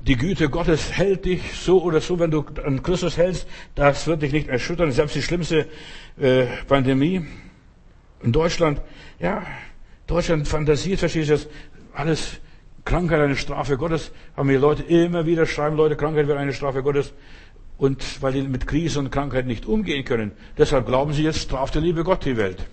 [0.08, 4.22] die Güte Gottes hält dich so oder so, wenn du an Christus hältst, das wird
[4.22, 4.92] dich nicht erschüttern.
[4.92, 5.68] Selbst die schlimmste
[6.20, 7.26] äh, Pandemie
[8.22, 8.82] in Deutschland,
[9.20, 9.46] ja,
[10.08, 11.48] Deutschland fantasiert, verstehst du das?
[11.94, 12.40] Alles
[12.86, 16.82] Krankheit eine Strafe Gottes, haben mir Leute immer wieder schreiben, Leute, Krankheit wäre eine Strafe
[16.82, 17.14] Gottes.
[17.78, 20.32] Und weil die mit Krise und Krankheit nicht umgehen können.
[20.58, 22.66] Deshalb glauben sie jetzt, straft der liebe Gott die Welt.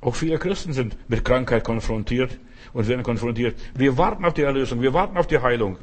[0.00, 2.38] Auch viele Christen sind mit Krankheit konfrontiert
[2.72, 3.56] und werden konfrontiert.
[3.74, 5.78] Wir warten auf die Erlösung, wir warten auf die Heilung.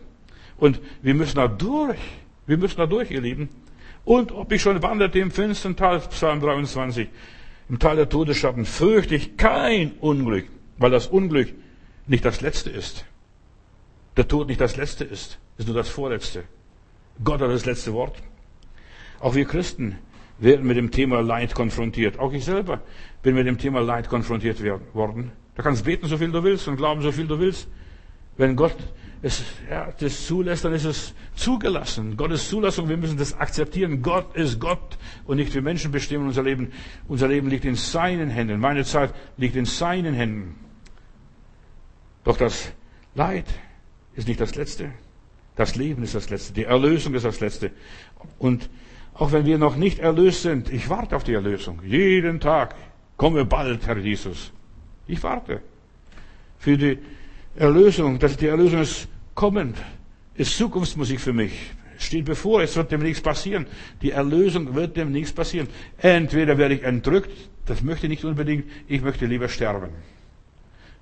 [0.57, 1.99] Und wir müssen da durch.
[2.47, 3.49] Wir müssen da durch, ihr Lieben.
[4.05, 7.09] Und ob ich schon wanderte im finstern Tal, Psalm 23,
[7.70, 10.47] im Tal der Todesschatten, fürchte ich kein Unglück,
[10.78, 11.53] weil das Unglück
[12.07, 13.05] nicht das Letzte ist.
[14.15, 16.45] Der Tod nicht das Letzte ist, ist nur das Vorletzte.
[17.24, 18.15] Gott hat das letzte Wort.
[19.20, 19.97] Auch wir Christen
[20.40, 22.20] werden mit dem Thema Leid konfrontiert.
[22.20, 22.82] Auch ich selber
[23.22, 24.61] bin mit dem Thema Leid konfrontiert
[24.94, 25.32] worden.
[25.56, 27.68] Du kannst beten, so viel du willst und glauben, so viel du willst.
[28.38, 28.76] Wenn Gott
[29.24, 32.16] es, ja, das zulässt, dann ist es zugelassen.
[32.18, 34.03] Gottes Zulassung, wir müssen das akzeptieren.
[34.03, 36.72] Gott ist Gott und nicht wir Menschen bestimmen unser Leben.
[37.07, 38.60] Unser Leben liegt in seinen Händen.
[38.60, 40.56] Meine Zeit liegt in seinen Händen.
[42.24, 42.72] Doch das
[43.16, 43.45] Leid
[44.16, 44.91] ist nicht das Letzte.
[45.56, 46.53] Das Leben ist das Letzte.
[46.53, 47.72] Die Erlösung ist das Letzte.
[48.38, 48.70] Und
[49.18, 51.81] auch wenn wir noch nicht erlöst sind, ich warte auf die Erlösung.
[51.84, 52.76] Jeden Tag.
[53.18, 54.52] Komme bald, Herr Jesus.
[55.07, 55.61] Ich warte.
[56.60, 56.99] Für die
[57.56, 59.77] Erlösung, dass die Erlösung ist kommend,
[60.35, 61.53] ist Zukunftsmusik für mich.
[61.98, 63.65] Steht bevor, es wird demnächst passieren.
[64.03, 65.68] Die Erlösung wird demnächst passieren.
[65.98, 67.31] Entweder werde ich entrückt,
[67.65, 69.89] das möchte ich nicht unbedingt, ich möchte lieber sterben.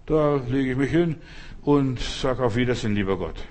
[0.06, 1.18] Da lege ich mich hin
[1.64, 3.44] und sage auf Wiedersehen, lieber Gott.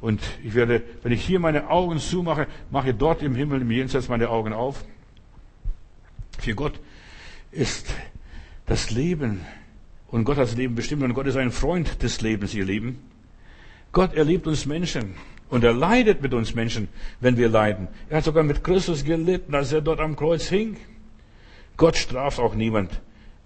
[0.00, 4.08] Und ich werde, wenn ich hier meine Augen zumache, mache dort im Himmel, im Jenseits
[4.08, 4.84] meine Augen auf.
[6.38, 6.78] Für Gott
[7.50, 7.92] ist
[8.66, 9.44] das Leben
[10.08, 12.98] und Gott hat das Leben bestimmt und Gott ist ein Freund des Lebens, ihr Lieben.
[13.90, 15.14] Gott erlebt uns Menschen
[15.48, 16.88] und er leidet mit uns Menschen,
[17.20, 17.88] wenn wir leiden.
[18.08, 20.76] Er hat sogar mit Christus gelitten, als er dort am Kreuz hing.
[21.76, 23.00] Gott straft auch niemand.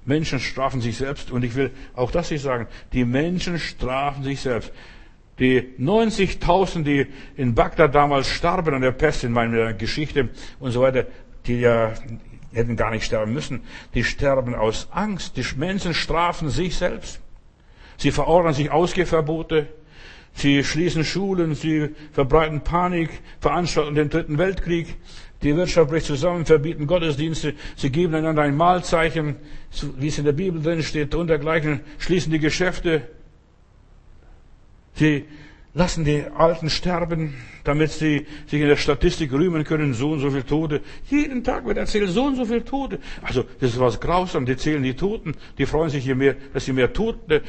[0.05, 2.67] Menschen strafen sich selbst und ich will auch das nicht sagen.
[2.93, 4.73] Die Menschen strafen sich selbst.
[5.43, 7.05] Die 90.000, die
[7.37, 10.29] in Bagdad damals starben an der Pest in meiner Geschichte
[10.61, 11.05] und so weiter,
[11.49, 11.95] die ja
[12.53, 13.63] hätten gar nicht sterben müssen,
[13.93, 15.37] die sterben aus Angst.
[15.37, 17.21] Die Menschen strafen sich selbst.
[17.97, 19.67] Sie verordnen sich Ausgehverbote.
[20.33, 23.11] Sie schließen Schulen, sie verbreiten Panik,
[23.41, 24.95] veranstalten den dritten Weltkrieg.
[25.43, 29.35] Die Wirtschaft bricht zusammen, verbieten Gottesdienste, sie geben einander ein Mahlzeichen,
[29.99, 33.03] wie es in der Bibel drin steht, und dergleichen, schließen die Geschäfte.
[34.95, 35.25] Sie
[35.75, 40.31] lassen die Alten sterben, damit sie sich in der Statistik rühmen können, so und so
[40.31, 40.81] viele Tote.
[41.09, 42.99] Jeden Tag wird erzählt, so und so viele Tote.
[43.23, 46.65] Also, das ist was grausam, die zählen die Toten, die freuen sich je mehr, dass
[46.65, 47.41] sie mehr Tote, äh,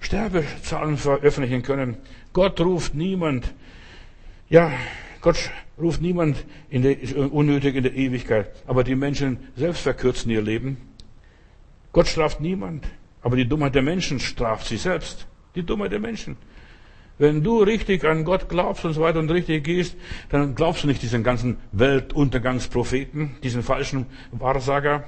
[0.00, 1.96] Sterbezahlen veröffentlichen können.
[2.32, 3.52] Gott ruft niemand,
[4.48, 4.72] ja,
[5.20, 6.96] Gott ruft niemand in der,
[7.32, 8.50] unnötig in der Ewigkeit.
[8.66, 10.76] Aber die Menschen selbst verkürzen ihr Leben.
[11.92, 12.84] Gott straft niemand.
[13.22, 15.26] Aber die Dummheit der Menschen straft sich selbst.
[15.56, 16.36] Die Dummheit der Menschen.
[17.18, 19.96] Wenn du richtig an Gott glaubst und so weiter und richtig gehst,
[20.28, 25.04] dann glaubst du nicht diesen ganzen Weltuntergangspropheten, diesen falschen Wahrsager.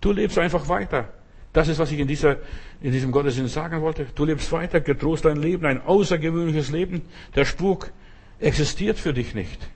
[0.00, 1.08] Du lebst einfach weiter.
[1.52, 2.38] Das ist, was ich in, dieser,
[2.80, 4.06] in diesem Gottesdienst sagen wollte.
[4.14, 7.02] Du lebst weiter, getrost dein Leben, ein außergewöhnliches Leben.
[7.36, 7.92] Der Spuk
[8.40, 9.68] existiert für dich nicht.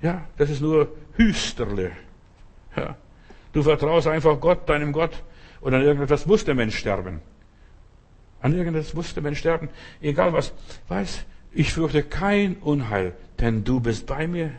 [0.00, 1.90] Ja, das ist nur Hüsterle.
[2.76, 2.96] Ja.
[3.52, 5.22] Du vertraust einfach Gott, deinem Gott,
[5.60, 7.20] und an irgendetwas muss der Mensch sterben.
[8.42, 9.68] An irgendetwas muss der Mensch sterben.
[10.00, 10.52] Egal was.
[10.88, 14.52] Weiß, ich fürchte kein Unheil, denn du bist bei mir.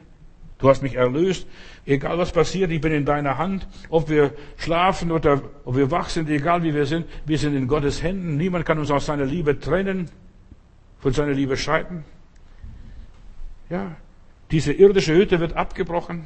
[0.60, 1.48] Du hast mich erlöst.
[1.86, 3.68] Egal was passiert, ich bin in deiner Hand.
[3.90, 7.68] Ob wir schlafen oder ob wir wach sind, egal wie wir sind, wir sind in
[7.68, 8.38] Gottes Händen.
[8.38, 10.10] Niemand kann uns aus seiner Liebe trennen,
[11.00, 12.04] von seiner Liebe scheiden.
[13.70, 13.96] Ja,
[14.52, 16.26] diese irdische Hütte wird abgebrochen.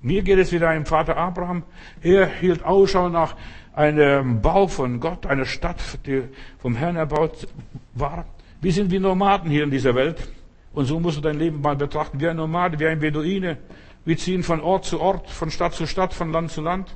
[0.00, 1.62] Mir geht es wie deinem Vater Abraham.
[2.02, 3.36] Er hielt Ausschau nach
[3.76, 6.22] einem Bau von Gott, einer Stadt, die
[6.58, 7.46] vom Herrn erbaut
[7.94, 8.24] war.
[8.60, 10.28] Wir sind wie Nomaden hier in dieser Welt.
[10.72, 13.58] Und so musst du dein Leben mal betrachten, wie ein Nomade, wie ein Beduine.
[14.04, 16.94] Wir ziehen von Ort zu Ort, von Stadt zu Stadt, von Land zu Land.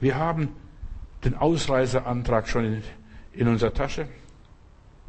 [0.00, 0.48] Wir haben
[1.24, 2.82] den Ausreiseantrag schon in,
[3.32, 4.08] in unserer Tasche.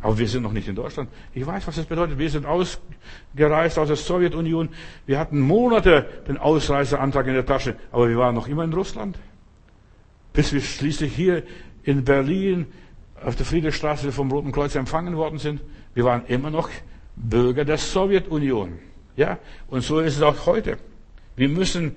[0.02, 1.10] Aber wir sind noch nicht in Deutschland.
[1.34, 2.18] Ich weiß, was das bedeutet.
[2.18, 4.70] Wir sind ausgereist aus der Sowjetunion.
[5.06, 9.18] Wir hatten Monate den Ausreiseantrag in der Tasche, aber wir waren noch immer in Russland.
[10.34, 11.44] Bis wir schließlich hier
[11.84, 12.66] in Berlin
[13.24, 15.62] auf der Friedrichstraße vom Roten Kreuz empfangen worden sind.
[15.94, 16.70] Wir waren immer noch
[17.16, 18.80] Bürger der Sowjetunion.
[19.16, 19.38] Ja,
[19.68, 20.78] und so ist es auch heute.
[21.36, 21.96] Wir müssen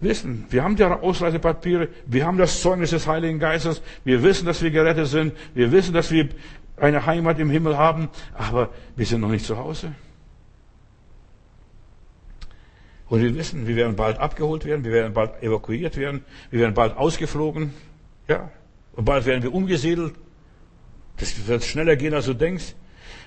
[0.00, 4.62] wissen, wir haben die Ausreisepapiere, wir haben das Zeugnis des Heiligen Geistes, wir wissen, dass
[4.62, 6.28] wir gerettet sind, wir wissen, dass wir
[6.82, 9.94] eine Heimat im Himmel haben, aber wir sind noch nicht zu Hause.
[13.08, 16.74] Und wir wissen, wir werden bald abgeholt werden, wir werden bald evakuiert werden, wir werden
[16.74, 17.72] bald ausgeflogen,
[18.26, 18.50] ja,
[18.94, 20.14] und bald werden wir umgesiedelt.
[21.18, 22.74] Das wird schneller gehen, als du denkst.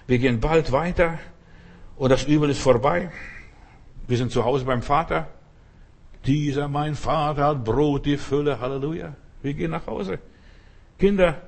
[0.06, 1.20] Wir gehen bald weiter
[1.96, 3.10] und das Übel ist vorbei.
[4.08, 5.28] Wir sind zu Hause beim Vater.
[6.26, 9.16] Dieser mein Vater hat Brot, die Fülle, Halleluja.
[9.42, 10.20] Wir gehen nach Hause.
[11.00, 11.42] Kinder,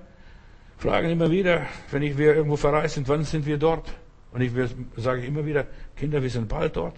[0.78, 3.92] fragen immer wieder, wenn ich, wir irgendwo verreist sind, wann sind wir dort?
[4.32, 4.52] Und ich
[4.96, 6.98] sage immer wieder, Kinder, wir sind bald dort.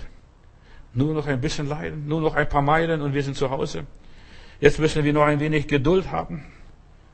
[0.93, 3.85] Nur noch ein bisschen leiden, nur noch ein paar Meilen und wir sind zu Hause.
[4.59, 6.43] Jetzt müssen wir noch ein wenig Geduld haben.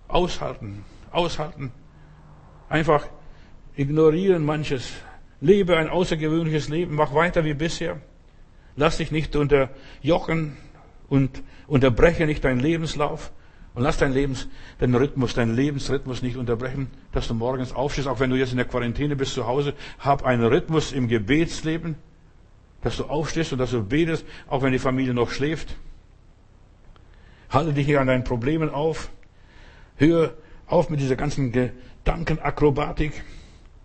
[0.07, 1.71] Aushalten, aushalten.
[2.69, 3.07] Einfach
[3.75, 4.91] ignorieren manches.
[5.41, 8.01] Lebe ein außergewöhnliches Leben, mach weiter wie bisher.
[8.75, 10.57] Lass dich nicht unterjochen
[11.07, 13.31] und unterbreche nicht deinen Lebenslauf.
[13.75, 14.47] Und lass dein Lebens,
[14.79, 18.57] deinen Rhythmus, deinen Lebensrhythmus nicht unterbrechen, dass du morgens aufstehst, auch wenn du jetzt in
[18.57, 19.73] der Quarantäne bist zu Hause.
[19.99, 21.95] Hab einen Rhythmus im Gebetsleben,
[22.81, 25.75] dass du aufstehst und dass du betest, auch wenn die Familie noch schläft.
[27.49, 29.09] Halte dich nicht an deinen Problemen auf.
[29.97, 30.33] Hör
[30.67, 33.23] auf mit dieser ganzen Gedankenakrobatik.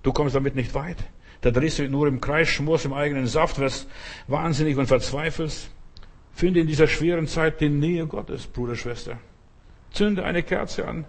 [0.04, 0.98] Du kommst damit nicht weit.
[1.40, 3.88] Da drehst du nur im Kreis, schmorst im eigenen Saft, wirst
[4.28, 5.70] wahnsinnig und verzweifelst.
[6.32, 9.18] Finde in dieser schweren Zeit die Nähe Gottes, Bruder, Schwester.
[9.90, 11.04] Zünde eine Kerze an.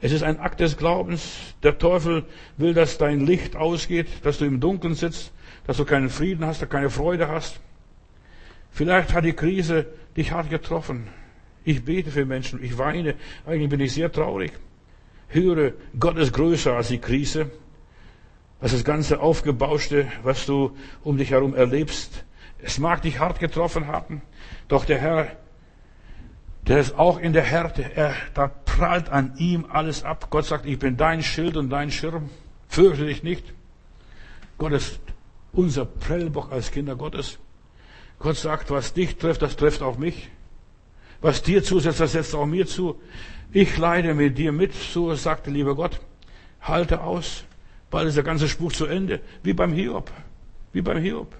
[0.00, 1.54] Es ist ein Akt des Glaubens.
[1.62, 2.24] Der Teufel
[2.56, 5.32] will, dass dein Licht ausgeht, dass du im Dunkeln sitzt,
[5.66, 7.60] dass du keinen Frieden hast, keine Freude hast.
[8.70, 11.08] Vielleicht hat die Krise dich hart getroffen.
[11.64, 13.14] Ich bete für Menschen, ich weine.
[13.46, 14.52] Eigentlich bin ich sehr traurig.
[15.28, 17.50] Höre, Gott ist größer als die Krise.
[18.60, 22.24] Was das ganze Aufgebauschte, was du um dich herum erlebst,
[22.62, 24.22] Es mag dich hart getroffen haben,
[24.68, 25.36] doch der Herr,
[26.66, 30.28] der ist auch in der Härte, er, da prallt an ihm alles ab.
[30.30, 32.30] Gott sagt, ich bin dein Schild und dein Schirm.
[32.68, 33.52] Fürchte dich nicht.
[34.58, 35.00] Gott ist
[35.52, 37.38] unser Prellbock als Kinder Gottes.
[38.18, 40.30] Gott sagt, was dich trifft, das trifft auch mich.
[41.20, 43.00] Was dir zusetzt, das setzt auch mir zu.
[43.52, 46.00] Ich leide mit dir mit, so sagte lieber Gott.
[46.60, 47.44] Halte aus.
[47.90, 49.20] Bald ist der ganze Spruch zu Ende.
[49.42, 50.10] Wie beim Hiob.
[50.72, 51.34] Wie beim Hiob.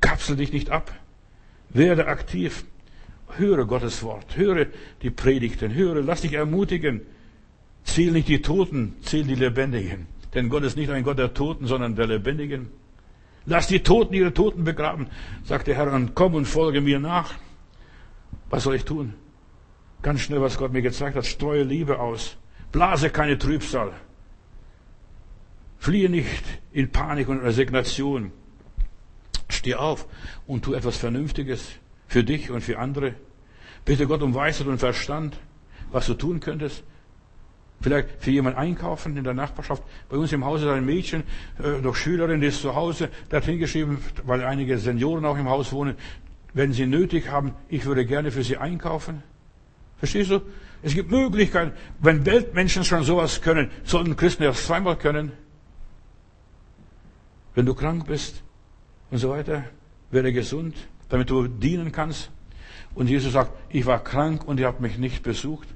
[0.00, 0.92] Kapsel dich nicht ab.
[1.68, 2.64] Werde aktiv.
[3.36, 4.36] Höre Gottes Wort.
[4.36, 4.66] Höre
[5.02, 5.74] die Predigten.
[5.74, 7.02] Höre, lass dich ermutigen.
[7.84, 10.06] Zähl nicht die Toten, zähl die Lebendigen.
[10.34, 12.68] Denn Gott ist nicht ein Gott der Toten, sondern der Lebendigen.
[13.44, 15.08] Lass die Toten ihre Toten begraben,
[15.44, 17.34] sagt der Herr, und komm und folge mir nach.
[18.50, 19.14] Was soll ich tun?
[20.02, 22.36] Ganz schnell, was Gott mir gezeigt hat, streue Liebe aus.
[22.70, 23.92] Blase keine Trübsal.
[25.78, 28.30] Fliehe nicht in Panik und Resignation.
[29.48, 30.06] Steh auf
[30.46, 31.72] und tu etwas Vernünftiges
[32.12, 33.14] für dich und für andere.
[33.86, 35.38] Bitte Gott um Weisheit und Verstand,
[35.90, 36.84] was du tun könntest.
[37.80, 39.82] Vielleicht für jemanden einkaufen in der Nachbarschaft.
[40.10, 41.24] Bei uns im Haus ist ein Mädchen,
[41.58, 45.48] äh, noch Schülerin, die ist zu Hause, der hat hingeschrieben, weil einige Senioren auch im
[45.48, 45.96] Haus wohnen,
[46.52, 49.22] wenn sie nötig haben, ich würde gerne für sie einkaufen.
[49.96, 50.42] Verstehst du?
[50.82, 51.72] Es gibt Möglichkeiten.
[51.98, 55.32] Wenn Weltmenschen schon sowas können, sollten Christen erst zweimal können.
[57.54, 58.42] Wenn du krank bist
[59.10, 59.64] und so weiter,
[60.10, 60.76] werde gesund,
[61.12, 62.30] damit du dienen kannst.
[62.94, 65.68] Und Jesus sagt, ich war krank und ihr habt mich nicht besucht.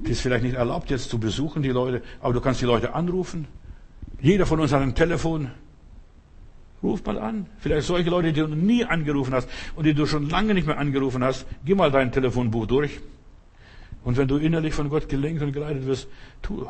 [0.00, 2.92] Das ist vielleicht nicht erlaubt, jetzt zu besuchen, die Leute, aber du kannst die Leute
[2.92, 3.46] anrufen.
[4.20, 5.52] Jeder von uns hat ein Telefon.
[6.82, 7.46] Ruf mal an.
[7.58, 10.78] Vielleicht solche Leute, die du nie angerufen hast und die du schon lange nicht mehr
[10.78, 11.46] angerufen hast.
[11.64, 13.00] Geh mal dein Telefonbuch durch.
[14.02, 16.08] Und wenn du innerlich von Gott gelenkt und geleitet wirst,
[16.42, 16.66] tu.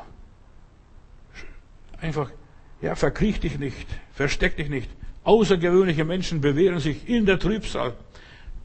[2.01, 2.31] Einfach,
[2.83, 3.87] ja, verkriech dich nicht.
[4.13, 4.91] Versteck dich nicht.
[5.29, 7.93] Außergewöhnliche Menschen bewähren sich in der Trübsal.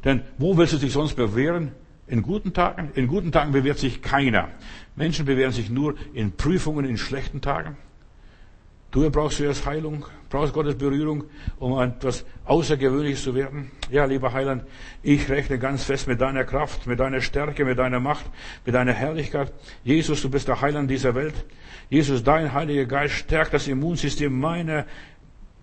[0.06, 1.74] Denn wo willst du dich sonst bewähren?
[2.08, 2.90] In guten Tagen?
[2.96, 4.48] In guten Tagen bewährt sich keiner.
[4.96, 7.76] Menschen bewähren sich nur in Prüfungen, in schlechten Tagen.
[8.92, 11.26] Du brauchst zuerst Heilung, brauchst Gottes Berührung,
[11.60, 13.72] um etwas Außergewöhnliches zu werden.
[13.92, 14.64] Ja, lieber Heiland,
[15.02, 18.26] ich rechne ganz fest mit deiner Kraft, mit deiner Stärke, mit deiner Macht,
[18.66, 19.52] mit deiner Herrlichkeit.
[19.84, 21.34] Jesus, du bist der Heiland dieser Welt.
[21.90, 24.86] Jesus, dein Heiliger Geist stärkt das Immunsystem meiner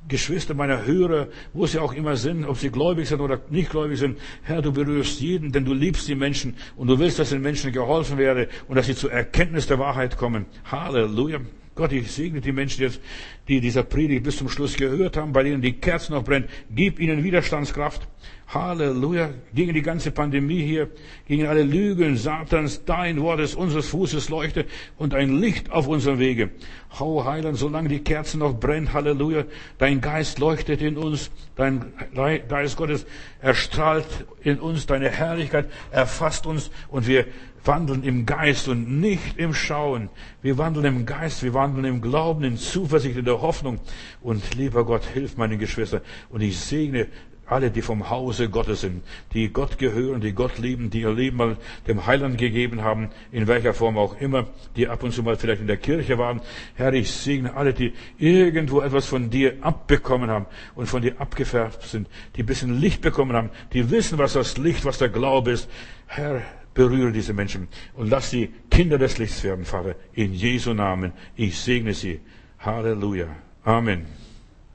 [0.09, 3.99] Geschwister, meiner Hörer, wo sie auch immer sind, ob sie gläubig sind oder nicht gläubig
[3.99, 4.19] sind.
[4.43, 7.73] Herr, du berührst jeden, denn du liebst die Menschen und du willst, dass den Menschen
[7.73, 10.47] geholfen werde und dass sie zur Erkenntnis der Wahrheit kommen.
[10.65, 11.41] Halleluja.
[11.81, 13.01] Gott, ich segne die Menschen jetzt,
[13.48, 16.47] die dieser Predigt bis zum Schluss gehört haben, bei denen die Kerzen noch brennt.
[16.69, 18.07] Gib ihnen Widerstandskraft.
[18.48, 19.31] Halleluja.
[19.55, 20.90] Gegen die ganze Pandemie hier,
[21.27, 24.66] gegen alle Lügen Satans, dein Wort ist unseres Fußes Leuchte
[24.98, 26.51] und ein Licht auf unserem Wege.
[26.98, 29.44] Hau Heiland, solange die Kerzen noch brennen, Halleluja.
[29.78, 33.07] Dein Geist leuchtet in uns, dein Geist Gottes
[33.40, 37.27] erstrahlt in uns, deine Herrlichkeit erfasst uns und wir
[37.65, 40.09] wandeln im Geist und nicht im Schauen.
[40.43, 43.81] Wir wandeln im Geist, wir wandeln im Glauben, in Zuversicht, in der Hoffnung.
[44.23, 46.01] Und lieber Gott, hilf meinen Geschwistern.
[46.31, 47.09] Und ich segne
[47.51, 49.03] alle, die vom Hause Gottes sind,
[49.35, 51.57] die Gott gehören, die Gott lieben, die ihr Leben mal
[51.89, 54.47] dem Heiland gegeben haben, in welcher Form auch immer,
[54.77, 56.41] die ab und zu mal vielleicht in der Kirche waren.
[56.74, 61.82] Herr, ich segne alle, die irgendwo etwas von dir abbekommen haben und von dir abgefärbt
[61.82, 65.69] sind, die bisschen Licht bekommen haben, die wissen, was das Licht, was der Glaube ist.
[66.07, 66.43] Herr,
[66.81, 69.97] berühre diese Menschen und lass sie Kinder des Lichts werden, Vater.
[70.15, 71.12] In Jesu Namen.
[71.36, 72.20] Ich segne sie.
[72.59, 73.27] Halleluja.
[73.65, 74.20] Amen.